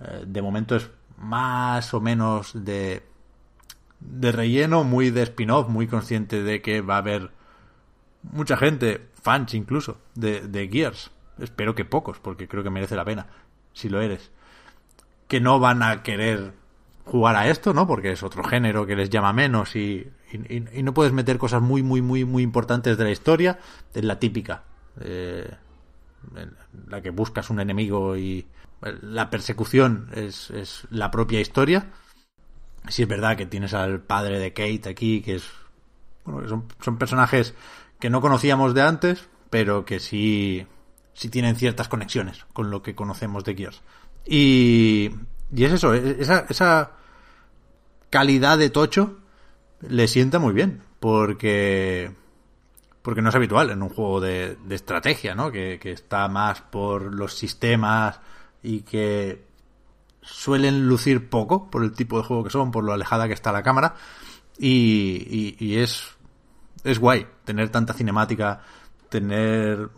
[0.00, 3.02] eh, de momento es más o menos de
[4.04, 7.30] de relleno, muy de spin-off, muy consciente de que va a haber
[8.22, 11.12] mucha gente, fans incluso, de, de Gears.
[11.38, 13.28] Espero que pocos, porque creo que merece la pena,
[13.72, 14.31] si lo eres.
[15.32, 16.52] Que no van a querer
[17.06, 17.86] jugar a esto, ¿no?
[17.86, 21.82] Porque es otro género que les llama menos y, y, no puedes meter cosas muy,
[21.82, 23.58] muy, muy, muy importantes de la historia.
[23.94, 24.64] Es la típica.
[25.00, 25.50] Eh,
[26.86, 28.46] la que buscas un enemigo y
[29.00, 31.86] la persecución es, es la propia historia.
[32.88, 35.44] Sí es verdad que tienes al padre de Kate aquí, que es
[36.26, 37.54] bueno, son, son personajes
[37.98, 40.66] que no conocíamos de antes, pero que sí,
[41.14, 43.80] sí tienen ciertas conexiones con lo que conocemos de Gears.
[44.26, 45.10] Y,
[45.54, 46.92] y es eso, esa, esa
[48.10, 49.18] calidad de tocho
[49.80, 52.12] le sienta muy bien, porque
[53.02, 55.50] porque no es habitual en un juego de, de estrategia, ¿no?
[55.50, 58.20] Que, que, está más por los sistemas
[58.62, 59.44] y que
[60.22, 63.50] suelen lucir poco por el tipo de juego que son, por lo alejada que está
[63.50, 63.96] la cámara.
[64.56, 66.04] Y, y, y es,
[66.84, 68.60] es guay tener tanta cinemática,
[69.08, 69.90] tener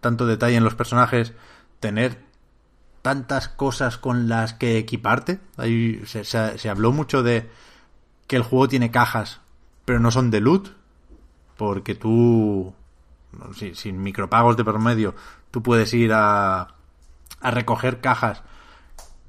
[0.00, 1.32] tanto detalle en los personajes,
[1.78, 2.18] tener
[3.02, 5.40] tantas cosas con las que equiparte.
[5.56, 7.50] Ahí se, habló mucho de
[8.26, 9.40] que el juego tiene cajas,
[9.84, 10.70] pero no son de loot,
[11.56, 12.72] porque tú,
[13.74, 15.14] sin micropagos de promedio,
[15.50, 16.74] tú puedes ir a,
[17.40, 18.42] a recoger cajas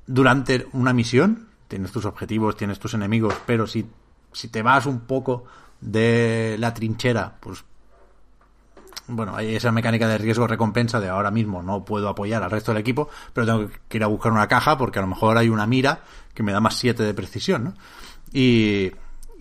[0.06, 1.48] durante una misión.
[1.68, 3.90] Tienes tus objetivos, tienes tus enemigos, pero si,
[4.32, 5.46] si te vas un poco
[5.82, 7.66] de la trinchera, pues
[9.08, 12.82] bueno, hay esa mecánica de riesgo-recompensa de ahora mismo no puedo apoyar al resto del
[12.82, 15.68] equipo, pero tengo que ir a buscar una caja porque a lo mejor hay una
[15.68, 16.04] mira
[16.34, 17.74] que me da más 7 de precisión, ¿no?
[18.32, 18.92] Y,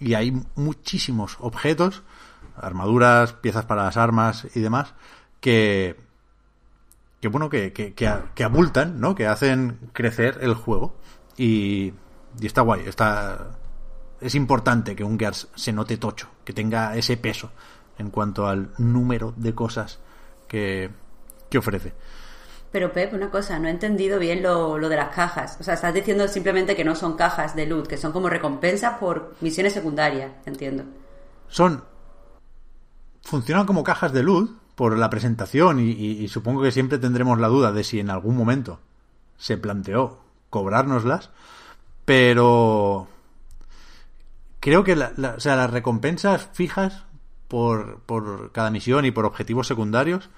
[0.00, 2.02] y hay muchísimos objetos,
[2.56, 4.94] armaduras, piezas para las armas y demás,
[5.40, 5.96] que,
[7.20, 9.14] que bueno, que, que, que, abultan, ¿no?
[9.14, 10.96] Que hacen crecer el juego.
[11.36, 11.94] Y,
[12.40, 13.58] y está guay, está...
[14.20, 17.50] Es importante que un Gears se note tocho, que tenga ese peso
[17.98, 19.98] en cuanto al número de cosas
[20.48, 20.90] que,
[21.50, 21.92] que ofrece.
[22.70, 25.58] Pero Pep, una cosa, no he entendido bien lo, lo, de las cajas.
[25.60, 28.98] O sea, estás diciendo simplemente que no son cajas de loot, que son como recompensas
[28.98, 30.84] por misiones secundarias, entiendo.
[31.48, 31.84] Son...
[33.22, 37.38] Funcionan como cajas de loot por la presentación y, y, y supongo que siempre tendremos
[37.38, 38.80] la duda de si en algún momento
[39.36, 40.18] se planteó
[40.50, 41.30] cobrárnoslas,
[42.04, 43.06] pero
[44.60, 47.04] creo que la, la, o sea, las recompensas fijas
[47.52, 50.30] por, por cada misión y por objetivos secundarios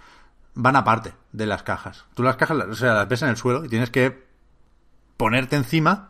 [0.54, 2.06] van aparte de las cajas.
[2.14, 4.26] Tú las cajas, o sea, las ves en el suelo y tienes que
[5.16, 6.08] ponerte encima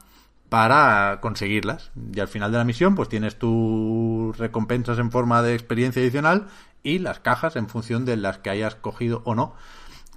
[0.49, 1.91] para conseguirlas.
[2.15, 6.47] Y al final de la misión, pues tienes tus recompensas en forma de experiencia adicional
[6.83, 9.57] y las cajas en función de las que hayas cogido o no.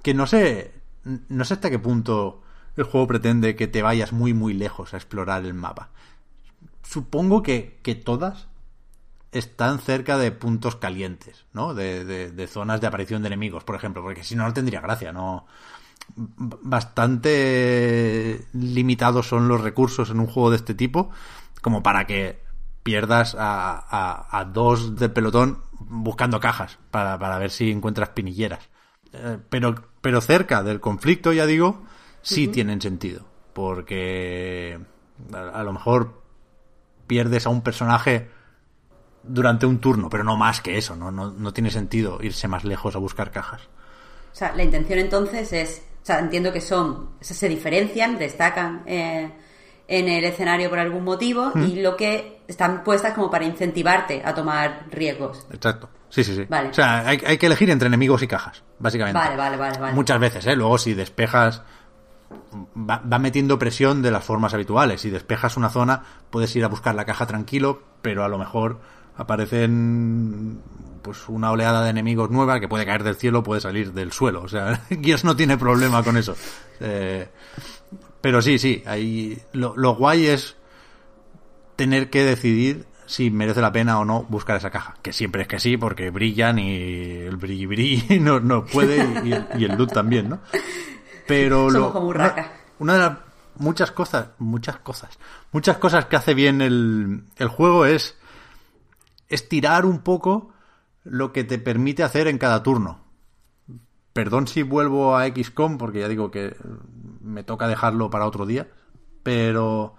[0.02, 0.72] Que no sé,
[1.04, 2.40] no sé hasta qué punto
[2.78, 5.90] el juego pretende que te vayas muy muy lejos a explorar el mapa.
[6.82, 8.48] Supongo que, que todas
[9.32, 11.74] están cerca de puntos calientes, ¿no?
[11.74, 14.80] De, de, de, zonas de aparición de enemigos, por ejemplo, porque si no, no tendría
[14.80, 15.46] gracia, ¿no?
[16.16, 17.28] Bastante
[18.54, 21.10] limitados son los recursos en un juego de este tipo,
[21.60, 22.42] como para que
[22.82, 28.70] pierdas a, a, a dos de pelotón buscando cajas para, para, ver si encuentras pinilleras.
[29.12, 31.84] Eh, pero, pero cerca del conflicto, ya digo,
[32.22, 32.54] sí uh -huh.
[32.54, 34.80] tienen sentido, porque
[35.34, 36.22] a, a lo mejor
[37.06, 38.30] pierdes a un personaje
[39.22, 41.10] durante un turno, pero no más que eso, ¿no?
[41.10, 43.62] No, no tiene sentido irse más lejos a buscar cajas.
[44.32, 48.18] O sea, la intención entonces es, o sea, entiendo que son, o sea, se diferencian,
[48.18, 49.30] destacan eh,
[49.88, 51.62] en el escenario por algún motivo ¿Mm?
[51.64, 55.46] y lo que están puestas como para incentivarte a tomar riesgos.
[55.50, 55.88] Exacto.
[56.08, 56.46] Sí, sí, sí.
[56.48, 56.70] Vale.
[56.70, 59.18] O sea, hay, hay, que elegir entre enemigos y cajas, básicamente.
[59.18, 59.78] Vale, vale, vale.
[59.78, 59.92] vale.
[59.94, 60.56] Muchas veces, ¿eh?
[60.56, 61.62] Luego si despejas
[62.76, 65.00] va, va, metiendo presión de las formas habituales.
[65.00, 68.80] Si despejas una zona, puedes ir a buscar la caja tranquilo, pero a lo mejor
[69.18, 70.62] aparecen
[71.02, 74.42] pues una oleada de enemigos nueva que puede caer del cielo, puede salir del suelo.
[74.42, 76.36] O sea, Gears no tiene problema con eso.
[76.80, 77.28] Eh,
[78.20, 80.56] pero sí, sí, ahí lo, lo, guay es
[81.76, 84.94] tener que decidir si merece la pena o no buscar esa caja.
[85.02, 89.32] Que siempre es que sí, porque brillan y el brilli brilli no, no puede y,
[89.32, 90.40] el, y el loot también, ¿no?
[91.26, 93.18] Pero Somos lo, una, una de las
[93.56, 95.18] muchas cosas, muchas cosas,
[95.52, 98.17] muchas cosas que hace bien el, el juego es
[99.28, 100.50] estirar un poco
[101.04, 103.00] lo que te permite hacer en cada turno.
[104.12, 106.56] Perdón si vuelvo a XCOM, porque ya digo que
[107.20, 108.68] me toca dejarlo para otro día,
[109.22, 109.94] pero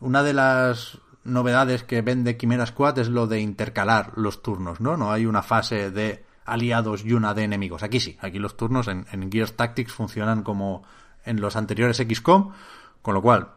[0.00, 4.96] una de las novedades que vende Quimera Squad es lo de intercalar los turnos, ¿no?
[4.96, 7.82] No hay una fase de aliados y una de enemigos.
[7.82, 10.84] Aquí sí, aquí los turnos en Gears Tactics funcionan como
[11.24, 12.52] en los anteriores XCOM,
[13.00, 13.54] con lo cual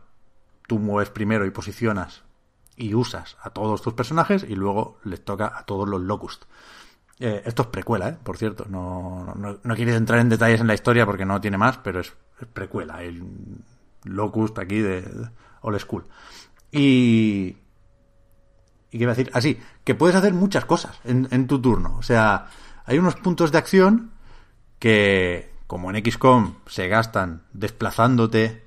[0.67, 2.23] tú mueves primero y posicionas
[2.77, 6.43] y usas a todos tus personajes y luego les toca a todos los Locust.
[7.19, 8.17] Eh, esto es precuela, ¿eh?
[8.23, 8.65] por cierto.
[8.69, 11.99] No, no, no, quieres entrar en detalles en la historia porque no tiene más, pero
[11.99, 12.13] es,
[12.53, 13.01] precuela.
[13.01, 13.23] El
[14.03, 15.03] Locust aquí de,
[15.61, 16.05] Old School.
[16.71, 17.57] Y...
[18.89, 19.31] ¿Y qué iba a decir?
[19.33, 21.97] Así, que puedes hacer muchas cosas en, en tu turno.
[21.97, 22.47] O sea,
[22.85, 24.11] hay unos puntos de acción
[24.79, 28.65] que, como en XCOM, se gastan desplazándote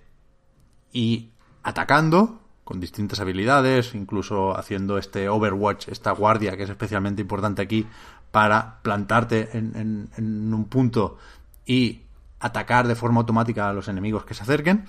[0.93, 1.31] y
[1.62, 2.40] atacando
[2.71, 7.85] con distintas habilidades, incluso haciendo este Overwatch, esta guardia que es especialmente importante aquí
[8.31, 10.09] para plantarte en,
[10.55, 11.19] un punto
[11.67, 12.03] y
[12.39, 14.85] atacar de forma automática a los enemigos que se acerquen.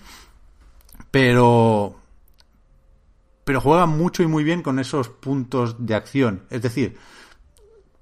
[1.10, 1.96] Pero
[3.46, 6.44] pero juega mucho y muy bien con esos puntos de acción.
[6.52, 7.00] Es decir,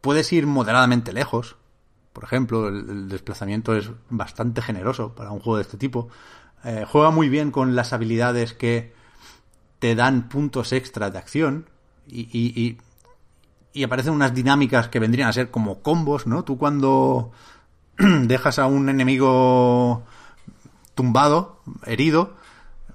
[0.01, 1.55] puedes ir moderadamente lejos.
[2.11, 6.09] Por ejemplo, el, el desplazamiento es bastante generoso para un juego de este tipo.
[6.65, 8.98] Eh, juega muy bien con las habilidades que
[9.79, 11.69] te dan puntos extra de acción
[12.07, 12.77] y, y-
[13.73, 16.43] y- aparecen unas dinámicas que vendrían a ser como combos, ¿no?
[16.43, 17.31] Tú cuando
[17.97, 20.03] dejas a un enemigo
[20.95, 22.35] tumbado, herido,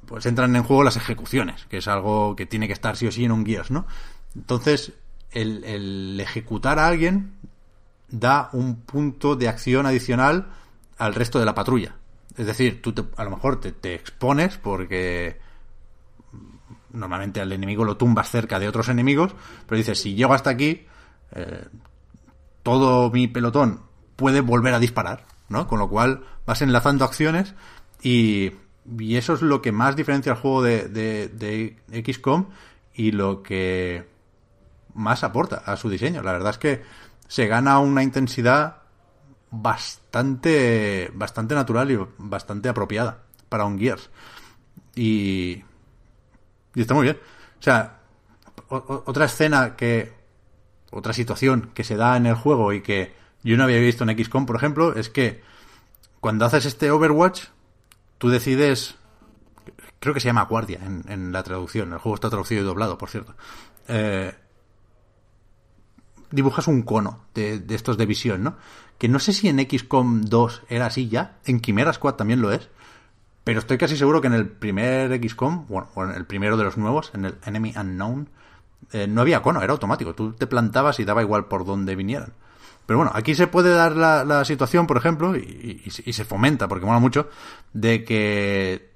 [0.07, 3.13] pues entran en juego las ejecuciones, que es algo que tiene que estar sí o
[3.13, 3.87] sí en un Gears, ¿no?
[4.35, 4.93] Entonces,
[5.31, 7.33] el, el ejecutar a alguien
[8.11, 10.49] da un punto de acción adicional
[10.99, 11.97] al resto de la patrulla.
[12.37, 15.39] Es decir, tú te- a lo mejor te expones porque
[16.95, 19.35] normalmente al enemigo lo tumbas cerca de otros enemigos,
[19.67, 20.87] pero dices, si llego hasta aquí,
[21.33, 21.67] eh,
[22.63, 23.83] todo mi pelotón
[24.17, 25.67] puede volver a disparar, ¿no?
[25.67, 27.55] Con lo cual vas enlazando acciones
[28.03, 28.53] y,
[28.99, 32.47] y eso es lo que más diferencia al juego de, de, de XCOM
[32.95, 34.09] y lo que
[34.95, 36.23] más aporta a su diseño.
[36.23, 36.83] La verdad es que
[37.27, 38.83] se gana una intensidad
[39.51, 44.11] bastante, bastante natural y bastante apropiada para un Gears.
[44.95, 45.65] Y,
[46.75, 47.19] y está muy bien.
[47.59, 48.01] O sea,
[48.69, 50.13] otra escena que,
[50.91, 54.25] otra situación que se da en el juego y que yo no había visto en
[54.25, 55.43] XCOM, por ejemplo, es que
[56.21, 57.45] cuando haces este Overwatch,
[58.19, 58.97] tú decides,
[60.01, 62.97] creo que se llama guardia en, en la traducción, el juego está traducido y doblado,
[62.97, 63.35] por cierto.
[63.89, 64.33] Eh,
[66.31, 68.57] dibujas un cono de, de estos de visión, ¿no?
[68.99, 72.53] Que no sé si en XCOM 2 era así ya, en Chimera Squad también lo
[72.53, 72.71] es,
[73.45, 76.65] pero estoy casi seguro que en el primer XCOM, bueno, o en el primero de
[76.65, 78.29] los nuevos, en el Enemy Unknown,
[78.93, 80.15] eh, no había cono, era automático.
[80.15, 82.33] Tú te plantabas y daba igual por donde vinieran.
[82.87, 86.99] Pero bueno, aquí se puede dar la, situación, por ejemplo, y se fomenta, porque mola
[86.99, 87.31] mucho,
[87.73, 88.91] de que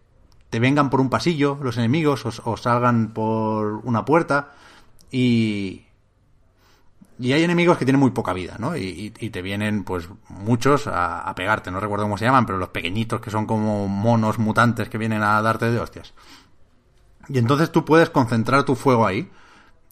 [0.50, 4.52] te vengan por un pasillo los enemigos o, o salgan por una puerta
[5.10, 5.88] y,
[7.18, 8.76] y hay enemigos que tienen muy poca vida, ¿no?
[8.76, 11.70] Y, te vienen, pues, muchos a, pegarte.
[11.70, 15.22] No recuerdo cómo se llaman, pero los pequeñitos que son como monos mutantes que vienen
[15.22, 16.14] a darte de hostias.
[17.28, 19.30] Y entonces tú puedes concentrar tu fuego ahí.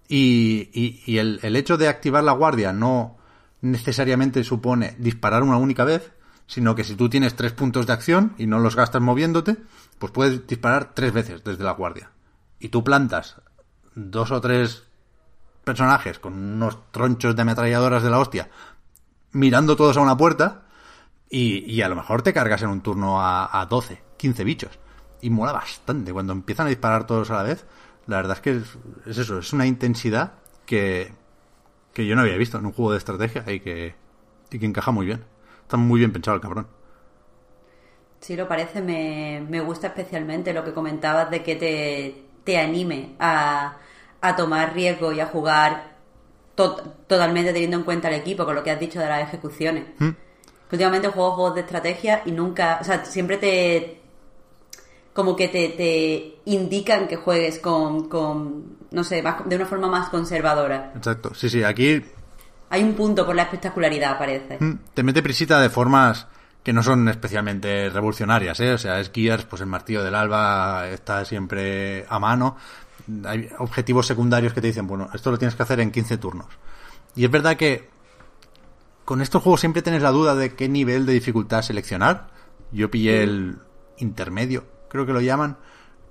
[0.08, 3.16] Y el, el hecho de activar la guardia no
[3.60, 6.12] necesariamente supone disparar una única vez,
[6.46, 9.56] sino que si tú tienes tres puntos de acción y no los gastas moviéndote,
[9.98, 12.10] pues puedes disparar tres veces desde la guardia.
[12.60, 13.40] Y tú plantas
[13.94, 14.85] dos o tres
[15.66, 18.48] personajes con unos tronchos de ametralladoras de la hostia,
[19.32, 20.62] mirando todos a una puerta,
[21.28, 24.78] y, y a lo mejor te cargas en un turno a, a 12, 15 bichos.
[25.20, 26.12] Y mola bastante.
[26.12, 27.66] Cuando empiezan a disparar todos a la vez,
[28.06, 30.34] la verdad es que es, es eso, es una intensidad
[30.66, 31.12] que,
[31.92, 33.96] que yo no había visto en un juego de estrategia y que,
[34.52, 35.24] y que encaja muy bien.
[35.62, 36.68] Está muy bien pensado el cabrón.
[38.20, 38.82] Sí, lo parece.
[38.82, 43.78] Me, me gusta especialmente lo que comentabas de que te, te anime a,
[44.28, 45.94] a tomar riesgo y a jugar
[46.54, 46.76] to-
[47.06, 49.84] totalmente teniendo en cuenta el equipo, con lo que has dicho de las ejecuciones.
[50.70, 54.00] Últimamente juego juegos de estrategia y nunca, o sea, siempre te
[55.12, 59.88] como que te, te indican que juegues con, con no sé, más- de una forma
[59.88, 60.92] más conservadora.
[60.94, 61.32] Exacto.
[61.34, 62.04] Sí, sí, aquí
[62.68, 64.58] Hay un punto por la espectacularidad, parece.
[64.60, 66.26] Mm, Te mete prisita de formas
[66.62, 68.72] que no son especialmente revolucionarias, ¿eh?
[68.74, 72.56] O sea, es Gears, pues el martillo del alba está siempre a mano.
[73.24, 76.46] Hay objetivos secundarios que te dicen, bueno, esto lo tienes que hacer en 15 turnos.
[77.14, 77.88] Y es verdad que
[79.04, 82.28] con estos juegos siempre tienes la duda de qué nivel de dificultad seleccionar.
[82.72, 83.58] Yo pillé el
[83.98, 85.56] intermedio, creo que lo llaman,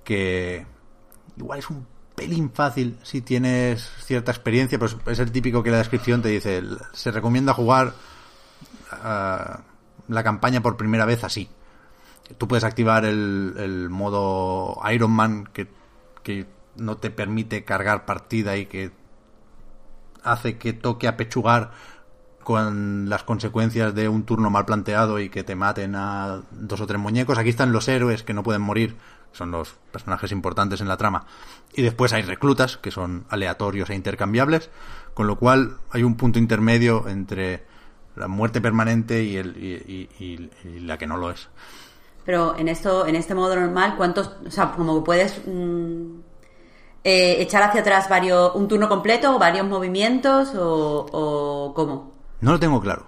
[0.04, 0.66] que
[1.36, 5.76] igual es un pelín fácil si tienes cierta experiencia, pues es el típico que la
[5.78, 7.92] descripción te dice, "El- se recomienda jugar
[8.90, 9.60] ah,
[10.08, 11.48] la campaña por primera vez así.
[12.38, 15.68] Tú puedes activar el, el modo Iron Man que,
[16.22, 16.46] que
[16.76, 18.92] no te permite cargar partida y que
[20.22, 21.70] hace que toque a pechugar
[22.46, 26.86] con las consecuencias de un turno mal planteado y que te maten a dos o
[26.86, 27.38] tres muñecos.
[27.38, 28.96] Aquí están los héroes que no pueden morir,
[29.32, 31.26] son los personajes importantes en la trama.
[31.74, 34.70] Y después hay reclutas, que son aleatorios e intercambiables,
[35.12, 37.64] con lo cual hay un punto intermedio entre
[38.14, 40.50] la muerte permanente y, el,
[40.86, 41.48] la que no lo es.
[42.24, 46.20] Pero en esto, en este modo normal, ¿cuántos, o sea, como puedes mm,
[47.08, 52.12] eh, echar hacia atrás varios, un turno completo o varios movimientos o, o cómo?
[52.40, 53.06] No lo tengo claro.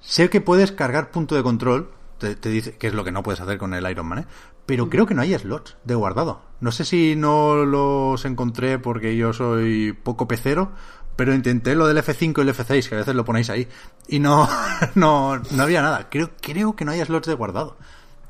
[0.00, 3.22] Sé que puedes cargar punto de control, te, te dice que es lo que no
[3.22, 4.26] puedes hacer con el Iron Man, ¿eh?
[4.64, 6.40] pero creo que no hay slots de guardado.
[6.60, 10.72] No sé si no los encontré porque yo soy poco pecero,
[11.14, 13.68] pero intenté lo del F5 y el F6, que a veces lo ponéis ahí,
[14.08, 14.48] y no,
[14.94, 16.08] no, no había nada.
[16.08, 17.76] Creo, creo que no hay slots de guardado.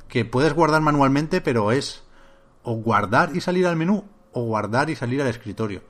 [0.09, 2.03] Que puedes guardar manualmente, pero es
[2.65, 5.83] o guardar y salir al menú o guardar y salir al escritorio.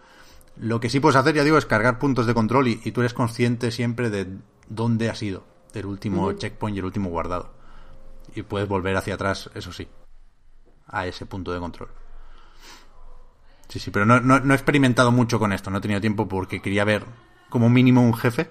[0.57, 3.01] Lo que sí puedes hacer, ya digo, es cargar puntos de control y, y tú
[3.01, 4.27] eres consciente siempre de
[4.69, 5.45] dónde has ido,
[5.75, 7.53] el último checkpoint y el último guardado.
[8.35, 9.89] Y puedes volver hacia atrás, eso sí,
[10.87, 11.89] a ese punto de control.
[13.69, 16.29] Sí, sí, pero no, no, no he experimentado mucho con esto, no he tenido tiempo
[16.29, 17.05] porque quería ver
[17.49, 18.51] como mínimo un jefe,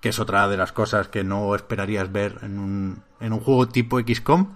[0.00, 3.68] que es otra de las cosas que no esperarías ver en un, en un juego
[3.68, 4.54] tipo XCOM,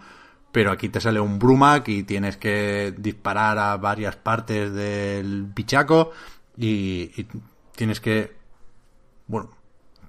[0.55, 6.13] pero aquí te sale un Brumac y tienes que disparar a varias partes del bichaco
[6.57, 7.27] y,
[7.75, 8.37] tienes que,
[9.27, 9.51] bueno,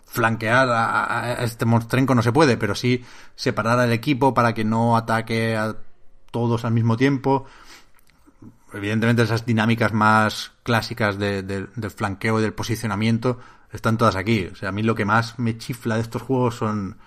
[0.05, 3.03] flanquear a, a este monstrenco no se puede, pero sí
[3.33, 5.77] separar al equipo para que no ataque a
[6.29, 7.47] todos al mismo tiempo.
[8.71, 13.39] Evidentemente esas dinámicas más clásicas de, del flanqueo y del posicionamiento
[13.71, 14.45] están todas aquí.
[14.45, 16.99] O sea, a mí lo que más me chifla de estos juegos son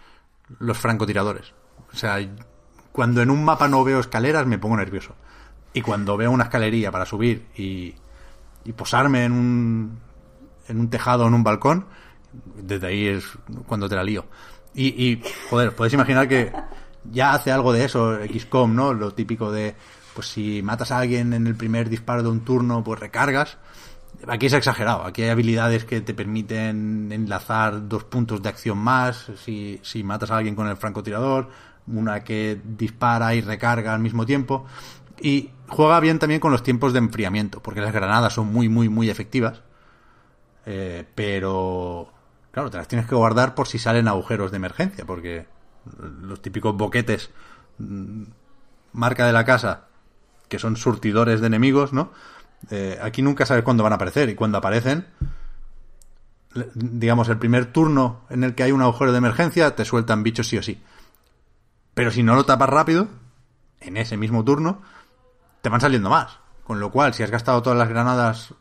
[0.59, 1.55] los francotiradores.
[1.93, 2.19] O sea,
[2.99, 5.15] cuando en un mapa no veo escaleras me pongo nervioso.
[5.73, 7.95] Y cuando veo una escalería para subir y,
[8.65, 10.01] y posarme en un,
[10.67, 11.87] en un tejado o en un balcón,
[12.61, 13.25] desde ahí es
[13.69, 14.27] cuando te la lío.
[14.75, 16.53] Y, y joder, podéis imaginar que
[17.05, 18.93] ya hace algo de eso XCOM, ¿no?
[18.93, 19.77] Lo típico de,
[20.13, 23.59] pues si matas a alguien en el primer disparo de un turno, pues recargas.
[24.27, 29.31] Aquí es exagerado, aquí hay habilidades que te permiten enlazar dos puntos de acción más,
[29.37, 31.49] si, si matas a alguien con el francotirador,
[31.93, 34.67] una que dispara y recarga al mismo tiempo.
[35.21, 38.89] Y juega bien también con los tiempos de enfriamiento, porque las granadas son muy, muy,
[38.89, 39.63] muy efectivas.
[40.67, 42.13] Eh, pero,
[42.51, 45.47] claro, te las tienes que guardar por si salen agujeros de emergencia, porque
[46.23, 47.31] los típicos boquetes
[47.79, 48.25] mm,
[48.93, 49.87] marca de la casa,
[50.49, 52.13] que son surtidores de enemigos, ¿no?
[52.71, 55.07] Eh, aquí nunca sabes cuándo van a aparecer y cuando aparecen,
[56.75, 60.49] digamos, el primer turno en el que hay un agujero de emergencia, te sueltan bichos
[60.49, 60.83] sí o sí.
[61.99, 63.09] Pero si no lo tapas rápido,
[63.81, 64.83] en ese mismo turno,
[65.63, 66.39] te van saliendo más.
[66.63, 68.55] Con lo cual, si has gastado todas las granadas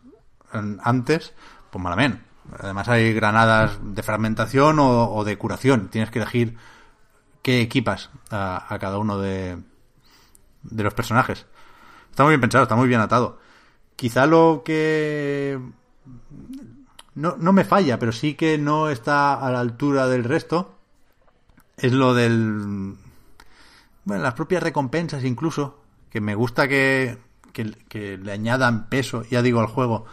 [0.52, 1.36] antes,
[1.70, 2.24] pues malamente.
[2.58, 5.90] Además hay granadas de fragmentación o, de curación.
[5.90, 6.58] Tienes que elegir
[7.44, 9.60] qué equipas a, a cada uno de,
[10.64, 11.46] de los personajes.
[12.10, 13.38] Está muy bien pensado, está muy bien atado.
[13.96, 15.60] Quizá lo que
[17.14, 20.80] no, no me falla, pero sí que no está a la altura del resto,
[21.78, 22.96] es lo del...
[24.08, 27.18] Bueno, las propias recompensas incluso, que me gusta que,
[27.94, 30.06] le añadan peso, ya digo, al juego,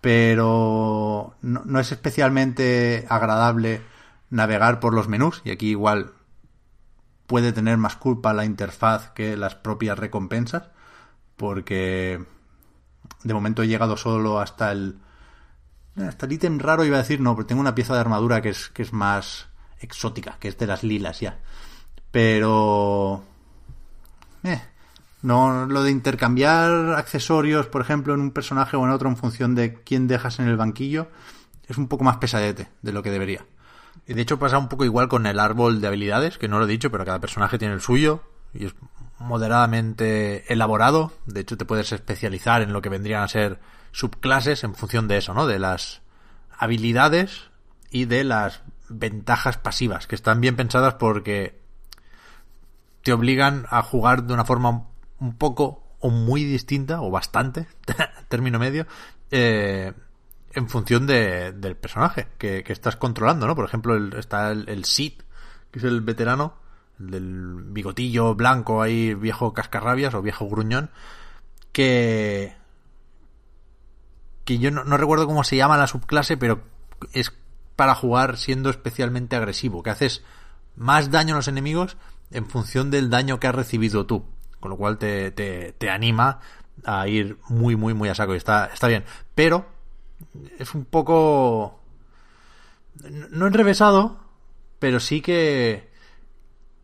[0.00, 3.82] pero no, no, es especialmente agradable
[4.30, 6.14] navegar por los menús, y aquí igual
[7.26, 10.70] puede tener más culpa la interfaz que las propias recompensas,
[11.36, 12.24] porque
[13.22, 14.96] de momento he llegado solo hasta el
[15.94, 18.48] hasta el ítem raro iba a decir no, pero tengo una pieza de armadura que
[18.48, 19.48] es que es más
[19.78, 21.38] exótica, que es de las lilas ya.
[22.16, 23.22] Pero
[24.42, 24.62] eh,
[25.20, 29.54] no lo de intercambiar accesorios, por ejemplo, en un personaje o en otro en función
[29.54, 31.08] de quién dejas en el banquillo,
[31.68, 33.44] es un poco más pesadete de lo que debería.
[34.06, 36.64] Y de hecho pasa un poco igual con el árbol de habilidades, que no lo
[36.64, 38.22] he dicho, pero cada personaje tiene el suyo
[38.54, 38.74] y es
[39.18, 41.12] moderadamente elaborado.
[41.26, 43.60] De hecho, te puedes especializar en lo que vendrían a ser
[43.92, 45.46] subclases en función de eso, ¿no?
[45.46, 46.00] De las
[46.56, 47.50] habilidades
[47.90, 51.65] y de las ventajas pasivas, que están bien pensadas porque
[53.06, 54.88] te obligan a jugar de una forma
[55.20, 57.68] un poco o muy distinta, o bastante,
[58.28, 58.84] término medio,
[59.30, 59.92] eh,
[60.52, 63.54] en función de, del personaje que, estás controlando, ¿no?
[63.54, 65.22] Por ejemplo, el, está el, el Sid,
[65.70, 66.54] que es el veterano,
[66.98, 70.90] el del bigotillo blanco ahí, viejo cascarrabias o viejo gruñón,
[71.70, 72.56] que
[74.44, 76.60] que yo no, no, recuerdo cómo se llama la subclase, pero
[77.12, 77.32] es
[77.76, 80.24] para jugar siendo especialmente agresivo, que haces
[80.74, 81.96] más daño a los enemigos
[82.30, 84.24] en función del daño que has recibido tú,
[84.60, 86.40] con lo cual te, te, te anima
[86.84, 89.04] a ir muy, muy, muy a saco y está, está bien.
[89.34, 89.66] Pero
[90.58, 91.80] es un poco...
[93.30, 94.18] No enrevesado,
[94.78, 95.94] pero sí que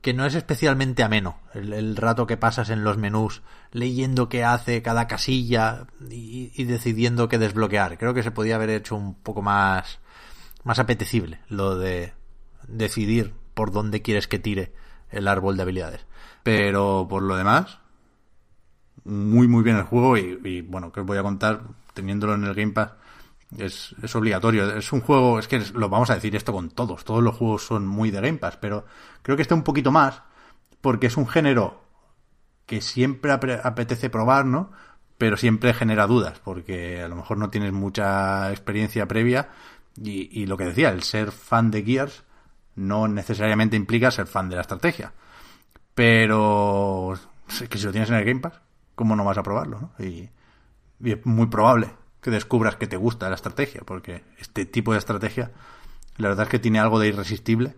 [0.02, 4.42] que no es especialmente ameno el, el, rato que pasas en los menús leyendo qué
[4.42, 7.98] hace cada casilla y, y, decidiendo qué desbloquear.
[7.98, 10.00] Creo que se podía haber hecho un poco más,
[10.64, 12.14] más apetecible lo de
[12.66, 14.72] decidir por dónde quieres que tire
[15.12, 16.06] el árbol de habilidades.
[16.42, 17.78] Pero por lo demás,
[19.04, 21.62] muy muy bien el juego y, bueno, que os voy a contar
[21.94, 22.92] teniéndolo en el Game Pass
[23.58, 24.76] es, es obligatorio.
[24.76, 27.64] Es un juego, es que lo vamos a decir esto con todos, todos los juegos
[27.64, 28.84] son muy de Game Pass, pero
[29.22, 30.22] creo que este un poquito más
[30.80, 31.82] porque es un género
[32.66, 34.72] que siempre apetece probar, ¿no?
[35.18, 39.50] Pero siempre genera dudas, porque a lo mejor no tienes mucha experiencia previa
[39.96, 42.24] y lo que decía, el ser fan de Gears
[42.76, 45.12] no necesariamente implica ser fan de la estrategia.
[45.94, 47.18] Pero
[47.68, 48.60] que si lo tienes en el Game Pass,
[48.94, 49.80] ¿cómo no vas a probarlo?
[49.80, 50.04] ¿no?
[50.04, 50.30] Y,
[51.04, 51.90] es muy probable
[52.20, 55.50] que descubras que te gusta la estrategia, porque este tipo de estrategia,
[56.16, 57.76] la verdad es que tiene algo de irresistible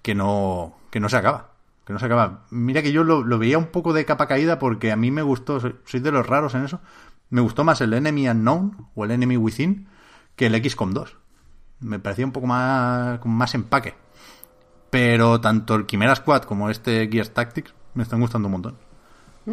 [0.00, 1.50] que no, que no se acaba.
[1.84, 2.46] Que no se acaba.
[2.50, 5.58] Mira que yo lo, veía un poco de capa caída porque a mí me gustó,
[5.58, 6.80] soy, soy, de los raros en eso,
[7.28, 9.88] me gustó más el Enemy Unknown o el Enemy Within
[10.36, 11.16] que el XCOM 2.
[11.80, 13.94] Me parecía un poco más, con más empaque.
[14.92, 18.78] Pero tanto el Chimera Squad como este Gears Tactics me están gustando un montón.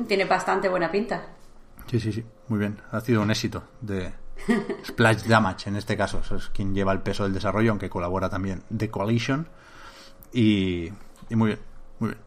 [0.05, 1.27] Tiene bastante buena pinta.
[1.87, 2.25] Sí, sí, sí.
[2.49, 2.81] Muy bien.
[2.91, 4.11] Ha sido un éxito de
[4.85, 6.19] Splash Damage en este caso.
[6.19, 9.47] Eso es quien lleva el peso del desarrollo, aunque colabora también The Coalition.
[10.33, 10.91] Y,
[11.29, 11.59] y muy bien,
[11.99, 12.21] muy bien.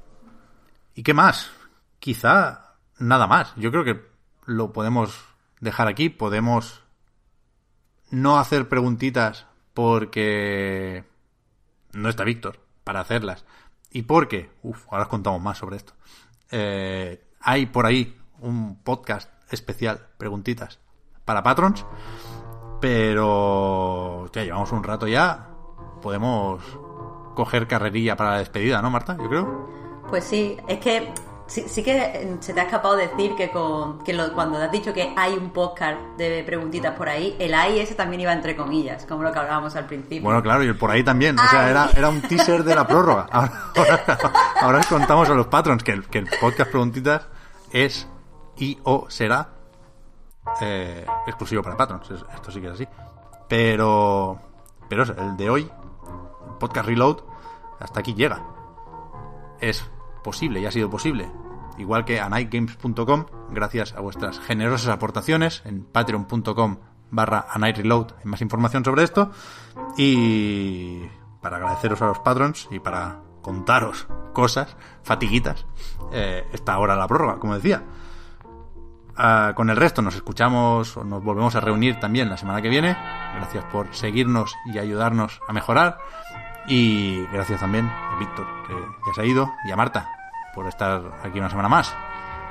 [0.94, 1.50] ¿Y qué más?
[1.98, 3.54] Quizá nada más.
[3.56, 4.00] Yo creo que
[4.46, 5.22] lo podemos
[5.60, 6.08] dejar aquí.
[6.08, 6.82] Podemos
[8.10, 9.44] no hacer preguntitas
[9.74, 11.04] porque
[11.92, 13.44] no está Víctor para hacerlas.
[13.90, 14.50] ¿Y por qué?
[14.62, 15.92] Uf, ahora os contamos más sobre esto.
[16.50, 20.78] Eh, hay por ahí un podcast especial, preguntitas,
[21.24, 21.84] para patrons,
[22.80, 25.50] pero ya llevamos un rato ya,
[26.00, 26.62] podemos
[27.34, 29.16] coger carrerilla para la despedida, ¿no, Marta?
[29.18, 29.70] Yo creo.
[30.08, 31.12] Pues sí, es que
[31.52, 34.94] sí, sí que se te ha escapado decir que, con, que lo, cuando has dicho
[34.94, 39.04] que hay un podcast de preguntitas por ahí, el hay ese también iba entre comillas,
[39.04, 40.22] como lo que hablábamos al principio.
[40.22, 41.38] Bueno, claro, y el por ahí también.
[41.38, 43.28] O sea, era, era, un teaser de la prórroga.
[43.32, 47.28] Ahora, ahora, ahora os contamos a los patrons que el, que el podcast preguntitas
[47.70, 48.08] es
[48.56, 49.50] y o será
[50.60, 52.10] eh, exclusivo para patrons.
[52.10, 52.88] Esto sí que es así.
[53.48, 54.38] Pero,
[54.88, 55.70] pero el de hoy,
[56.58, 57.18] podcast Reload,
[57.78, 58.42] hasta aquí llega.
[59.60, 59.84] Es
[60.22, 61.30] posible y ha sido posible.
[61.78, 66.76] Igual que a nightgames.com, gracias a vuestras generosas aportaciones en patreon.com
[67.12, 69.30] barra a nightreload hay más información sobre esto.
[69.96, 71.02] Y
[71.40, 75.66] para agradeceros a los patrons y para contaros cosas, fatiguitas,
[76.12, 77.84] eh, está ahora la prórroga, como decía.
[79.12, 82.70] Uh, con el resto nos escuchamos o nos volvemos a reunir también la semana que
[82.70, 82.96] viene.
[83.36, 85.98] Gracias por seguirnos y ayudarnos a mejorar.
[86.66, 90.08] Y gracias también a Víctor, que ya se ha ido, y a Marta,
[90.54, 91.94] por estar aquí una semana más.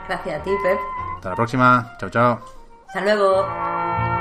[0.08, 0.80] Gracias a ti, Pep.
[1.16, 1.94] Hasta la próxima.
[2.00, 2.40] Chao, chao.
[2.88, 4.21] Hasta luego.